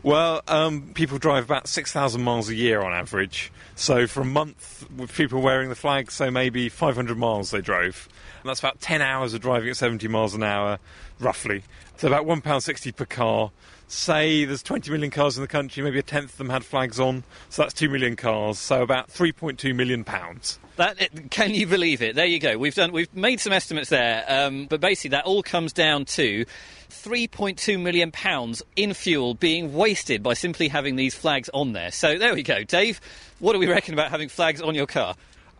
Well, 0.05 0.43
um, 0.47 0.91
people 0.93 1.17
drive 1.17 1.45
about 1.45 1.67
6,000 1.67 2.21
miles 2.21 2.47
a 2.47 2.53
year 2.53 2.83
on 2.83 2.93
average. 2.93 3.51
So 3.73 4.05
for 4.05 4.21
a 4.21 4.25
month, 4.25 4.85
with 4.95 5.11
people 5.11 5.41
wearing 5.41 5.69
the 5.69 5.75
flag, 5.75 6.11
so 6.11 6.29
maybe 6.29 6.69
500 6.69 7.17
miles 7.17 7.49
they 7.49 7.59
drove. 7.59 8.07
And 8.43 8.47
that's 8.47 8.59
about 8.59 8.79
10 8.81 9.01
hours 9.01 9.33
of 9.33 9.41
driving 9.41 9.67
at 9.67 9.77
70 9.77 10.07
miles 10.07 10.35
an 10.35 10.43
hour, 10.43 10.77
roughly. 11.19 11.63
So 11.97 12.07
about 12.07 12.27
£1.60 12.27 12.95
per 12.95 13.05
car. 13.05 13.49
Say 13.87 14.45
there's 14.45 14.61
20 14.61 14.91
million 14.91 15.09
cars 15.09 15.37
in 15.37 15.41
the 15.41 15.47
country, 15.47 15.81
maybe 15.81 15.97
a 15.97 16.03
tenth 16.03 16.33
of 16.33 16.37
them 16.37 16.49
had 16.49 16.63
flags 16.63 16.99
on. 16.99 17.23
So 17.49 17.63
that's 17.63 17.73
2 17.73 17.89
million 17.89 18.15
cars. 18.15 18.59
So 18.59 18.83
about 18.83 19.07
3.2 19.07 19.73
million 19.75 20.03
pounds. 20.03 20.59
That 20.75 21.31
can 21.31 21.55
you 21.55 21.65
believe 21.65 22.03
it? 22.03 22.15
There 22.15 22.25
you 22.25 22.39
go. 22.39 22.57
We've 22.57 22.75
done. 22.75 22.91
We've 22.91 23.13
made 23.15 23.39
some 23.39 23.53
estimates 23.53 23.89
there, 23.89 24.25
um, 24.27 24.65
but 24.65 24.81
basically 24.81 25.11
that 25.11 25.23
all 25.23 25.41
comes 25.41 25.71
down 25.71 26.03
to 26.05 26.45
3.2 26.89 27.79
million 27.81 28.11
pounds 28.11 28.63
in 28.75 28.93
fuel 28.93 29.33
being 29.33 29.73
wasted 29.73 30.23
by 30.23 30.33
simply 30.33 30.67
having 30.67 30.95
these 30.95 31.15
flags 31.15 31.49
on 31.53 31.73
there. 31.73 31.91
So 31.91 32.17
there 32.17 32.33
we 32.33 32.43
go, 32.43 32.63
Dave. 32.63 33.01
What 33.39 33.53
do 33.53 33.59
we 33.59 33.67
reckon 33.67 33.93
about 33.93 34.11
having 34.11 34.29
flags 34.29 34.61
on 34.61 34.75
your 34.75 34.87
car? 34.87 35.15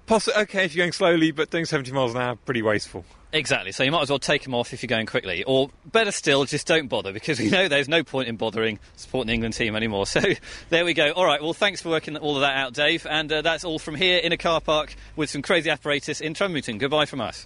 Possi- 0.07 0.36
okay, 0.43 0.65
if 0.65 0.76
you're 0.76 0.84
going 0.84 0.91
slowly, 0.91 1.32
but 1.32 1.49
doing 1.49 1.65
70 1.65 1.91
miles 1.91 2.13
an 2.13 2.21
hour, 2.21 2.36
pretty 2.36 2.61
wasteful. 2.61 3.03
Exactly. 3.36 3.73
So 3.73 3.84
you 3.84 3.91
might 3.91 4.03
as 4.03 4.09
well 4.09 4.19
take 4.19 4.43
them 4.43 4.53
off 4.53 4.71
if 4.71 4.82
you're 4.82 4.88
going 4.88 5.07
quickly, 5.07 5.43
or 5.43 5.69
better 5.86 6.11
still, 6.11 6.45
just 6.45 6.65
don't 6.65 6.88
bother 6.88 7.11
because 7.11 7.38
we 7.38 7.49
know 7.51 7.67
there's 7.67 7.89
no 7.89 8.01
point 8.03 8.30
in 8.30 8.38
bothering 8.38 8.80
supporting 8.95 9.28
the 9.28 9.34
England 9.34 9.55
team 9.55 9.76
anymore. 9.76 10.05
So 10.05 10.21
there 10.69 10.86
we 10.86 10.93
go. 10.93 11.11
All 11.11 11.26
right. 11.26 11.41
Well, 11.41 11.53
thanks 11.53 11.82
for 11.82 11.89
working 11.89 12.15
all 12.15 12.36
of 12.36 12.41
that 12.41 12.55
out, 12.55 12.73
Dave. 12.73 13.05
And 13.09 13.32
uh, 13.34 13.41
that's 13.41 13.65
all 13.65 13.78
from 13.78 13.95
here 13.95 14.19
in 14.19 14.32
a 14.32 14.38
car 14.38 14.61
park 14.61 14.95
with 15.17 15.30
some 15.30 15.41
crazy 15.41 15.69
apparatus 15.69 16.21
in 16.21 16.34
Trumpington. 16.34 16.80
Goodbye 16.80 17.05
from 17.05 17.19
us. 17.19 17.45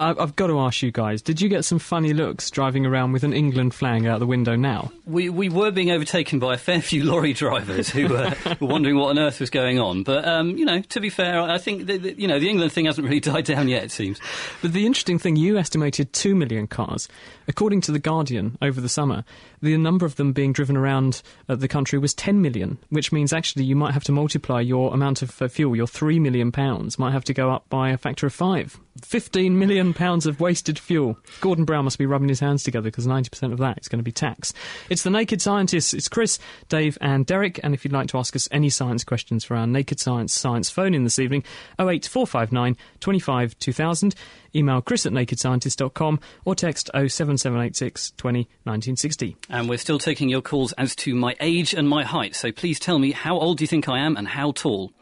I've 0.00 0.34
got 0.34 0.46
to 0.46 0.58
ask 0.60 0.82
you 0.82 0.90
guys: 0.90 1.20
Did 1.20 1.42
you 1.42 1.50
get 1.50 1.64
some 1.64 1.78
funny 1.78 2.14
looks 2.14 2.50
driving 2.50 2.86
around 2.86 3.12
with 3.12 3.22
an 3.22 3.34
England 3.34 3.74
flag 3.74 4.06
out 4.06 4.18
the 4.18 4.26
window? 4.26 4.56
Now 4.56 4.90
we 5.04 5.28
we 5.28 5.50
were 5.50 5.70
being 5.70 5.90
overtaken 5.90 6.38
by 6.38 6.54
a 6.54 6.58
fair 6.58 6.80
few 6.80 7.04
lorry 7.04 7.34
drivers 7.34 7.90
who 7.90 8.14
uh, 8.16 8.34
were 8.60 8.66
wondering 8.66 8.96
what 8.96 9.10
on 9.10 9.18
earth 9.18 9.40
was 9.40 9.50
going 9.50 9.78
on. 9.78 10.02
But 10.02 10.26
um, 10.26 10.56
you 10.56 10.64
know, 10.64 10.80
to 10.80 11.00
be 11.00 11.10
fair, 11.10 11.40
I 11.40 11.58
think 11.58 11.86
that, 11.86 12.02
that, 12.02 12.18
you 12.18 12.26
know 12.26 12.38
the 12.38 12.48
England 12.48 12.72
thing 12.72 12.86
hasn't 12.86 13.06
really 13.06 13.20
died 13.20 13.44
down 13.44 13.68
yet. 13.68 13.84
It 13.84 13.90
seems. 13.90 14.18
But 14.62 14.72
the 14.72 14.86
interesting 14.86 15.18
thing, 15.18 15.36
you 15.36 15.58
estimated 15.58 16.12
two 16.14 16.34
million 16.34 16.66
cars, 16.66 17.06
according 17.46 17.82
to 17.82 17.92
the 17.92 17.98
Guardian 17.98 18.56
over 18.62 18.80
the 18.80 18.88
summer. 18.88 19.24
The 19.62 19.76
number 19.76 20.06
of 20.06 20.16
them 20.16 20.32
being 20.32 20.54
driven 20.54 20.76
around 20.76 21.20
uh, 21.48 21.54
the 21.54 21.68
country 21.68 21.98
was 21.98 22.14
10 22.14 22.40
million, 22.40 22.78
which 22.88 23.12
means 23.12 23.32
actually 23.32 23.64
you 23.64 23.76
might 23.76 23.92
have 23.92 24.04
to 24.04 24.12
multiply 24.12 24.60
your 24.60 24.94
amount 24.94 25.20
of 25.20 25.42
uh, 25.42 25.48
fuel, 25.48 25.76
your 25.76 25.86
3 25.86 26.18
million 26.18 26.50
pounds, 26.50 26.98
might 26.98 27.12
have 27.12 27.24
to 27.24 27.34
go 27.34 27.50
up 27.50 27.68
by 27.68 27.90
a 27.90 27.98
factor 27.98 28.26
of 28.26 28.32
five. 28.32 28.78
15 29.02 29.58
million 29.58 29.89
pounds 29.94 30.26
of 30.26 30.40
wasted 30.40 30.78
fuel. 30.78 31.18
Gordon 31.40 31.64
Brown 31.64 31.84
must 31.84 31.98
be 31.98 32.06
rubbing 32.06 32.28
his 32.28 32.40
hands 32.40 32.62
together 32.62 32.90
because 32.90 33.06
90% 33.06 33.52
of 33.52 33.58
that 33.58 33.78
is 33.80 33.88
going 33.88 33.98
to 33.98 34.04
be 34.04 34.12
tax. 34.12 34.52
It's 34.88 35.02
the 35.02 35.10
Naked 35.10 35.42
Scientists. 35.42 35.94
It's 35.94 36.08
Chris, 36.08 36.38
Dave, 36.68 36.98
and 37.00 37.26
Derek. 37.26 37.60
And 37.62 37.74
if 37.74 37.84
you'd 37.84 37.92
like 37.92 38.08
to 38.08 38.18
ask 38.18 38.34
us 38.36 38.48
any 38.50 38.70
science 38.70 39.04
questions 39.04 39.44
for 39.44 39.56
our 39.56 39.66
Naked 39.66 40.00
Science 40.00 40.32
science 40.32 40.70
phone 40.70 40.94
in 40.94 41.04
this 41.04 41.18
evening, 41.18 41.44
08459 41.78 42.76
25 43.00 43.58
2000. 43.58 44.14
Email 44.54 44.82
chris 44.82 45.06
at 45.06 45.12
nakedscientist.com 45.12 46.20
or 46.44 46.54
text 46.54 46.90
07786 46.92 48.12
20 48.16 48.38
1960. 48.64 49.36
And 49.48 49.68
we're 49.68 49.78
still 49.78 49.98
taking 49.98 50.28
your 50.28 50.42
calls 50.42 50.72
as 50.72 50.96
to 50.96 51.14
my 51.14 51.36
age 51.40 51.74
and 51.74 51.88
my 51.88 52.04
height. 52.04 52.34
So 52.34 52.50
please 52.50 52.80
tell 52.80 52.98
me 52.98 53.12
how 53.12 53.38
old 53.38 53.58
do 53.58 53.64
you 53.64 53.68
think 53.68 53.88
I 53.88 54.00
am 54.00 54.16
and 54.16 54.26
how 54.26 54.52
tall? 54.52 54.92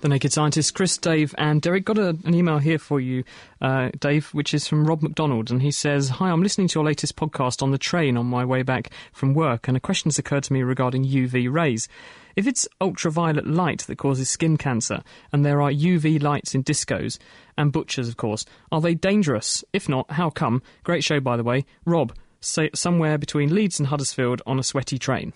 The 0.00 0.08
Naked 0.08 0.32
Scientists, 0.32 0.70
Chris, 0.70 0.96
Dave, 0.96 1.34
and 1.36 1.60
Derek 1.60 1.84
got 1.84 1.98
a, 1.98 2.16
an 2.24 2.32
email 2.34 2.56
here 2.56 2.78
for 2.78 3.00
you, 3.00 3.22
uh, 3.60 3.90
Dave, 3.98 4.28
which 4.32 4.54
is 4.54 4.66
from 4.66 4.86
Rob 4.86 5.02
McDonald, 5.02 5.50
and 5.50 5.60
he 5.60 5.70
says, 5.70 6.08
"Hi, 6.08 6.30
I'm 6.30 6.42
listening 6.42 6.68
to 6.68 6.78
your 6.78 6.86
latest 6.86 7.16
podcast 7.16 7.62
on 7.62 7.70
the 7.70 7.76
train 7.76 8.16
on 8.16 8.24
my 8.24 8.42
way 8.42 8.62
back 8.62 8.90
from 9.12 9.34
work, 9.34 9.68
and 9.68 9.76
a 9.76 9.80
question 9.80 10.08
has 10.08 10.18
occurred 10.18 10.44
to 10.44 10.54
me 10.54 10.62
regarding 10.62 11.04
UV 11.04 11.52
rays. 11.52 11.86
If 12.34 12.46
it's 12.46 12.66
ultraviolet 12.80 13.46
light 13.46 13.80
that 13.80 13.98
causes 13.98 14.30
skin 14.30 14.56
cancer, 14.56 15.02
and 15.34 15.44
there 15.44 15.60
are 15.60 15.70
UV 15.70 16.22
lights 16.22 16.54
in 16.54 16.64
discos 16.64 17.18
and 17.58 17.70
butchers, 17.70 18.08
of 18.08 18.16
course, 18.16 18.46
are 18.72 18.80
they 18.80 18.94
dangerous? 18.94 19.62
If 19.74 19.86
not, 19.86 20.12
how 20.12 20.30
come? 20.30 20.62
Great 20.82 21.04
show, 21.04 21.20
by 21.20 21.36
the 21.36 21.44
way. 21.44 21.66
Rob, 21.84 22.14
say 22.40 22.70
somewhere 22.74 23.18
between 23.18 23.54
Leeds 23.54 23.78
and 23.78 23.88
Huddersfield 23.88 24.40
on 24.46 24.58
a 24.58 24.62
sweaty 24.62 24.98
train." 24.98 25.34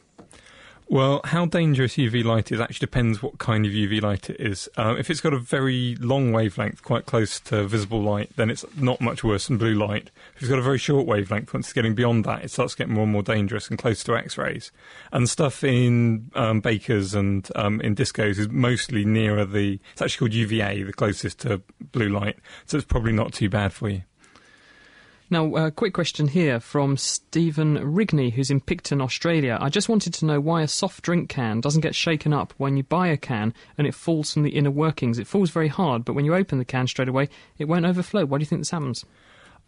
Well, 0.87 1.23
how 1.25 1.47
dangerous 1.47 1.97
UV 1.97 2.25
light 2.25 2.53
is 2.53 2.61
actually 2.61 2.87
depends 2.87 3.23
what 3.23 3.39
kind 3.39 3.65
of 3.65 3.73
UV 3.73 4.03
light 4.03 4.29
it 4.29 4.39
is. 4.39 4.69
Um, 4.77 4.99
if 4.99 5.09
it's 5.09 5.23
got 5.23 5.33
a 5.33 5.39
very 5.39 5.97
long 5.99 6.31
wavelength, 6.31 6.83
quite 6.83 7.07
close 7.07 7.41
to 7.41 7.67
visible 7.67 8.03
light, 8.03 8.31
then 8.37 8.51
it's 8.51 8.67
not 8.77 9.01
much 9.01 9.25
worse 9.25 9.47
than 9.47 9.57
blue 9.57 9.75
light. 9.75 10.11
If 10.37 10.43
it's 10.43 10.51
got 10.51 10.59
a 10.59 10.63
very 10.63 10.77
short 10.77 11.07
wavelength, 11.07 11.55
once 11.55 11.67
it's 11.67 11.73
getting 11.73 11.95
beyond 11.95 12.27
that, 12.27 12.45
it 12.45 12.51
starts 12.51 12.75
getting 12.75 12.93
more 12.93 13.05
and 13.05 13.13
more 13.13 13.23
dangerous 13.23 13.69
and 13.71 13.79
close 13.79 14.05
to 14.05 14.15
X-rays. 14.15 14.73
And 15.11 15.29
stuff 15.29 15.65
in 15.65 16.31
um, 16.35 16.61
bakers 16.61 17.15
and 17.15 17.49
um, 17.57 17.81
in 17.81 17.97
discos 17.97 18.39
is 18.39 18.51
mostly 18.51 19.07
nearer 19.07 19.47
the. 19.47 19.81
It's 19.93 20.03
actually 20.03 20.29
called 20.29 20.35
UVA, 20.35 20.83
the 20.83 20.93
closest 20.93 21.41
to 21.41 21.63
blue 21.93 22.11
light, 22.11 22.37
so 22.67 22.77
it's 22.77 22.87
probably 22.87 23.13
not 23.13 23.33
too 23.33 23.49
bad 23.49 23.73
for 23.73 23.89
you. 23.89 24.03
Now, 25.35 25.53
a 25.57 25.73
quick 25.73 25.95
question 25.95 26.29
here 26.29 26.61
from 26.61 26.97
Stephen 26.97 27.77
Rigney, 27.79 28.33
who's 28.33 28.53
in 28.53 28.61
Picton, 28.61 29.01
Australia. 29.01 29.59
I 29.61 29.69
just 29.69 29.89
wanted 29.89 30.15
to 30.15 30.27
know 30.27 30.39
why 30.39 30.63
a 30.63 30.69
soft 30.69 31.03
drink 31.03 31.29
can 31.29 31.61
doesn't 31.61 31.81
get 31.81 31.97
shaken 31.97 32.33
up 32.33 32.55
when 32.57 32.77
you 32.77 32.85
buy 32.85 33.09
a 33.09 33.17
can 33.17 33.53
and 33.77 33.85
it 33.85 33.97
falls 33.97 34.33
from 34.33 34.45
the 34.45 34.51
inner 34.51 34.71
workings. 34.71 35.19
It 35.19 35.27
falls 35.27 35.51
very 35.51 35.67
hard, 35.67 36.05
but 36.05 36.13
when 36.13 36.25
you 36.25 36.37
open 36.37 36.59
the 36.59 36.65
can 36.65 36.87
straight 36.87 37.09
away, 37.09 37.29
it 37.59 37.65
won't 37.65 37.85
overflow. 37.85 38.25
Why 38.25 38.39
do 38.39 38.43
you 38.43 38.47
think 38.47 38.61
this 38.61 38.71
happens? 38.71 39.05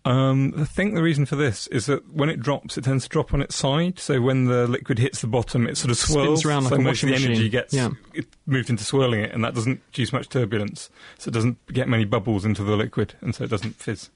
Um, 0.05 0.55
I 0.57 0.63
think 0.63 0.95
the 0.95 1.03
reason 1.03 1.27
for 1.27 1.35
this 1.35 1.67
is 1.67 1.87
that 1.87 2.09
when 2.15 2.29
it 2.29 2.39
drops, 2.39 2.79
it 2.79 2.85
tends 2.85 3.03
to 3.03 3.09
drop 3.09 3.35
on 3.35 3.43
its 3.43 3.57
side. 3.57 3.99
So 3.99 4.21
when 4.21 4.45
the 4.45 4.69
liquid 4.69 5.01
hits 5.01 5.21
the 5.21 5.27
bottom, 5.27 5.67
it 5.67 5.77
sort 5.77 5.91
of 5.91 5.97
swirls. 5.97 6.43
Spins 6.43 6.45
around 6.45 6.63
like 6.63 6.75
so 6.75 6.81
a 6.81 6.85
washing 6.85 7.09
of 7.13 7.19
the 7.19 7.25
energy 7.25 7.39
machine. 7.39 7.51
gets 7.51 7.75
Yeah. 7.75 7.91
it 8.15 8.27
moved 8.47 8.71
into 8.71 8.85
swirling 8.85 9.19
it, 9.19 9.33
and 9.33 9.43
that 9.43 9.57
doesn't 9.57 9.85
produce 9.91 10.13
much 10.13 10.29
turbulence. 10.29 10.91
So 11.19 11.31
it 11.31 11.35
doesn't 11.35 11.59
get 11.73 11.89
many 11.89 12.05
bubbles 12.05 12.45
into 12.45 12.63
the 12.63 12.77
liquid, 12.77 13.15
and 13.21 13.35
so 13.35 13.43
it 13.43 13.51
doesn't 13.51 13.75
fizz. 13.75 14.11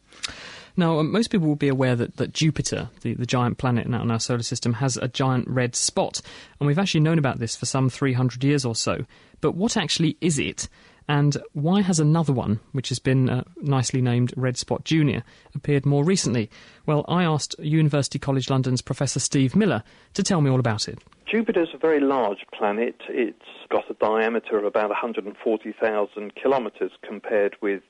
Now, 0.76 0.98
um, 0.98 1.10
most 1.12 1.28
people 1.28 1.48
will 1.48 1.56
be 1.56 1.68
aware 1.68 1.96
that, 1.96 2.16
that 2.16 2.32
Jupiter, 2.32 2.90
the, 3.02 3.14
the 3.14 3.26
giant 3.26 3.58
planet 3.58 3.86
in 3.86 3.94
our 3.94 4.20
solar 4.20 4.42
system, 4.42 4.74
has 4.74 4.96
a 4.96 5.08
giant 5.08 5.48
red 5.48 5.74
spot. 5.74 6.20
And 6.58 6.66
we've 6.66 6.78
actually 6.78 7.00
known 7.00 7.18
about 7.18 7.38
this 7.38 7.56
for 7.56 7.66
some 7.66 7.90
300 7.90 8.42
years 8.44 8.64
or 8.64 8.74
so. 8.74 9.04
But 9.40 9.52
what 9.52 9.76
actually 9.76 10.16
is 10.20 10.38
it? 10.38 10.68
And 11.10 11.36
why 11.54 11.80
has 11.82 11.98
another 11.98 12.32
one, 12.32 12.60
which 12.70 12.88
has 12.90 13.00
been 13.00 13.28
uh, 13.28 13.42
nicely 13.60 14.00
named 14.00 14.32
Red 14.36 14.56
Spot 14.56 14.84
Junior, 14.84 15.24
appeared 15.56 15.84
more 15.84 16.04
recently? 16.04 16.48
Well, 16.86 17.04
I 17.08 17.24
asked 17.24 17.56
University 17.58 18.20
College 18.20 18.48
London's 18.48 18.80
Professor 18.80 19.18
Steve 19.18 19.56
Miller 19.56 19.82
to 20.14 20.22
tell 20.22 20.40
me 20.40 20.50
all 20.50 20.60
about 20.60 20.86
it. 20.86 21.00
Jupiter's 21.26 21.70
a 21.74 21.78
very 21.78 21.98
large 22.00 22.46
planet. 22.56 22.94
It's 23.08 23.44
got 23.70 23.90
a 23.90 23.94
diameter 23.94 24.56
of 24.58 24.64
about 24.64 24.90
140,000 24.90 26.34
kilometres 26.36 26.92
compared 27.02 27.56
with 27.60 27.82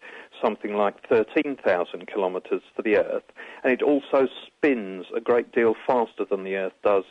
something 0.43 0.75
like 0.75 1.09
13,000 1.09 2.07
kilometres 2.07 2.63
for 2.75 2.83
the 2.83 2.97
Earth. 2.97 3.25
And 3.63 3.73
it 3.73 3.83
also 3.83 4.29
spins 4.47 5.07
a 5.15 5.21
great 5.21 5.53
deal 5.53 5.75
faster 5.87 6.25
than 6.29 6.45
the 6.45 6.57
Earth 6.57 6.73
does, 6.83 7.05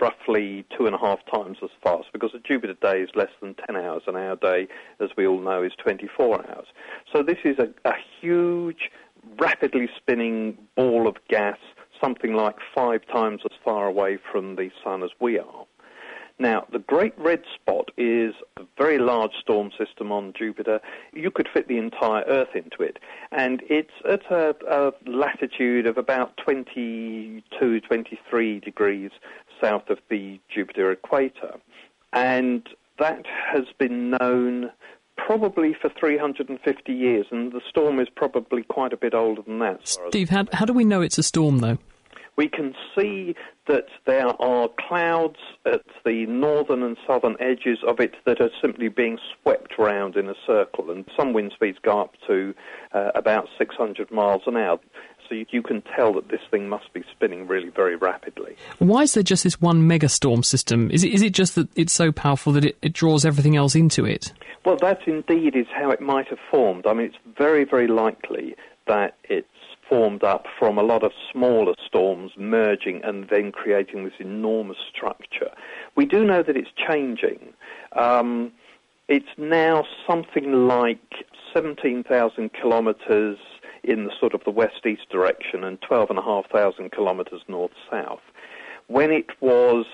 roughly 0.00 0.64
two 0.76 0.86
and 0.86 0.94
a 0.94 0.98
half 0.98 1.20
times 1.32 1.58
as 1.62 1.70
fast, 1.82 2.06
because 2.12 2.30
a 2.34 2.38
Jupiter 2.38 2.74
day 2.74 3.00
is 3.00 3.10
less 3.14 3.30
than 3.40 3.54
10 3.66 3.76
hours, 3.76 4.02
and 4.06 4.16
our 4.16 4.36
day, 4.36 4.68
as 5.00 5.10
we 5.16 5.26
all 5.26 5.40
know, 5.40 5.62
is 5.62 5.72
24 5.82 6.50
hours. 6.50 6.66
So 7.12 7.22
this 7.22 7.38
is 7.44 7.58
a, 7.58 7.68
a 7.88 7.94
huge, 8.20 8.90
rapidly 9.38 9.88
spinning 9.96 10.58
ball 10.76 11.06
of 11.06 11.16
gas, 11.28 11.58
something 12.02 12.34
like 12.34 12.56
five 12.74 13.06
times 13.12 13.42
as 13.44 13.56
far 13.64 13.86
away 13.86 14.18
from 14.30 14.56
the 14.56 14.70
Sun 14.82 15.02
as 15.02 15.10
we 15.20 15.38
are. 15.38 15.66
Now, 16.38 16.66
the 16.72 16.78
Great 16.80 17.14
Red 17.18 17.42
Spot 17.54 17.90
is 17.96 18.34
a 18.56 18.62
very 18.76 18.98
large 18.98 19.32
storm 19.40 19.70
system 19.78 20.10
on 20.10 20.32
Jupiter. 20.36 20.80
You 21.12 21.30
could 21.30 21.48
fit 21.52 21.68
the 21.68 21.78
entire 21.78 22.24
Earth 22.24 22.54
into 22.54 22.82
it. 22.82 22.98
And 23.30 23.62
it's 23.68 23.92
at 24.08 24.22
a, 24.30 24.54
a 24.68 24.92
latitude 25.08 25.86
of 25.86 25.98
about 25.98 26.36
22, 26.38 27.80
23 27.80 28.60
degrees 28.60 29.10
south 29.60 29.88
of 29.88 29.98
the 30.10 30.40
Jupiter 30.52 30.90
equator. 30.90 31.54
And 32.12 32.68
that 32.98 33.24
has 33.52 33.64
been 33.78 34.10
known 34.10 34.70
probably 35.16 35.74
for 35.80 35.88
350 35.88 36.92
years, 36.92 37.26
and 37.30 37.52
the 37.52 37.60
storm 37.68 38.00
is 38.00 38.08
probably 38.14 38.62
quite 38.64 38.92
a 38.92 38.96
bit 38.96 39.14
older 39.14 39.42
than 39.42 39.58
that. 39.60 39.80
as 39.82 39.96
far 39.96 40.06
as- 40.06 40.10
Steve, 40.10 40.30
how, 40.30 40.46
how 40.52 40.64
do 40.64 40.72
we 40.72 40.84
know 40.84 41.00
it's 41.00 41.18
a 41.18 41.22
storm, 41.22 41.58
though? 41.58 41.78
We 42.36 42.48
can 42.48 42.74
see 42.96 43.34
that 43.66 43.86
there 44.06 44.28
are 44.40 44.68
clouds 44.88 45.38
at 45.66 45.82
the 46.04 46.26
northern 46.26 46.82
and 46.82 46.96
southern 47.06 47.36
edges 47.40 47.78
of 47.86 48.00
it 48.00 48.14
that 48.26 48.40
are 48.40 48.50
simply 48.60 48.88
being 48.88 49.18
swept 49.40 49.78
round 49.78 50.16
in 50.16 50.28
a 50.28 50.34
circle, 50.46 50.90
and 50.90 51.04
some 51.16 51.32
wind 51.32 51.52
speeds 51.54 51.78
go 51.82 52.00
up 52.00 52.14
to 52.26 52.54
uh, 52.92 53.10
about 53.14 53.48
600 53.58 54.10
miles 54.10 54.42
an 54.46 54.56
hour. 54.56 54.78
So 55.28 55.36
you, 55.36 55.46
you 55.50 55.62
can 55.62 55.82
tell 55.94 56.12
that 56.14 56.28
this 56.28 56.40
thing 56.50 56.68
must 56.68 56.92
be 56.92 57.04
spinning 57.10 57.46
really 57.46 57.68
very 57.68 57.96
rapidly. 57.96 58.56
Why 58.78 59.02
is 59.02 59.14
there 59.14 59.22
just 59.22 59.44
this 59.44 59.60
one 59.60 59.88
megastorm 59.88 60.44
system? 60.44 60.90
Is 60.90 61.04
it, 61.04 61.12
is 61.12 61.22
it 61.22 61.30
just 61.30 61.54
that 61.54 61.68
it's 61.76 61.92
so 61.92 62.10
powerful 62.12 62.52
that 62.54 62.64
it, 62.64 62.76
it 62.82 62.92
draws 62.92 63.24
everything 63.24 63.56
else 63.56 63.74
into 63.74 64.04
it? 64.04 64.32
Well, 64.64 64.76
that 64.80 65.00
indeed 65.06 65.56
is 65.56 65.66
how 65.72 65.90
it 65.90 66.00
might 66.00 66.28
have 66.28 66.38
formed. 66.50 66.86
I 66.86 66.94
mean, 66.94 67.06
it's 67.06 67.38
very, 67.38 67.64
very 67.64 67.88
likely 67.88 68.56
that 68.86 69.16
it's 69.24 69.46
formed 69.92 70.24
up 70.24 70.46
from 70.58 70.78
a 70.78 70.82
lot 70.82 71.02
of 71.02 71.12
smaller 71.30 71.74
storms 71.86 72.32
merging 72.38 73.02
and 73.04 73.28
then 73.28 73.52
creating 73.52 74.04
this 74.04 74.14
enormous 74.18 74.78
structure. 74.90 75.50
We 75.96 76.06
do 76.06 76.24
know 76.24 76.42
that 76.42 76.56
it's 76.56 76.70
changing. 76.88 77.52
Um, 77.94 78.52
it's 79.08 79.28
now 79.36 79.84
something 80.06 80.66
like 80.66 81.26
17,000 81.52 82.52
kilometres 82.54 83.36
in 83.84 84.04
the 84.04 84.12
sort 84.18 84.32
of 84.32 84.42
the 84.44 84.50
west-east 84.50 85.10
direction 85.10 85.62
and 85.62 85.78
12,500 85.82 86.90
kilometres 86.90 87.42
north-south. 87.46 88.22
When 88.88 89.10
it 89.10 89.30
was 89.40 89.86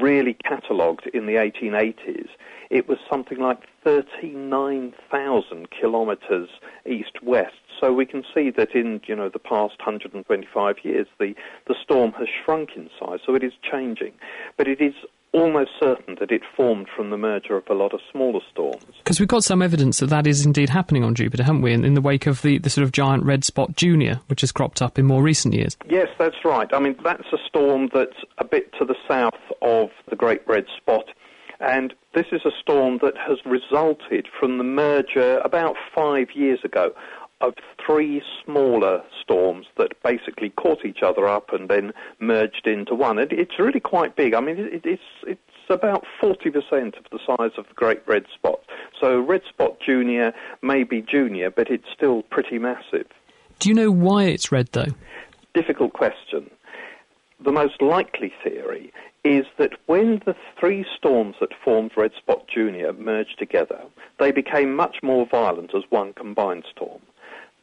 really 0.00 0.34
catalogued 0.34 1.06
in 1.12 1.26
the 1.26 1.34
1880s, 1.34 2.28
it 2.70 2.88
was 2.88 2.98
something 3.10 3.38
like 3.38 3.62
39,000 3.84 5.70
kilometres 5.70 6.48
east-west. 6.86 7.54
So 7.80 7.92
we 7.92 8.06
can 8.06 8.24
see 8.34 8.50
that 8.50 8.74
in 8.74 9.00
you 9.06 9.14
know 9.14 9.28
the 9.28 9.38
past 9.38 9.78
125 9.78 10.76
years, 10.82 11.06
the, 11.18 11.34
the 11.66 11.74
storm 11.82 12.12
has 12.12 12.28
shrunk 12.44 12.70
in 12.76 12.90
size. 12.98 13.20
So 13.24 13.34
it 13.34 13.44
is 13.44 13.52
changing, 13.62 14.12
but 14.56 14.68
it 14.68 14.80
is 14.80 14.94
almost 15.32 15.70
certain 15.78 16.16
that 16.20 16.30
it 16.30 16.42
formed 16.56 16.86
from 16.94 17.10
the 17.10 17.16
merger 17.16 17.56
of 17.56 17.64
a 17.68 17.74
lot 17.74 17.92
of 17.92 18.00
smaller 18.10 18.40
storms. 18.50 18.84
Because 18.98 19.20
we've 19.20 19.28
got 19.28 19.44
some 19.44 19.62
evidence 19.62 19.98
that 19.98 20.08
that 20.08 20.26
is 20.26 20.46
indeed 20.46 20.70
happening 20.70 21.04
on 21.04 21.14
Jupiter, 21.14 21.42
haven't 21.44 21.62
we? 21.62 21.72
In, 21.72 21.84
in 21.84 21.94
the 21.94 22.00
wake 22.00 22.26
of 22.26 22.42
the, 22.42 22.58
the 22.58 22.70
sort 22.70 22.84
of 22.84 22.92
giant 22.92 23.24
red 23.24 23.44
spot 23.44 23.76
junior, 23.76 24.20
which 24.28 24.40
has 24.40 24.52
cropped 24.52 24.80
up 24.80 24.98
in 24.98 25.06
more 25.06 25.22
recent 25.22 25.54
years. 25.54 25.76
Yes, 25.88 26.08
that's 26.18 26.44
right. 26.44 26.68
I 26.72 26.78
mean, 26.78 26.96
that's 27.04 27.32
a 27.32 27.38
storm 27.46 27.90
that's 27.92 28.16
a 28.38 28.44
bit 28.44 28.72
to 28.78 28.84
the 28.84 28.96
south 29.06 29.34
of 29.62 29.90
the 30.08 30.16
Great 30.16 30.46
Red 30.46 30.66
Spot. 30.76 31.04
And 31.60 31.92
this 32.14 32.26
is 32.30 32.42
a 32.44 32.52
storm 32.60 32.98
that 33.02 33.14
has 33.16 33.38
resulted 33.44 34.28
from 34.38 34.58
the 34.58 34.64
merger 34.64 35.38
about 35.44 35.76
five 35.94 36.28
years 36.34 36.60
ago 36.64 36.92
of 37.40 37.54
three 37.84 38.22
smaller 38.44 39.02
storms 39.22 39.66
that 39.76 39.92
basically 40.02 40.50
caught 40.50 40.84
each 40.84 41.02
other 41.02 41.26
up 41.26 41.52
and 41.52 41.68
then 41.68 41.92
merged 42.20 42.66
into 42.66 42.94
one. 42.94 43.18
It, 43.18 43.32
it's 43.32 43.58
really 43.58 43.80
quite 43.80 44.16
big. 44.16 44.34
I 44.34 44.40
mean, 44.40 44.58
it, 44.58 44.82
it's 44.84 45.02
it's 45.26 45.40
about 45.70 46.04
40% 46.22 46.96
of 46.96 47.04
the 47.10 47.18
size 47.26 47.52
of 47.58 47.68
the 47.68 47.74
Great 47.74 48.00
Red 48.06 48.24
Spot. 48.34 48.60
So 49.00 49.20
Red 49.20 49.42
Spot 49.48 49.76
Junior 49.84 50.32
may 50.62 50.82
be 50.82 51.02
junior, 51.02 51.50
but 51.50 51.70
it's 51.70 51.88
still 51.94 52.22
pretty 52.22 52.58
massive. 52.58 53.06
Do 53.58 53.68
you 53.68 53.74
know 53.74 53.90
why 53.90 54.24
it's 54.24 54.50
red, 54.50 54.68
though? 54.72 54.94
Difficult 55.54 55.92
question. 55.92 56.50
The 57.44 57.52
most 57.52 57.82
likely 57.82 58.32
theory 58.42 58.92
is 59.24 59.44
that 59.58 59.72
when 59.86 60.22
the 60.24 60.34
three 60.58 60.86
storms 60.96 61.36
that 61.40 61.50
formed 61.64 61.92
Red 61.96 62.12
Spot 62.16 62.46
Junior 62.52 62.92
merged 62.92 63.38
together, 63.38 63.82
they 64.18 64.30
became 64.30 64.74
much 64.74 64.98
more 65.02 65.26
violent 65.26 65.74
as 65.74 65.82
one 65.90 66.12
combined 66.12 66.64
storm. 66.70 67.00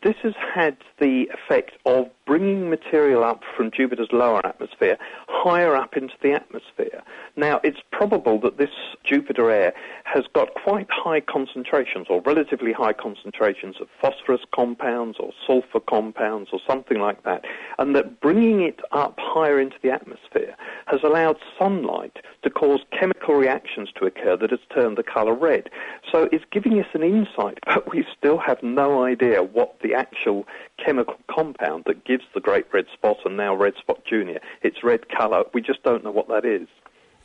This 0.05 0.17
has 0.21 0.35
had 0.53 0.77
the 0.99 1.27
effect 1.33 1.71
of 1.87 2.11
bringing 2.27 2.69
material 2.69 3.23
up 3.23 3.41
from 3.57 3.71
Jupiter's 3.71 4.09
lower 4.11 4.45
atmosphere 4.45 4.97
higher 5.27 5.75
up 5.75 5.97
into 5.97 6.13
the 6.21 6.31
atmosphere. 6.31 7.01
Now, 7.35 7.59
it's 7.63 7.79
probable 7.91 8.39
that 8.41 8.57
this 8.57 8.69
Jupiter 9.03 9.49
air 9.49 9.73
has 10.03 10.25
got 10.33 10.53
quite 10.53 10.87
high 10.91 11.21
concentrations, 11.21 12.05
or 12.07 12.21
relatively 12.21 12.71
high 12.71 12.93
concentrations, 12.93 13.77
of 13.81 13.87
phosphorus 13.99 14.41
compounds 14.53 15.17
or 15.19 15.31
sulfur 15.45 15.79
compounds 15.79 16.51
or 16.53 16.59
something 16.67 16.99
like 16.99 17.23
that, 17.23 17.43
and 17.79 17.95
that 17.95 18.21
bringing 18.21 18.61
it 18.61 18.81
up 18.91 19.15
higher 19.19 19.59
into 19.59 19.77
the 19.81 19.89
atmosphere 19.89 20.55
has 20.85 21.01
allowed 21.03 21.37
sunlight 21.57 22.17
to 22.43 22.49
cause 22.51 22.81
chemical 22.97 23.33
reactions 23.33 23.89
to 23.97 24.05
occur 24.05 24.37
that 24.37 24.51
has 24.51 24.59
turned 24.73 24.97
the 24.97 25.03
color 25.03 25.33
red. 25.33 25.67
So 26.11 26.29
it's 26.31 26.45
giving 26.51 26.79
us 26.79 26.87
an 26.93 27.01
insight, 27.01 27.57
but 27.65 27.91
we 27.91 28.05
still 28.17 28.37
have 28.37 28.61
no 28.61 29.03
idea 29.03 29.41
what 29.41 29.79
the 29.81 29.94
actual 29.95 30.45
chemical 30.83 31.15
compound 31.27 31.83
that 31.87 32.05
gives 32.05 32.23
the 32.33 32.41
great 32.41 32.65
red 32.73 32.85
spot 32.93 33.17
and 33.25 33.37
now 33.37 33.55
red 33.55 33.73
spot 33.77 34.03
junior 34.05 34.39
its 34.61 34.83
red 34.83 35.09
color. 35.09 35.43
We 35.53 35.61
just 35.61 35.81
don't 35.83 36.03
know 36.03 36.11
what 36.11 36.27
that 36.27 36.45
is. 36.45 36.67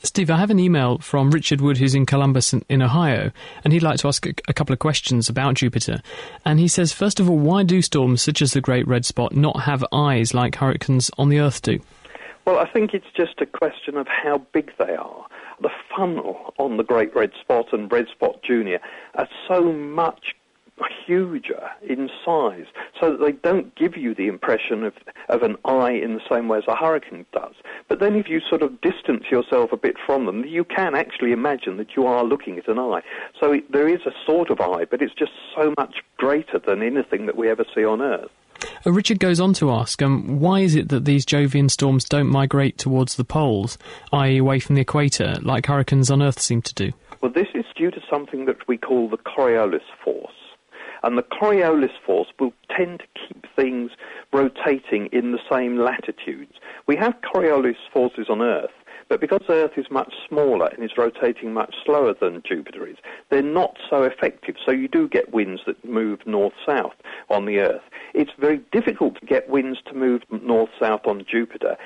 Steve, 0.02 0.30
I 0.30 0.38
have 0.38 0.48
an 0.48 0.58
email 0.58 0.96
from 0.98 1.30
Richard 1.30 1.60
Wood, 1.60 1.76
who's 1.76 1.94
in 1.94 2.06
Columbus, 2.06 2.54
in, 2.54 2.64
in 2.70 2.80
Ohio, 2.80 3.30
and 3.62 3.72
he'd 3.72 3.82
like 3.82 3.98
to 3.98 4.08
ask 4.08 4.24
a, 4.24 4.32
a 4.48 4.54
couple 4.54 4.72
of 4.72 4.78
questions 4.78 5.28
about 5.28 5.56
Jupiter. 5.56 6.00
And 6.42 6.58
he 6.58 6.68
says, 6.68 6.90
first 6.90 7.20
of 7.20 7.28
all, 7.28 7.38
why 7.38 7.64
do 7.64 7.82
storms 7.82 8.22
such 8.22 8.40
as 8.40 8.54
the 8.54 8.62
Great 8.62 8.88
Red 8.88 9.04
Spot 9.04 9.36
not 9.36 9.60
have 9.64 9.84
eyes 9.92 10.32
like 10.32 10.54
hurricanes 10.54 11.10
on 11.18 11.28
the 11.28 11.40
Earth 11.40 11.60
do? 11.60 11.80
Well, 12.46 12.58
I 12.58 12.66
think 12.70 12.94
it's 12.94 13.12
just 13.14 13.42
a 13.42 13.46
question 13.46 13.98
of 13.98 14.06
how 14.08 14.38
big 14.52 14.72
they 14.78 14.96
are. 14.96 15.26
The 15.60 15.70
funnel 15.94 16.54
on 16.58 16.78
the 16.78 16.82
Great 16.82 17.14
Red 17.14 17.32
Spot 17.38 17.70
and 17.72 17.92
Red 17.92 18.06
Spot 18.08 18.42
Junior 18.42 18.80
are 19.16 19.28
so 19.46 19.70
much 19.70 20.34
huger 21.06 21.70
in 21.82 22.08
size, 22.24 22.66
so 23.00 23.12
that 23.12 23.24
they 23.24 23.32
don't 23.32 23.74
give 23.74 23.96
you 23.96 24.14
the 24.14 24.28
impression 24.28 24.84
of, 24.84 24.94
of 25.28 25.42
an 25.42 25.56
eye 25.64 25.92
in 25.92 26.14
the 26.14 26.20
same 26.30 26.48
way 26.48 26.58
as 26.58 26.64
a 26.68 26.76
hurricane 26.76 27.26
does. 27.32 27.54
But 27.88 28.00
then 28.00 28.14
if 28.14 28.28
you 28.28 28.40
sort 28.48 28.62
of 28.62 28.80
distance 28.80 29.24
yourself 29.30 29.72
a 29.72 29.76
bit 29.76 29.96
from 30.04 30.26
them, 30.26 30.44
you 30.44 30.64
can 30.64 30.94
actually 30.94 31.32
imagine 31.32 31.76
that 31.78 31.96
you 31.96 32.06
are 32.06 32.24
looking 32.24 32.58
at 32.58 32.68
an 32.68 32.78
eye. 32.78 33.02
So 33.40 33.52
it, 33.52 33.70
there 33.72 33.88
is 33.88 34.00
a 34.06 34.12
sort 34.26 34.50
of 34.50 34.60
eye, 34.60 34.84
but 34.84 35.02
it's 35.02 35.14
just 35.14 35.32
so 35.56 35.74
much 35.78 35.96
greater 36.16 36.58
than 36.58 36.82
anything 36.82 37.26
that 37.26 37.36
we 37.36 37.48
ever 37.48 37.64
see 37.74 37.84
on 37.84 38.00
Earth. 38.00 38.30
Uh, 38.86 38.92
Richard 38.92 39.18
goes 39.18 39.40
on 39.40 39.54
to 39.54 39.70
ask, 39.70 40.02
um, 40.02 40.38
why 40.38 40.60
is 40.60 40.74
it 40.74 40.88
that 40.90 41.04
these 41.04 41.24
Jovian 41.24 41.70
storms 41.70 42.04
don't 42.04 42.28
migrate 42.28 42.78
towards 42.78 43.16
the 43.16 43.24
poles, 43.24 43.78
i.e., 44.12 44.38
away 44.38 44.60
from 44.60 44.74
the 44.74 44.82
equator, 44.82 45.36
like 45.42 45.66
hurricanes 45.66 46.10
on 46.10 46.22
Earth 46.22 46.40
seem 46.40 46.62
to 46.62 46.74
do? 46.74 46.92
Well, 47.20 47.32
this 47.32 47.48
is 47.54 47.64
due 47.76 47.90
to 47.90 48.00
something 48.10 48.46
that 48.46 48.66
we 48.68 48.78
call 48.78 49.08
the 49.08 49.18
Coriolis 49.18 49.80
force. 50.04 50.32
And 51.03 51.16
the 51.16 51.22
Coriolis 51.22 51.98
force 52.05 52.28
will 52.38 52.53
tend 52.76 53.01
to 53.01 53.07
keep 53.26 53.46
things 53.57 53.92
rotating 54.32 55.07
in 55.12 55.32
the 55.32 55.38
same 55.51 55.78
latitudes. 55.78 56.53
We 56.86 56.96
have 56.96 57.14
Coriolis 57.22 57.76
forces 57.92 58.26
on 58.28 58.42
Earth, 58.42 58.70
but 59.09 59.20
because 59.20 59.42
Earth 59.48 59.72
is 59.76 59.86
much 59.90 60.14
smaller 60.28 60.66
and 60.66 60.84
is 60.84 60.96
rotating 60.96 61.53
much 61.53 61.74
slower 61.84 62.14
than 62.14 62.42
Jupiter 62.46 62.86
is, 62.86 62.96
they're 63.28 63.42
not 63.42 63.76
so 63.90 64.05
effective. 64.05 64.55
So 64.64 64.70
you 64.70 64.86
do 64.86 65.09
get 65.09 65.32
winds 65.32 65.62
that 65.66 65.84
move 65.84 66.20
north-south 66.26 66.94
on 67.28 67.44
the 67.44 67.59
Earth. 67.59 67.82
It's 68.14 68.30
very 68.38 68.61
difficult 68.70 69.18
to 69.18 69.26
get 69.26 69.51
winds 69.51 69.80
to 69.86 69.94
move 69.94 70.22
north-south 70.30 71.07
on 71.07 71.24
Jupiter 71.28 71.76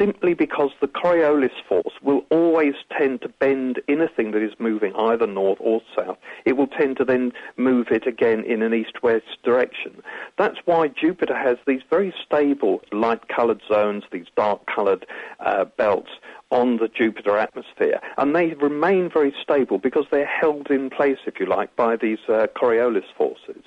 simply 0.00 0.32
because 0.32 0.70
the 0.80 0.88
Coriolis 0.88 1.52
force 1.68 1.94
will 2.02 2.24
always 2.30 2.74
tend 2.96 3.20
to 3.20 3.28
bend 3.28 3.80
anything 3.86 4.30
that 4.30 4.42
is 4.42 4.52
moving 4.58 4.94
either 4.96 5.26
north 5.26 5.58
or 5.60 5.82
south. 5.94 6.16
It 6.46 6.56
will 6.56 6.68
tend 6.68 6.96
to 6.96 7.04
then 7.04 7.32
move 7.56 7.88
it 7.90 8.06
again 8.06 8.42
in 8.44 8.62
an 8.62 8.72
east-west 8.72 9.26
direction. 9.44 10.02
That's 10.38 10.58
why 10.64 10.88
Jupiter 10.88 11.36
has 11.36 11.58
these 11.66 11.82
very 11.90 12.14
stable 12.24 12.80
light-coloured 12.92 13.60
zones, 13.68 14.04
these 14.10 14.26
dark-coloured 14.36 15.04
uh, 15.40 15.66
belts 15.76 16.10
on 16.50 16.78
the 16.78 16.88
Jupiter 16.88 17.36
atmosphere. 17.36 18.00
And 18.16 18.34
they 18.34 18.54
remain 18.54 19.10
very 19.12 19.34
stable 19.42 19.78
because 19.78 20.06
they're 20.10 20.26
held 20.26 20.70
in 20.70 20.88
place, 20.88 21.18
if 21.26 21.38
you 21.38 21.46
like, 21.46 21.76
by 21.76 21.96
these 21.96 22.18
uh, 22.28 22.46
Coriolis 22.56 23.04
forces 23.16 23.64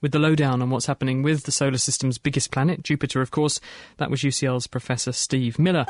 with 0.00 0.12
the 0.12 0.18
lowdown 0.18 0.62
on 0.62 0.70
what's 0.70 0.86
happening 0.86 1.22
with 1.22 1.44
the 1.44 1.52
solar 1.52 1.78
system's 1.78 2.18
biggest 2.18 2.50
planet, 2.50 2.82
Jupiter, 2.82 3.20
of 3.20 3.30
course. 3.30 3.60
That 3.98 4.10
was 4.10 4.20
UCL's 4.20 4.66
Professor 4.66 5.12
Steve 5.12 5.58
Miller. 5.58 5.86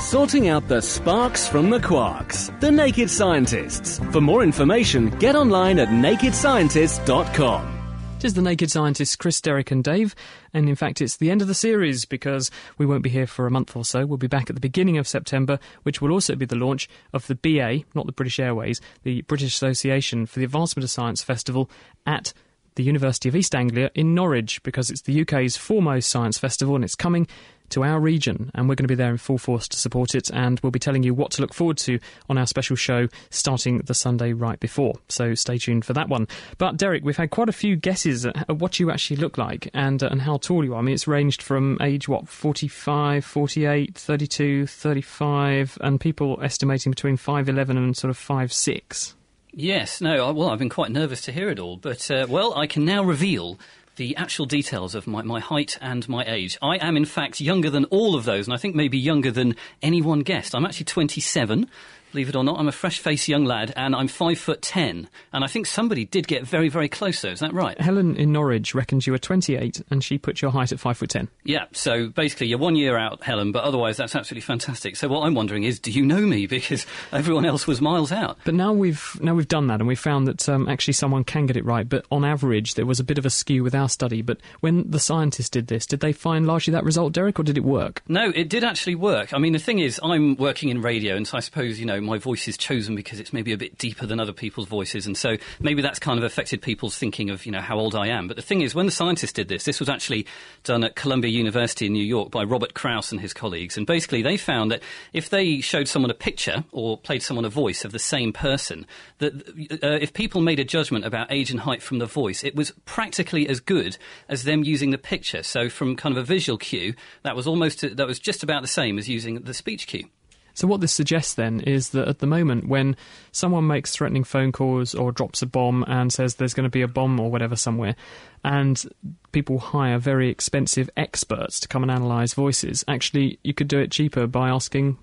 Sorting 0.00 0.48
out 0.48 0.68
the 0.68 0.82
sparks 0.82 1.48
from 1.48 1.70
the 1.70 1.78
quarks. 1.78 2.58
The 2.60 2.70
Naked 2.70 3.10
Scientists. 3.10 4.00
For 4.10 4.20
more 4.20 4.42
information, 4.42 5.10
get 5.18 5.36
online 5.36 5.78
at 5.78 5.88
nakedscientists.com. 5.88 7.74
It 8.18 8.28
is 8.28 8.34
the 8.34 8.42
Naked 8.42 8.70
Scientists, 8.70 9.16
Chris, 9.16 9.40
Derek, 9.40 9.70
and 9.70 9.84
Dave. 9.84 10.14
And 10.54 10.66
in 10.68 10.76
fact, 10.76 11.02
it's 11.02 11.18
the 11.18 11.30
end 11.30 11.42
of 11.42 11.48
the 11.48 11.54
series 11.54 12.06
because 12.06 12.50
we 12.78 12.86
won't 12.86 13.02
be 13.02 13.10
here 13.10 13.26
for 13.26 13.46
a 13.46 13.50
month 13.50 13.76
or 13.76 13.84
so. 13.84 14.06
We'll 14.06 14.16
be 14.16 14.28
back 14.28 14.48
at 14.48 14.56
the 14.56 14.60
beginning 14.60 14.96
of 14.96 15.06
September, 15.06 15.58
which 15.82 16.00
will 16.00 16.10
also 16.10 16.34
be 16.34 16.46
the 16.46 16.56
launch 16.56 16.88
of 17.12 17.26
the 17.26 17.34
BA, 17.34 17.80
not 17.94 18.06
the 18.06 18.12
British 18.12 18.40
Airways, 18.40 18.80
the 19.02 19.20
British 19.22 19.54
Association 19.54 20.24
for 20.24 20.38
the 20.38 20.46
Advancement 20.46 20.84
of 20.84 20.90
Science 20.90 21.22
Festival 21.22 21.68
at 22.06 22.32
the 22.76 22.82
University 22.82 23.28
of 23.28 23.36
East 23.36 23.54
Anglia 23.54 23.90
in 23.94 24.14
Norwich 24.14 24.62
because 24.62 24.90
it's 24.90 25.02
the 25.02 25.22
UK's 25.22 25.56
foremost 25.56 26.08
science 26.08 26.38
festival 26.38 26.74
and 26.74 26.84
it's 26.84 26.94
coming 26.94 27.26
to 27.70 27.82
our 27.82 27.98
region 27.98 28.50
and 28.54 28.68
we're 28.68 28.74
going 28.74 28.84
to 28.84 28.92
be 28.92 28.94
there 28.94 29.10
in 29.10 29.16
full 29.16 29.38
force 29.38 29.66
to 29.68 29.76
support 29.76 30.14
it 30.14 30.30
and 30.32 30.60
we'll 30.60 30.70
be 30.70 30.78
telling 30.78 31.02
you 31.02 31.14
what 31.14 31.30
to 31.32 31.40
look 31.40 31.54
forward 31.54 31.76
to 31.78 31.98
on 32.28 32.38
our 32.38 32.46
special 32.46 32.76
show 32.76 33.08
starting 33.30 33.78
the 33.78 33.94
Sunday 33.94 34.32
right 34.32 34.60
before. 34.60 34.94
So 35.08 35.34
stay 35.34 35.58
tuned 35.58 35.84
for 35.84 35.92
that 35.94 36.08
one. 36.08 36.28
But 36.58 36.76
Derek, 36.76 37.04
we've 37.04 37.16
had 37.16 37.30
quite 37.30 37.48
a 37.48 37.52
few 37.52 37.76
guesses 37.76 38.26
at 38.26 38.58
what 38.58 38.78
you 38.78 38.90
actually 38.90 39.16
look 39.16 39.38
like 39.38 39.70
and 39.74 40.02
uh, 40.02 40.08
and 40.08 40.22
how 40.22 40.36
tall 40.36 40.64
you 40.64 40.74
are. 40.74 40.78
I 40.78 40.82
mean 40.82 40.94
it's 40.94 41.08
ranged 41.08 41.42
from 41.42 41.78
age 41.80 42.08
what 42.08 42.28
45, 42.28 43.24
48, 43.24 43.94
32, 43.94 44.66
35 44.66 45.78
and 45.80 46.00
people 46.00 46.38
estimating 46.42 46.92
between 46.92 47.16
5'11 47.16 47.70
and 47.70 47.96
sort 47.96 48.10
of 48.10 48.18
5'6. 48.18 49.14
Yes, 49.56 50.00
no, 50.00 50.32
well, 50.32 50.50
I've 50.50 50.58
been 50.58 50.68
quite 50.68 50.90
nervous 50.90 51.20
to 51.22 51.32
hear 51.32 51.48
it 51.48 51.60
all, 51.60 51.76
but, 51.76 52.10
uh, 52.10 52.26
well, 52.28 52.58
I 52.58 52.66
can 52.66 52.84
now 52.84 53.04
reveal 53.04 53.56
the 53.94 54.16
actual 54.16 54.46
details 54.46 54.96
of 54.96 55.06
my, 55.06 55.22
my 55.22 55.38
height 55.38 55.78
and 55.80 56.08
my 56.08 56.24
age. 56.26 56.58
I 56.60 56.76
am, 56.84 56.96
in 56.96 57.04
fact, 57.04 57.40
younger 57.40 57.70
than 57.70 57.84
all 57.84 58.16
of 58.16 58.24
those, 58.24 58.48
and 58.48 58.54
I 58.54 58.56
think 58.56 58.74
maybe 58.74 58.98
younger 58.98 59.30
than 59.30 59.54
anyone 59.80 60.20
guessed. 60.20 60.56
I'm 60.56 60.66
actually 60.66 60.86
27, 60.86 61.68
believe 62.14 62.28
it 62.28 62.36
or 62.36 62.44
not. 62.44 62.60
I'm 62.60 62.68
a 62.68 62.72
fresh 62.72 63.00
faced 63.00 63.26
young 63.26 63.44
lad 63.44 63.72
and 63.76 63.94
I'm 63.94 64.06
five 64.06 64.38
foot 64.38 64.62
ten. 64.62 65.08
And 65.32 65.42
I 65.42 65.48
think 65.48 65.66
somebody 65.66 66.04
did 66.04 66.28
get 66.28 66.46
very, 66.46 66.68
very 66.68 66.88
close 66.88 67.20
though. 67.20 67.30
Is 67.30 67.40
that 67.40 67.52
right? 67.52 67.78
Helen 67.80 68.14
in 68.14 68.30
Norwich 68.30 68.72
reckons 68.72 69.04
you 69.04 69.12
were 69.12 69.18
28 69.18 69.82
and 69.90 70.02
she 70.02 70.16
put 70.16 70.40
your 70.40 70.52
height 70.52 70.70
at 70.70 70.78
five 70.78 70.96
foot 70.96 71.10
ten. 71.10 71.28
Yeah, 71.42 71.64
so 71.72 72.08
basically 72.08 72.46
you're 72.46 72.58
one 72.58 72.76
year 72.76 72.96
out, 72.96 73.24
Helen, 73.24 73.50
but 73.50 73.64
otherwise 73.64 73.96
that's 73.96 74.14
absolutely 74.14 74.42
fantastic. 74.42 74.94
So 74.94 75.08
what 75.08 75.26
I'm 75.26 75.34
wondering 75.34 75.64
is, 75.64 75.80
do 75.80 75.90
you 75.90 76.06
know 76.06 76.20
me? 76.20 76.46
Because 76.54 76.86
everyone 77.10 77.44
else 77.44 77.66
was 77.66 77.80
miles 77.80 78.12
out. 78.12 78.38
But 78.44 78.54
now 78.54 78.72
we've, 78.72 79.18
now 79.20 79.34
we've 79.34 79.48
done 79.48 79.66
that 79.66 79.80
and 79.80 79.88
we 79.88 79.96
found 79.96 80.28
that 80.28 80.48
um, 80.48 80.68
actually 80.68 80.92
someone 80.92 81.24
can 81.24 81.46
get 81.46 81.56
it 81.56 81.64
right. 81.64 81.88
But 81.88 82.06
on 82.12 82.24
average, 82.24 82.74
there 82.74 82.86
was 82.86 83.00
a 83.00 83.04
bit 83.04 83.18
of 83.18 83.26
a 83.26 83.30
skew 83.30 83.64
with 83.64 83.74
our 83.74 83.88
study. 83.88 84.22
But 84.22 84.38
when 84.60 84.88
the 84.88 85.00
scientists 85.00 85.50
did 85.50 85.66
this, 85.66 85.84
did 85.84 85.98
they 85.98 86.12
find 86.12 86.46
largely 86.46 86.70
that 86.72 86.84
result, 86.84 87.12
Derek, 87.12 87.40
or 87.40 87.42
did 87.42 87.58
it 87.58 87.64
work? 87.64 88.02
No, 88.06 88.30
it 88.30 88.48
did 88.48 88.62
actually 88.62 88.94
work. 88.94 89.34
I 89.34 89.38
mean, 89.38 89.52
the 89.52 89.58
thing 89.58 89.80
is, 89.80 89.98
I'm 90.00 90.36
working 90.36 90.68
in 90.68 90.80
radio, 90.80 91.16
and 91.16 91.26
so 91.26 91.36
I 91.38 91.40
suppose, 91.40 91.80
you 91.80 91.86
know, 91.86 92.00
my 92.04 92.18
voice 92.18 92.48
is 92.48 92.56
chosen 92.56 92.94
because 92.94 93.20
it's 93.20 93.32
maybe 93.32 93.52
a 93.52 93.56
bit 93.56 93.78
deeper 93.78 94.06
than 94.06 94.20
other 94.20 94.32
people's 94.32 94.68
voices, 94.68 95.06
and 95.06 95.16
so 95.16 95.36
maybe 95.60 95.82
that's 95.82 95.98
kind 95.98 96.18
of 96.18 96.24
affected 96.24 96.62
people's 96.62 96.96
thinking 96.96 97.30
of 97.30 97.46
you 97.46 97.52
know 97.52 97.60
how 97.60 97.78
old 97.78 97.94
I 97.94 98.08
am. 98.08 98.28
But 98.28 98.36
the 98.36 98.42
thing 98.42 98.60
is, 98.60 98.74
when 98.74 98.86
the 98.86 98.92
scientists 98.92 99.32
did 99.32 99.48
this, 99.48 99.64
this 99.64 99.80
was 99.80 99.88
actually 99.88 100.26
done 100.62 100.84
at 100.84 100.96
Columbia 100.96 101.30
University 101.30 101.86
in 101.86 101.92
New 101.92 102.04
York 102.04 102.30
by 102.30 102.44
Robert 102.44 102.74
Krauss 102.74 103.12
and 103.12 103.20
his 103.20 103.32
colleagues, 103.32 103.76
and 103.76 103.86
basically 103.86 104.22
they 104.22 104.36
found 104.36 104.70
that 104.70 104.82
if 105.12 105.30
they 105.30 105.60
showed 105.60 105.88
someone 105.88 106.10
a 106.10 106.14
picture 106.14 106.64
or 106.72 106.98
played 106.98 107.22
someone 107.22 107.44
a 107.44 107.50
voice 107.50 107.84
of 107.84 107.92
the 107.92 107.98
same 107.98 108.32
person, 108.32 108.86
that 109.18 109.34
uh, 109.82 109.98
if 110.00 110.12
people 110.12 110.40
made 110.40 110.60
a 110.60 110.64
judgment 110.64 111.04
about 111.04 111.32
age 111.32 111.50
and 111.50 111.60
height 111.60 111.82
from 111.82 111.98
the 111.98 112.06
voice, 112.06 112.44
it 112.44 112.54
was 112.54 112.72
practically 112.84 113.48
as 113.48 113.60
good 113.60 113.96
as 114.28 114.44
them 114.44 114.64
using 114.64 114.90
the 114.90 114.98
picture. 114.98 115.42
So 115.42 115.68
from 115.68 115.96
kind 115.96 116.16
of 116.16 116.22
a 116.22 116.26
visual 116.26 116.58
cue, 116.58 116.94
that 117.22 117.36
was 117.36 117.46
almost 117.46 117.80
that 117.80 118.06
was 118.06 118.18
just 118.18 118.42
about 118.42 118.62
the 118.62 118.68
same 118.68 118.98
as 118.98 119.08
using 119.08 119.42
the 119.42 119.54
speech 119.54 119.86
cue. 119.86 120.08
So, 120.54 120.68
what 120.68 120.80
this 120.80 120.92
suggests 120.92 121.34
then 121.34 121.60
is 121.60 121.90
that 121.90 122.08
at 122.08 122.20
the 122.20 122.26
moment, 122.26 122.68
when 122.68 122.96
someone 123.32 123.66
makes 123.66 123.92
threatening 123.92 124.24
phone 124.24 124.52
calls 124.52 124.94
or 124.94 125.12
drops 125.12 125.42
a 125.42 125.46
bomb 125.46 125.84
and 125.88 126.12
says 126.12 126.36
there's 126.36 126.54
going 126.54 126.64
to 126.64 126.70
be 126.70 126.82
a 126.82 126.88
bomb 126.88 127.18
or 127.18 127.30
whatever 127.30 127.56
somewhere, 127.56 127.96
and 128.44 128.84
people 129.32 129.58
hire 129.58 129.98
very 129.98 130.28
expensive 130.30 130.88
experts 130.96 131.58
to 131.60 131.68
come 131.68 131.82
and 131.82 131.90
analyse 131.90 132.34
voices, 132.34 132.84
actually, 132.86 133.38
you 133.42 133.52
could 133.52 133.68
do 133.68 133.78
it 133.78 133.90
cheaper 133.90 134.26
by 134.26 134.48
asking 134.48 134.96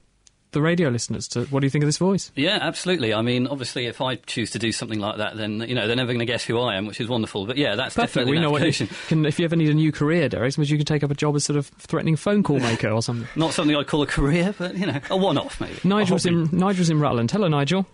the 0.52 0.62
radio 0.62 0.90
listeners 0.90 1.28
to 1.30 1.46
what 1.46 1.62
do 1.62 1.66
you 1.66 1.70
think 1.70 1.84
of 1.84 1.88
this 1.88 1.98
voice? 1.98 2.32
Yeah, 2.36 2.58
absolutely. 2.62 3.14
I 3.14 3.22
mean, 3.22 3.48
obviously, 3.48 3.86
if 3.86 4.02
I 4.02 4.16
choose 4.16 4.52
to 4.52 4.60
do 4.60 4.72
something 4.72 5.00
like 5.00 5.18
that, 5.18 5.38
then 5.38 5.62
you 5.62 5.76
know 5.76 5.88
they're 5.88 5.96
never 5.96 6.12
going 6.12 6.20
to 6.20 6.26
guess 6.26 6.44
who 6.44 6.60
I 6.60 6.76
am, 6.76 6.86
which 6.88 7.00
is 7.00 7.08
wonderful. 7.08 7.46
But 7.46 7.58
yeah, 7.58 7.76
that's 7.76 7.96
Perfect. 7.96 8.14
definitely 8.14 8.34
we 8.34 8.40
know 8.40 8.52
what 8.52 8.80
you 8.80 8.88
can. 9.08 9.26
If 9.26 9.40
you 9.40 9.46
ever 9.46 9.56
need 9.56 9.70
a 9.70 9.74
new 9.74 9.92
career, 9.92 10.30
Derek, 10.30 10.52
suppose 10.54 10.70
you 10.70 10.78
can 10.78 10.86
take 10.86 11.04
up 11.04 11.12
a 11.12 11.16
job 11.16 11.36
as 11.36 11.46
sort 11.46 11.58
of 11.58 11.68
threatening 11.68 12.16
phone 12.16 12.44
call 12.44 12.60
maker 12.60 12.90
or 12.90 13.02
something. 13.02 13.28
Not 13.36 13.54
something 13.54 13.76
I'd 13.76 13.88
call 13.88 14.02
a 14.02 14.08
career, 14.08 14.54
but 14.58 14.78
you 14.78 14.86
know, 14.86 15.00
a 15.10 15.18
one-off 15.18 15.60
maybe. 15.62 15.80
Nigel's 15.84 16.26
in 16.26 16.50
Nigel's 16.52 16.90
in 16.90 17.00
Rutland. 17.00 17.32
Hello, 17.32 17.48
Nigel. 17.48 17.86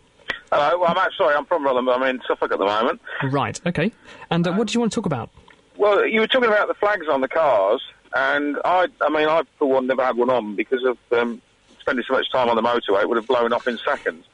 Hello. 0.51 0.79
Well, 0.79 0.89
I'm 0.89 0.97
actually, 0.97 1.17
sorry, 1.17 1.35
I'm 1.35 1.45
from 1.45 1.63
Rutland, 1.63 1.85
but 1.87 1.99
I'm 1.99 2.03
in 2.09 2.21
Suffolk 2.27 2.51
at 2.51 2.59
the 2.59 2.65
moment. 2.65 3.01
Right. 3.31 3.59
Okay. 3.65 3.91
And 4.29 4.47
uh, 4.47 4.53
what 4.53 4.67
do 4.67 4.73
you 4.73 4.79
want 4.79 4.91
to 4.93 4.95
talk 4.95 5.05
about? 5.05 5.29
Well, 5.77 6.05
you 6.07 6.21
were 6.21 6.27
talking 6.27 6.49
about 6.49 6.67
the 6.69 6.73
flags 6.73 7.05
on 7.11 7.21
the 7.21 7.27
cars, 7.27 7.81
and 8.15 8.57
I, 8.65 8.87
I 9.01 9.09
mean, 9.09 9.27
I 9.27 9.43
for 9.59 9.69
one 9.69 9.87
never 9.87 10.03
had 10.03 10.15
one 10.17 10.29
on 10.29 10.55
because 10.55 10.83
of 10.85 10.97
um, 11.11 11.41
spending 11.88 12.03
so 12.07 12.13
much 12.13 12.29
time 12.31 12.49
on 12.49 12.55
the 12.57 12.61
motorway, 12.61 13.01
it 13.01 13.07
would 13.09 13.15
have 13.17 13.27
blown 13.27 13.53
off 13.53 13.65
in 13.67 13.77
seconds. 13.77 14.25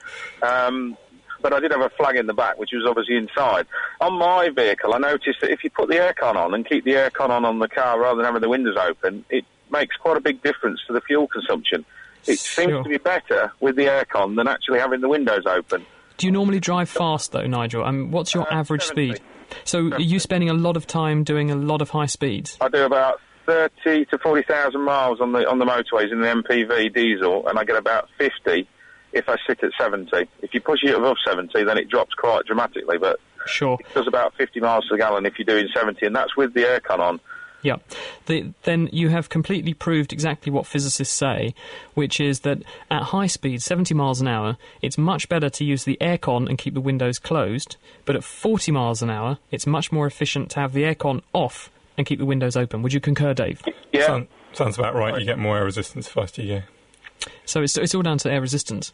Um, 0.42 0.98
but 1.42 1.54
I 1.54 1.60
did 1.60 1.72
have 1.72 1.82
a 1.82 1.90
flag 1.90 2.16
in 2.16 2.26
the 2.26 2.34
back, 2.34 2.58
which 2.58 2.72
was 2.74 2.86
obviously 2.88 3.16
inside. 3.16 3.68
On 4.02 4.14
my 4.14 4.50
vehicle, 4.50 4.94
I 4.94 4.98
noticed 4.98 5.42
that 5.42 5.52
if 5.52 5.64
you 5.64 5.70
put 5.70 5.90
the 5.90 5.96
aircon 5.96 6.36
on 6.36 6.54
and 6.54 6.68
keep 6.68 6.84
the 6.86 6.92
aircon 6.94 7.30
on 7.30 7.46
on 7.46 7.60
the 7.60 7.68
car 7.68 8.00
rather 8.00 8.16
than 8.18 8.26
having 8.26 8.42
the 8.42 8.50
windows 8.50 8.78
open, 8.78 9.24
it 9.30 9.46
makes 9.72 9.96
quite 9.98 10.18
a 10.18 10.22
big 10.22 10.42
difference 10.42 10.80
to 10.88 10.94
the 10.94 11.02
fuel 11.02 11.28
consumption. 11.28 11.86
It 12.26 12.40
Sure. 12.40 12.66
seems 12.70 12.84
to 12.86 12.90
be 12.90 12.98
better 12.98 13.52
with 13.60 13.76
the 13.76 13.86
aircon 13.86 14.36
than 14.38 14.48
actually 14.48 14.80
having 14.80 15.02
the 15.02 15.10
windows 15.10 15.44
open. 15.46 15.86
Do 16.18 16.26
you 16.28 16.32
normally 16.32 16.60
drive 16.62 16.90
fast 16.90 17.34
though, 17.34 17.46
Nigel? 17.46 17.84
Um, 17.84 18.10
what's 18.12 18.34
your 18.34 18.52
average 18.52 18.84
speed? 18.84 19.20
So, 19.66 19.92
are 19.92 20.00
you 20.02 20.20
spending 20.20 20.50
a 20.50 20.54
lot 20.54 20.78
of 20.78 20.88
time 20.88 21.24
doing 21.24 21.52
a 21.52 21.56
lot 21.56 21.82
of 21.82 21.90
high 21.90 22.06
speeds? 22.08 22.58
I 22.62 22.70
do 22.70 22.86
about 22.86 23.20
thirty 23.46 24.06
to 24.06 24.18
forty 24.18 24.44
thousand 24.44 24.82
miles 24.82 25.22
on 25.22 25.32
the 25.32 25.50
on 25.50 25.60
the 25.60 25.66
motorways 25.66 26.12
in 26.12 26.22
the 26.22 26.28
MPV 26.28 26.94
diesel, 26.94 27.48
and 27.48 27.58
I 27.60 27.64
get 27.64 27.76
about 27.78 28.10
fifty 28.18 28.68
if 29.12 29.30
I 29.30 29.38
sit 29.48 29.64
at 29.64 29.72
seventy. 29.80 30.28
If 30.42 30.54
you 30.54 30.62
push 30.62 30.80
it 30.84 30.96
above 30.96 31.18
seventy, 31.26 31.64
then 31.64 31.78
it 31.78 31.90
drops 31.90 32.14
quite 32.16 32.46
dramatically. 32.46 32.98
But 32.98 33.20
Sure. 33.46 33.78
it 33.80 33.94
does 33.94 34.08
about 34.08 34.34
fifty 34.36 34.60
miles 34.60 34.88
per 34.90 34.98
gallon 34.98 35.26
if 35.26 35.38
you're 35.38 35.46
doing 35.46 35.68
seventy, 35.74 36.06
and 36.06 36.16
that's 36.16 36.36
with 36.38 36.54
the 36.54 36.62
aircon 36.62 37.00
on. 37.00 37.20
Yeah. 37.62 37.78
The, 38.26 38.52
then 38.64 38.90
you 38.92 39.08
have 39.08 39.30
completely 39.30 39.74
proved 39.74 40.12
exactly 40.12 40.52
what 40.52 40.68
physicists 40.68 41.16
say, 41.16 41.56
which 41.94 42.20
is 42.20 42.42
that 42.42 42.62
at 42.92 43.04
high 43.04 43.28
speed, 43.28 43.62
70 43.62 43.94
miles 43.94 44.20
an 44.20 44.28
hour, 44.28 44.58
it's 44.82 44.98
much 44.98 45.30
better 45.30 45.50
to 45.52 45.64
use 45.64 45.86
the 45.86 45.98
aircon 46.02 46.50
and 46.50 46.58
keep 46.58 46.74
the 46.74 46.82
windows 46.82 47.20
closed, 47.20 47.78
but 48.04 48.18
at 48.18 48.24
40 48.26 48.74
miles 48.74 49.02
an 49.02 49.10
hour, 49.10 49.38
it's 49.50 49.66
much 49.66 49.94
more 49.94 50.06
efficient 50.06 50.52
to 50.52 50.60
have 50.60 50.74
the 50.74 50.84
aircon 50.84 51.22
off 51.32 51.70
and 51.98 52.06
keep 52.08 52.20
the 52.20 52.26
windows 52.26 52.56
open. 52.56 52.82
Would 52.82 52.94
you 52.94 53.00
concur, 53.00 53.34
Dave? 53.34 53.62
Yeah. 53.92 54.08
Sound, 54.08 54.28
sounds 54.54 54.78
about 54.78 54.96
right. 54.96 55.20
You 55.20 55.26
get 55.26 55.40
more 55.40 55.58
air 55.58 55.66
resistance 55.66 56.08
the 56.08 56.14
faster 56.14 56.42
you 56.42 56.60
go. 56.60 57.30
So 57.46 57.62
it's, 57.62 57.78
it's 57.78 57.94
all 57.94 58.02
down 58.02 58.18
to 58.20 58.32
air 58.32 58.42
resistance. 58.42 58.94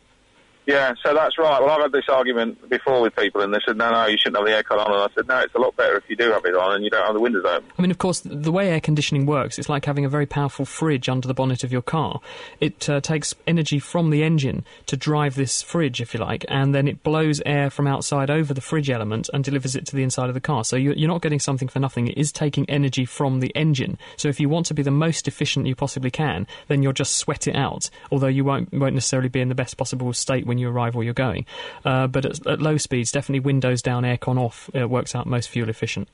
Yeah, 0.69 0.93
so 1.03 1.15
that's 1.15 1.39
right. 1.39 1.59
Well, 1.59 1.71
I've 1.71 1.81
had 1.81 1.91
this 1.91 2.07
argument 2.09 2.69
before 2.69 3.01
with 3.01 3.15
people, 3.15 3.41
and 3.41 3.51
they 3.51 3.57
said, 3.65 3.75
no, 3.75 3.89
no, 3.89 4.05
you 4.05 4.17
shouldn't 4.19 4.37
have 4.37 4.45
the 4.45 4.51
aircon 4.51 4.77
on. 4.77 4.91
And 4.93 5.01
I 5.01 5.07
said, 5.15 5.27
no, 5.27 5.39
it's 5.39 5.55
a 5.55 5.57
lot 5.57 5.75
better 5.75 5.97
if 5.97 6.03
you 6.07 6.15
do 6.15 6.31
have 6.31 6.45
it 6.45 6.53
on 6.53 6.75
and 6.75 6.83
you 6.83 6.91
don't 6.91 7.03
have 7.03 7.15
the 7.15 7.19
windows 7.19 7.43
open. 7.43 7.67
I 7.75 7.81
mean, 7.81 7.89
of 7.89 7.97
course, 7.97 8.19
the 8.23 8.51
way 8.51 8.69
air 8.69 8.79
conditioning 8.79 9.25
works, 9.25 9.57
it's 9.57 9.67
like 9.67 9.85
having 9.85 10.05
a 10.05 10.09
very 10.09 10.27
powerful 10.27 10.65
fridge 10.65 11.09
under 11.09 11.27
the 11.27 11.33
bonnet 11.33 11.63
of 11.63 11.71
your 11.71 11.81
car. 11.81 12.19
It 12.59 12.87
uh, 12.87 13.01
takes 13.01 13.33
energy 13.47 13.79
from 13.79 14.11
the 14.11 14.21
engine 14.21 14.63
to 14.85 14.95
drive 14.95 15.33
this 15.33 15.63
fridge, 15.63 16.01
if 16.01 16.13
you 16.13 16.19
like, 16.19 16.45
and 16.49 16.75
then 16.75 16.87
it 16.87 17.01
blows 17.01 17.41
air 17.47 17.71
from 17.71 17.87
outside 17.87 18.29
over 18.29 18.53
the 18.53 18.61
fridge 18.61 18.91
element 18.91 19.27
and 19.33 19.43
delivers 19.43 19.75
it 19.75 19.87
to 19.87 19.95
the 19.95 20.03
inside 20.03 20.27
of 20.27 20.35
the 20.35 20.39
car. 20.39 20.63
So 20.63 20.75
you- 20.75 20.93
you're 20.95 21.09
not 21.09 21.23
getting 21.23 21.39
something 21.39 21.67
for 21.67 21.79
nothing. 21.79 22.09
It 22.09 22.17
is 22.19 22.31
taking 22.31 22.69
energy 22.69 23.05
from 23.05 23.39
the 23.39 23.51
engine. 23.55 23.97
So 24.17 24.27
if 24.27 24.39
you 24.39 24.49
want 24.49 24.67
to 24.67 24.75
be 24.75 24.83
the 24.83 24.91
most 24.91 25.27
efficient 25.27 25.65
you 25.65 25.73
possibly 25.73 26.11
can, 26.11 26.45
then 26.67 26.83
you'll 26.83 26.93
just 26.93 27.17
sweat 27.17 27.47
it 27.47 27.55
out, 27.55 27.89
although 28.11 28.27
you 28.27 28.43
won't, 28.43 28.71
won't 28.71 28.93
necessarily 28.93 29.29
be 29.29 29.41
in 29.41 29.49
the 29.49 29.55
best 29.55 29.75
possible 29.75 30.13
state 30.13 30.45
when 30.45 30.58
you 30.59 30.69
arrive 30.69 30.95
where 30.95 31.03
you're 31.03 31.13
going. 31.13 31.45
Uh, 31.83 32.07
but 32.07 32.25
at, 32.25 32.45
at 32.45 32.61
low 32.61 32.77
speeds, 32.77 33.11
definitely 33.11 33.39
windows 33.39 33.81
down, 33.81 34.03
aircon 34.03 34.37
off, 34.37 34.69
It 34.73 34.89
works 34.89 35.15
out 35.15 35.25
most 35.27 35.49
fuel 35.49 35.69
efficient. 35.69 36.07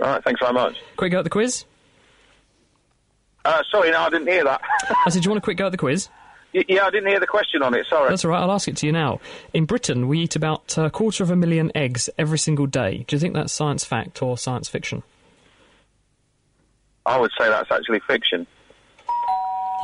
All 0.00 0.08
right, 0.08 0.24
thanks 0.24 0.40
very 0.40 0.52
much. 0.52 0.76
Quick 0.96 1.12
go 1.12 1.18
at 1.18 1.24
the 1.24 1.30
quiz. 1.30 1.64
Uh, 3.44 3.62
sorry, 3.70 3.90
no, 3.90 4.00
I 4.00 4.10
didn't 4.10 4.28
hear 4.28 4.44
that. 4.44 4.60
I 5.06 5.10
said, 5.10 5.22
do 5.22 5.26
you 5.26 5.30
want 5.30 5.38
a 5.38 5.44
quick 5.44 5.56
go 5.56 5.66
at 5.66 5.72
the 5.72 5.78
quiz? 5.78 6.08
Yeah, 6.52 6.86
I 6.86 6.90
didn't 6.90 7.08
hear 7.08 7.18
the 7.18 7.26
question 7.26 7.62
on 7.62 7.74
it. 7.74 7.84
Sorry. 7.88 8.08
That's 8.08 8.24
all 8.24 8.30
right. 8.30 8.40
I'll 8.40 8.52
ask 8.52 8.68
it 8.68 8.76
to 8.76 8.86
you 8.86 8.92
now. 8.92 9.20
In 9.52 9.64
Britain, 9.64 10.06
we 10.06 10.20
eat 10.20 10.36
about 10.36 10.78
a 10.78 10.88
quarter 10.88 11.24
of 11.24 11.30
a 11.30 11.36
million 11.36 11.72
eggs 11.74 12.08
every 12.16 12.38
single 12.38 12.66
day. 12.66 13.04
Do 13.08 13.16
you 13.16 13.20
think 13.20 13.34
that's 13.34 13.52
science 13.52 13.84
fact 13.84 14.22
or 14.22 14.38
science 14.38 14.68
fiction? 14.68 15.02
I 17.04 17.18
would 17.18 17.32
say 17.38 17.48
that's 17.48 17.70
actually 17.72 18.00
fiction. 18.06 18.46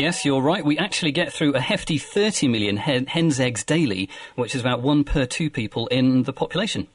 Yes, 0.01 0.25
you're 0.25 0.41
right. 0.41 0.65
We 0.65 0.79
actually 0.79 1.13
get 1.13 1.31
through 1.31 1.55
a 1.55 1.61
hefty 1.61 1.99
30 1.99 2.49
million 2.49 2.79
hen- 2.79 3.05
hen's 3.05 3.39
eggs 3.39 3.63
daily, 3.63 4.09
which 4.35 4.55
is 4.55 4.63
about 4.63 4.81
one 4.81 5.05
per 5.05 5.27
two 5.27 5.51
people 5.51 5.89
in 5.89 6.23
the 6.23 6.33
population. 6.33 6.89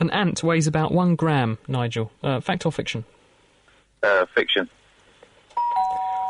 An 0.00 0.10
ant 0.10 0.42
weighs 0.42 0.66
about 0.66 0.90
one 0.90 1.14
gram, 1.14 1.58
Nigel. 1.68 2.10
Uh, 2.24 2.40
fact 2.40 2.66
or 2.66 2.72
fiction? 2.72 3.04
Uh, 4.02 4.26
fiction. 4.34 4.68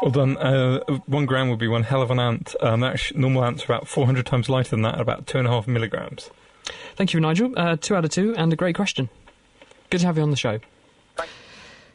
Well 0.03 0.11
done. 0.11 0.37
Uh, 0.37 0.81
one 1.07 1.25
gram 1.25 1.49
would 1.49 1.59
be 1.59 1.69
one 1.69 1.85
hell 1.85 2.03
of 2.03 2.11
an 2.11 2.21
ant. 2.21 2.55
Um, 2.61 2.85
actually, 2.85 3.21
normal 3.21 3.43
ants 3.43 3.63
are 3.63 3.73
about 3.73 3.89
400 3.89 4.27
times 4.27 4.51
lighter 4.51 4.71
than 4.71 4.83
that, 4.83 5.01
about 5.01 5.27
two 5.27 5.39
and 5.39 5.49
a 5.49 5.51
half 5.51 5.67
milligrams. 5.67 6.29
Thank 6.97 7.15
you, 7.15 7.21
Nigel. 7.21 7.55
Uh, 7.57 7.77
two 7.81 7.97
out 7.97 8.05
of 8.05 8.11
two, 8.11 8.35
and 8.37 8.53
a 8.53 8.57
great 8.57 8.77
question. 8.77 9.09
Good 9.89 10.03
to 10.03 10.07
have 10.07 10.19
you 10.19 10.23
on 10.23 10.31
the 10.31 10.37
show. 10.37 10.61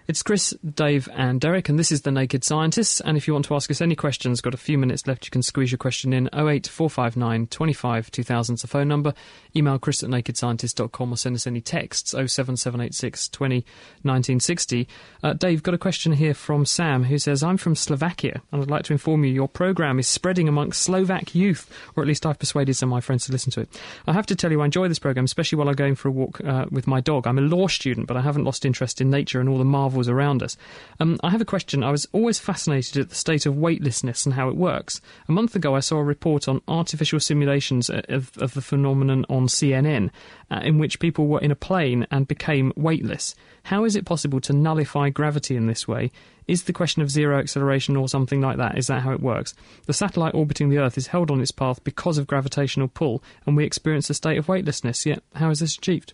It's 0.10 0.24
Chris, 0.24 0.55
Dave, 0.66 1.07
and 1.14 1.39
Derek, 1.39 1.70
and 1.70 1.78
this 1.78 1.91
is 1.91 2.01
The 2.01 2.10
Naked 2.10 2.43
Scientists. 2.43 2.99
And 2.99 3.16
if 3.16 3.28
you 3.28 3.34
want 3.34 3.45
to 3.45 3.53
ask 3.53 3.70
us 3.70 3.80
any 3.80 3.95
questions, 3.95 4.41
got 4.41 4.55
a 4.55 4.57
few 4.57 4.76
minutes 4.76 5.05
left, 5.05 5.24
you 5.24 5.30
can 5.30 5.43
squeeze 5.43 5.72
your 5.72 5.78
question 5.78 6.14
in 6.14 6.26
08459 6.34 7.45
25 7.45 8.10
2000 8.10 8.55
is 8.55 8.62
the 8.64 8.68
phone 8.68 8.88
number. 8.88 9.14
Email 9.55 9.78
chris 9.78 10.01
at 10.01 10.10
nakedscientist.com 10.10 11.14
or 11.14 11.16
send 11.16 11.36
us 11.36 11.45
any 11.45 11.62
texts 11.62 12.10
07786 12.10 13.30
20 13.30 13.57
1960. 13.57 14.88
Uh, 15.22 15.34
Dave, 15.34 15.62
got 15.62 15.76
a 15.76 15.78
question 15.78 16.14
here 16.14 16.34
from 16.34 16.66
Sam 16.66 17.03
who 17.03 17.20
says, 17.20 17.43
I'm 17.43 17.57
from 17.57 17.76
Slovakia 17.76 18.41
and 18.51 18.64
I'd 18.64 18.72
like 18.72 18.86
to 18.86 18.93
inform 18.93 19.24
you 19.24 19.32
your 19.32 19.47
programme 19.47 19.99
is 19.99 20.07
spreading 20.07 20.47
amongst 20.47 20.82
Slovak 20.82 21.36
youth, 21.36 21.72
or 21.95 22.01
at 22.01 22.07
least 22.07 22.26
I've 22.26 22.39
persuaded 22.39 22.74
some 22.76 22.89
of 22.89 22.95
my 22.95 23.01
friends 23.01 23.28
to 23.28 23.32
listen 23.32 23.51
to 23.51 23.62
it. 23.62 23.80
I 24.07 24.14
have 24.14 24.26
to 24.26 24.36
tell 24.36 24.51
you, 24.51 24.62
I 24.62 24.66
enjoy 24.66 24.88
this 24.88 24.97
programme, 24.97 25.26
especially 25.26 25.60
while 25.60 25.70
I'm 25.70 25.76
going 25.76 25.93
for 25.93 26.07
a 26.07 26.12
walk 26.12 26.41
uh, 26.41 26.66
with 26.72 26.88
my 26.88 26.99
dog. 26.99 27.28
I'm 27.28 27.38
a 27.38 27.41
law 27.41 27.68
student, 27.68 28.07
but 28.07 28.18
I 28.18 28.22
haven't 28.22 28.45
lost 28.45 28.66
interest 28.66 29.01
in 29.01 29.12
nature 29.12 29.39
and 29.39 29.47
all 29.47 29.60
the 29.60 29.66
marvels 29.66 29.99
around 30.08 30.43
us. 30.43 30.56
Um, 31.00 31.20
I 31.24 31.32
have 31.32 31.41
a 31.41 31.45
question. 31.45 31.84
I 31.84 31.91
was 31.91 32.08
always 32.12 32.39
fascinated 32.39 32.97
at 32.97 33.10
the 33.10 33.16
state 33.16 33.45
of 33.45 33.58
weightlessness 33.58 34.26
and 34.26 34.36
how 34.36 34.50
it 34.50 34.56
works. 34.56 35.02
A 35.28 35.32
month 35.32 35.56
ago, 35.56 35.76
I 35.76 35.80
saw 35.80 35.97
a 35.97 36.04
report 36.04 36.47
on 36.47 36.62
artificial 36.68 37.20
simulations 37.20 37.89
of, 37.89 38.38
of 38.38 38.54
the 38.54 38.62
phenomenon 38.62 39.26
on 39.30 39.47
CNN, 39.47 40.12
uh, 40.52 40.62
in 40.64 40.78
which 40.78 41.00
people 41.00 41.28
were 41.28 41.41
in 41.41 41.52
a 41.52 41.56
plane 41.56 42.08
and 42.12 42.28
became 42.28 42.72
weightless. 42.76 43.36
How 43.64 43.84
is 43.84 43.95
it 43.95 44.06
possible 44.06 44.39
to 44.41 44.54
nullify 44.54 45.10
gravity 45.10 45.56
in 45.56 45.68
this 45.68 45.88
way? 45.88 46.12
Is 46.47 46.64
the 46.64 46.74
question 46.74 47.04
of 47.04 47.12
zero 47.12 47.38
acceleration 47.38 47.95
or 47.95 48.10
something 48.10 48.41
like 48.41 48.58
that? 48.58 48.76
Is 48.76 48.88
that 48.88 49.04
how 49.04 49.12
it 49.12 49.22
works? 49.22 49.54
The 49.86 49.93
satellite 49.93 50.34
orbiting 50.34 50.70
the 50.70 50.80
Earth 50.80 50.97
is 50.97 51.08
held 51.08 51.30
on 51.30 51.41
its 51.41 51.52
path 51.52 51.84
because 51.84 52.18
of 52.18 52.26
gravitational 52.26 52.88
pull, 52.88 53.22
and 53.45 53.56
we 53.56 53.66
experience 53.66 54.10
a 54.10 54.16
state 54.16 54.39
of 54.39 54.47
weightlessness. 54.47 55.06
Yet, 55.06 55.22
how 55.36 55.52
is 55.52 55.60
this 55.60 55.78
achieved? 55.78 56.14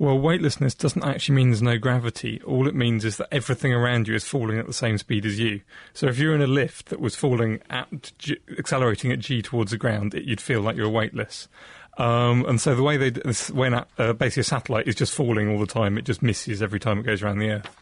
Well, 0.00 0.16
weightlessness 0.16 0.74
doesn't 0.74 1.04
actually 1.04 1.34
mean 1.34 1.50
there's 1.50 1.60
no 1.60 1.76
gravity. 1.76 2.40
All 2.46 2.68
it 2.68 2.74
means 2.74 3.04
is 3.04 3.16
that 3.16 3.26
everything 3.32 3.72
around 3.72 4.06
you 4.06 4.14
is 4.14 4.24
falling 4.24 4.56
at 4.56 4.68
the 4.68 4.72
same 4.72 4.96
speed 4.96 5.26
as 5.26 5.40
you. 5.40 5.62
So 5.92 6.06
if 6.06 6.18
you're 6.18 6.36
in 6.36 6.40
a 6.40 6.46
lift 6.46 6.86
that 6.90 7.00
was 7.00 7.16
falling 7.16 7.58
at 7.68 8.12
G, 8.16 8.36
accelerating 8.56 9.10
at 9.10 9.18
g 9.18 9.42
towards 9.42 9.72
the 9.72 9.76
ground, 9.76 10.14
it, 10.14 10.22
you'd 10.22 10.40
feel 10.40 10.60
like 10.60 10.76
you're 10.76 10.88
weightless. 10.88 11.48
Um, 11.98 12.44
and 12.46 12.60
so 12.60 12.76
the 12.76 12.82
way 12.84 12.96
they 12.96 13.20
when 13.52 13.74
uh, 13.74 14.12
basically 14.12 14.42
a 14.42 14.44
satellite 14.44 14.86
is 14.86 14.94
just 14.94 15.12
falling 15.12 15.50
all 15.50 15.58
the 15.58 15.66
time, 15.66 15.98
it 15.98 16.02
just 16.02 16.22
misses 16.22 16.62
every 16.62 16.78
time 16.78 17.00
it 17.00 17.02
goes 17.02 17.24
around 17.24 17.40
the 17.40 17.50
Earth. 17.50 17.76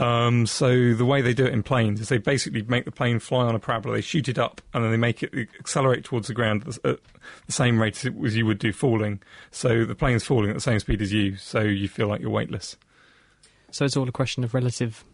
Um, 0.00 0.46
so 0.46 0.92
the 0.94 1.04
way 1.04 1.22
they 1.22 1.34
do 1.34 1.44
it 1.46 1.52
in 1.52 1.62
planes 1.62 2.00
is 2.00 2.08
they 2.08 2.18
basically 2.18 2.62
make 2.62 2.84
the 2.84 2.90
plane 2.90 3.20
fly 3.20 3.44
on 3.44 3.54
a 3.54 3.60
parabola, 3.60 3.96
they 3.96 4.00
shoot 4.00 4.28
it 4.28 4.38
up, 4.38 4.60
and 4.72 4.82
then 4.82 4.90
they 4.90 4.96
make 4.96 5.22
it 5.22 5.32
accelerate 5.58 6.04
towards 6.04 6.26
the 6.26 6.34
ground 6.34 6.66
at 6.66 6.74
the, 6.74 6.90
at 6.90 6.98
the 7.46 7.52
same 7.52 7.80
rate 7.80 8.04
as, 8.04 8.36
you 8.36 8.44
would 8.44 8.58
do 8.58 8.72
falling. 8.72 9.20
So 9.52 9.84
the 9.84 9.94
plane's 9.94 10.24
falling 10.24 10.50
at 10.50 10.54
the 10.54 10.60
same 10.60 10.80
speed 10.80 11.00
as 11.00 11.12
you, 11.12 11.36
so 11.36 11.60
you 11.60 11.88
feel 11.88 12.08
like 12.08 12.20
you're 12.20 12.30
weightless. 12.30 12.76
So 13.70 13.84
it's 13.84 13.96
all 13.96 14.08
a 14.08 14.12
question 14.12 14.42
of 14.42 14.52
relative 14.52 15.04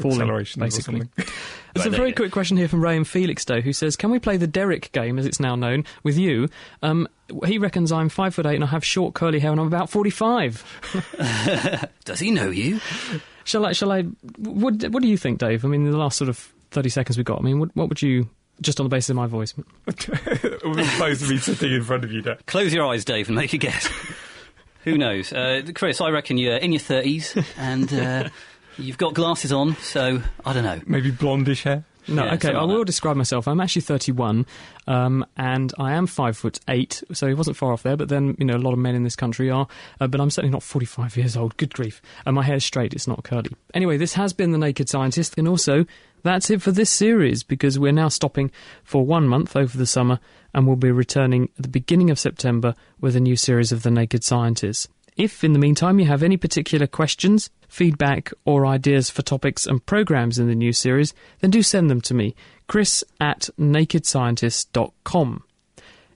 falling, 0.00 0.20
Acceleration 0.20 0.60
basically. 0.60 1.00
something. 1.00 1.34
There's 1.74 1.86
a 1.86 1.90
very 1.90 2.12
quick 2.12 2.32
question 2.32 2.56
here 2.56 2.68
from 2.68 2.82
Ray 2.82 2.96
and 2.96 3.06
Felix, 3.06 3.44
though, 3.44 3.60
who 3.60 3.72
says, 3.72 3.96
"Can 3.96 4.10
we 4.10 4.18
play 4.18 4.36
the 4.36 4.46
Derek 4.46 4.90
game, 4.92 5.18
as 5.18 5.26
it's 5.26 5.38
now 5.38 5.54
known, 5.54 5.84
with 6.02 6.18
you?" 6.18 6.48
Um, 6.82 7.08
he 7.44 7.58
reckons 7.58 7.92
I'm 7.92 8.08
five 8.08 8.34
foot 8.34 8.46
eight 8.46 8.56
and 8.56 8.64
I 8.64 8.68
have 8.68 8.84
short 8.84 9.14
curly 9.14 9.38
hair 9.38 9.52
and 9.52 9.60
I'm 9.60 9.66
about 9.66 9.90
forty-five. 9.90 10.64
Does 12.04 12.20
he 12.20 12.30
know 12.30 12.50
you? 12.50 12.80
Shall 13.48 13.64
I? 13.64 13.72
Shall 13.72 13.90
I? 13.90 14.02
What, 14.36 14.84
what 14.90 15.02
do 15.02 15.08
you 15.08 15.16
think, 15.16 15.38
Dave? 15.38 15.64
I 15.64 15.68
mean, 15.68 15.86
in 15.86 15.90
the 15.90 15.96
last 15.96 16.18
sort 16.18 16.28
of 16.28 16.52
thirty 16.70 16.90
seconds 16.90 17.16
we 17.16 17.24
got. 17.24 17.38
I 17.38 17.42
mean, 17.42 17.58
what, 17.58 17.74
what 17.74 17.88
would 17.88 18.02
you? 18.02 18.28
Just 18.60 18.78
on 18.78 18.84
the 18.84 18.90
basis 18.90 19.08
of 19.10 19.16
my 19.16 19.26
voice. 19.26 19.54
Opposed 19.86 21.22
to 21.22 21.30
me 21.30 21.38
sitting 21.38 21.72
in 21.72 21.82
front 21.82 22.04
of 22.04 22.12
you, 22.12 22.20
Dad. 22.20 22.44
Close 22.44 22.74
your 22.74 22.86
eyes, 22.86 23.06
Dave, 23.06 23.28
and 23.28 23.36
make 23.36 23.54
a 23.54 23.56
guess. 23.56 23.88
Who 24.84 24.98
knows? 24.98 25.32
Uh, 25.32 25.62
Chris, 25.74 26.00
I 26.02 26.10
reckon 26.10 26.36
you're 26.36 26.56
in 26.56 26.72
your 26.72 26.80
30s 26.80 27.42
and 27.56 27.92
uh, 27.94 28.28
you've 28.78 28.98
got 28.98 29.14
glasses 29.14 29.52
on, 29.52 29.76
so 29.76 30.22
I 30.44 30.52
don't 30.52 30.64
know. 30.64 30.80
Maybe 30.86 31.10
blondish 31.12 31.62
hair. 31.62 31.84
No, 32.08 32.24
Yeah, 32.24 32.34
okay. 32.34 32.52
I 32.52 32.62
like 32.62 32.68
will 32.68 32.84
describe 32.84 33.16
myself. 33.16 33.46
I'm 33.46 33.60
actually 33.60 33.82
31, 33.82 34.46
um, 34.86 35.24
and 35.36 35.72
I 35.78 35.92
am 35.92 36.06
five 36.06 36.36
foot 36.36 36.58
eight, 36.68 37.02
so 37.12 37.26
he 37.26 37.34
wasn't 37.34 37.56
far 37.56 37.72
off 37.72 37.82
there. 37.82 37.96
But 37.96 38.08
then, 38.08 38.34
you 38.38 38.44
know, 38.44 38.56
a 38.56 38.58
lot 38.58 38.72
of 38.72 38.78
men 38.78 38.94
in 38.94 39.02
this 39.02 39.16
country 39.16 39.50
are. 39.50 39.66
Uh, 40.00 40.06
but 40.06 40.20
I'm 40.20 40.30
certainly 40.30 40.52
not 40.52 40.62
45 40.62 41.16
years 41.16 41.36
old. 41.36 41.56
Good 41.56 41.74
grief! 41.74 42.00
And 42.26 42.34
my 42.34 42.42
hair's 42.42 42.64
straight; 42.64 42.94
it's 42.94 43.06
not 43.06 43.24
curly. 43.24 43.50
Anyway, 43.74 43.96
this 43.96 44.14
has 44.14 44.32
been 44.32 44.52
the 44.52 44.58
Naked 44.58 44.88
Scientist, 44.88 45.36
and 45.36 45.46
also 45.46 45.84
that's 46.22 46.50
it 46.50 46.62
for 46.62 46.72
this 46.72 46.90
series 46.90 47.42
because 47.42 47.78
we're 47.78 47.92
now 47.92 48.08
stopping 48.08 48.50
for 48.82 49.04
one 49.04 49.28
month 49.28 49.54
over 49.56 49.76
the 49.76 49.86
summer, 49.86 50.18
and 50.54 50.66
we'll 50.66 50.76
be 50.76 50.90
returning 50.90 51.50
at 51.56 51.62
the 51.62 51.68
beginning 51.68 52.10
of 52.10 52.18
September 52.18 52.74
with 53.00 53.16
a 53.16 53.20
new 53.20 53.36
series 53.36 53.72
of 53.72 53.82
the 53.82 53.90
Naked 53.90 54.24
Scientists. 54.24 54.88
If, 55.18 55.42
in 55.42 55.52
the 55.52 55.58
meantime, 55.58 55.98
you 55.98 56.06
have 56.06 56.22
any 56.22 56.36
particular 56.36 56.86
questions, 56.86 57.50
feedback, 57.68 58.32
or 58.44 58.64
ideas 58.64 59.10
for 59.10 59.22
topics 59.22 59.66
and 59.66 59.84
programs 59.84 60.38
in 60.38 60.46
the 60.46 60.54
new 60.54 60.72
series, 60.72 61.12
then 61.40 61.50
do 61.50 61.60
send 61.60 61.90
them 61.90 62.00
to 62.02 62.14
me, 62.14 62.36
chris 62.68 63.02
at 63.20 63.50
nakedscientist.com. 63.58 65.42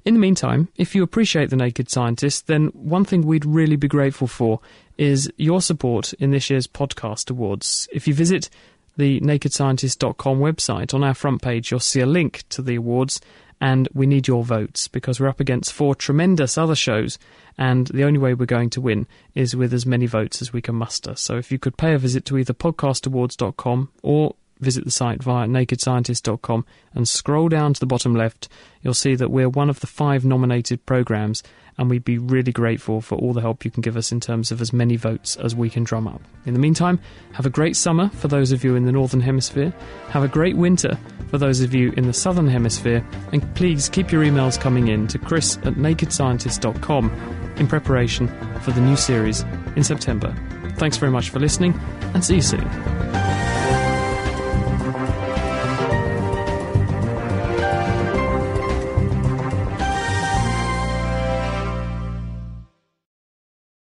In 0.05 0.15
the 0.15 0.21
meantime, 0.21 0.69
if 0.77 0.95
you 0.95 1.03
appreciate 1.03 1.51
The 1.51 1.57
Naked 1.57 1.91
Scientist, 1.91 2.47
then 2.47 2.67
one 2.69 3.05
thing 3.05 3.23
we'd 3.23 3.45
really 3.45 3.77
be 3.77 3.89
grateful 3.89 4.29
for 4.29 4.61
is 4.99 5.31
your 5.37 5.61
support 5.61 6.13
in 6.15 6.31
this 6.31 6.49
year's 6.49 6.69
podcast 6.69 7.29
awards. 7.29 7.89
If 7.93 8.07
you 8.07 8.15
visit 8.15 8.51
the 8.97 9.21
nakedscientist.com 9.21 10.39
website, 10.39 10.95
on 10.95 11.03
our 11.03 11.15
front 11.15 11.43
page, 11.43 11.71
you'll 11.71 11.81
see 11.81 12.01
a 12.01 12.07
link 12.07 12.45
to 12.51 12.63
the 12.63 12.77
awards, 12.77 13.21
and 13.63 13.89
we 13.95 14.07
need 14.09 14.27
your 14.27 14.43
votes 14.43 14.89
because 14.89 15.21
we're 15.21 15.29
up 15.29 15.39
against 15.39 15.73
four 15.73 15.95
tremendous 15.95 16.59
other 16.59 16.75
shows, 16.75 17.17
and 17.57 17.87
the 17.87 18.03
only 18.03 18.19
way 18.19 18.35
we're 18.35 18.45
going 18.45 18.71
to 18.71 18.81
win 18.81 19.07
is 19.37 19.55
with 19.55 19.73
as 19.73 19.87
many 19.87 20.05
votes 20.05 20.43
as 20.43 20.53
we 20.53 20.61
can 20.61 20.75
muster. 20.75 21.15
So 21.15 21.37
if 21.37 21.53
you 21.53 21.61
could 21.61 21.77
pay 21.77 21.95
a 21.95 21.99
visit 21.99 22.25
to 22.25 22.39
either 22.39 22.55
podcastawards.com 22.55 23.93
or 24.03 24.35
visit 24.63 24.85
the 24.85 24.91
site 24.91 25.23
via 25.23 25.47
nakedscientist.com 25.47 26.65
and 26.95 27.09
scroll 27.09 27.49
down 27.49 27.75
to 27.75 27.81
the 27.81 27.87
bottom 27.87 28.15
left, 28.15 28.49
you'll 28.81 28.95
see 28.95 29.15
that 29.15 29.31
we're 29.31 29.49
one 29.49 29.69
of 29.69 29.81
the 29.81 29.87
five 29.87 30.25
nominated 30.25 30.85
programs, 30.87 31.43
and 31.79 31.89
we'd 31.89 32.05
be 32.05 32.19
really 32.19 32.53
grateful 32.53 33.01
for 33.01 33.17
all 33.17 33.33
the 33.33 33.41
help 33.41 33.65
you 33.65 33.71
can 33.71 33.81
give 33.81 33.97
us 33.97 34.13
in 34.13 34.21
terms 34.21 34.51
of 34.51 34.61
as 34.61 34.73
many 34.73 34.97
votes 34.97 35.37
as 35.37 35.55
we 35.55 35.71
can 35.71 35.85
drum 35.85 36.07
up. 36.07 36.21
In 36.45 36.53
the 36.53 36.61
meantime, 36.61 37.01
have 37.33 37.47
a 37.47 37.51
great 37.51 37.77
summer 37.77 38.09
for 38.11 38.29
those 38.29 38.53
of 38.53 38.63
you 38.63 38.77
in 38.77 38.85
the 38.85 38.93
Northern 38.93 39.21
Hemisphere, 39.21 39.73
have 40.09 40.23
a 40.23 40.29
great 40.29 40.57
winter 40.57 40.99
for 41.29 41.39
those 41.39 41.61
of 41.61 41.75
you 41.75 41.93
in 41.97 42.07
the 42.07 42.13
Southern 42.13 42.47
Hemisphere, 42.47 43.07
and 43.33 43.55
please 43.55 43.89
keep 43.89 44.13
your 44.13 44.23
emails 44.23 44.61
coming 44.61 44.89
in 44.89 45.07
to 45.09 45.19
chris 45.19 45.57
at 45.59 45.75
nakedscientist.com 45.75 47.11
in 47.57 47.67
preparation 47.67 48.29
for 48.61 48.73
the 48.73 48.81
new 48.81 48.97
series 48.97 49.43
in 49.77 49.83
September. 49.85 50.35
Thanks 50.77 50.97
very 50.97 51.13
much 51.13 51.31
for 51.31 51.41
listening, 51.41 51.79
and 52.15 52.25
see 52.25 52.37
you 52.37 52.43
soon. 52.43 53.32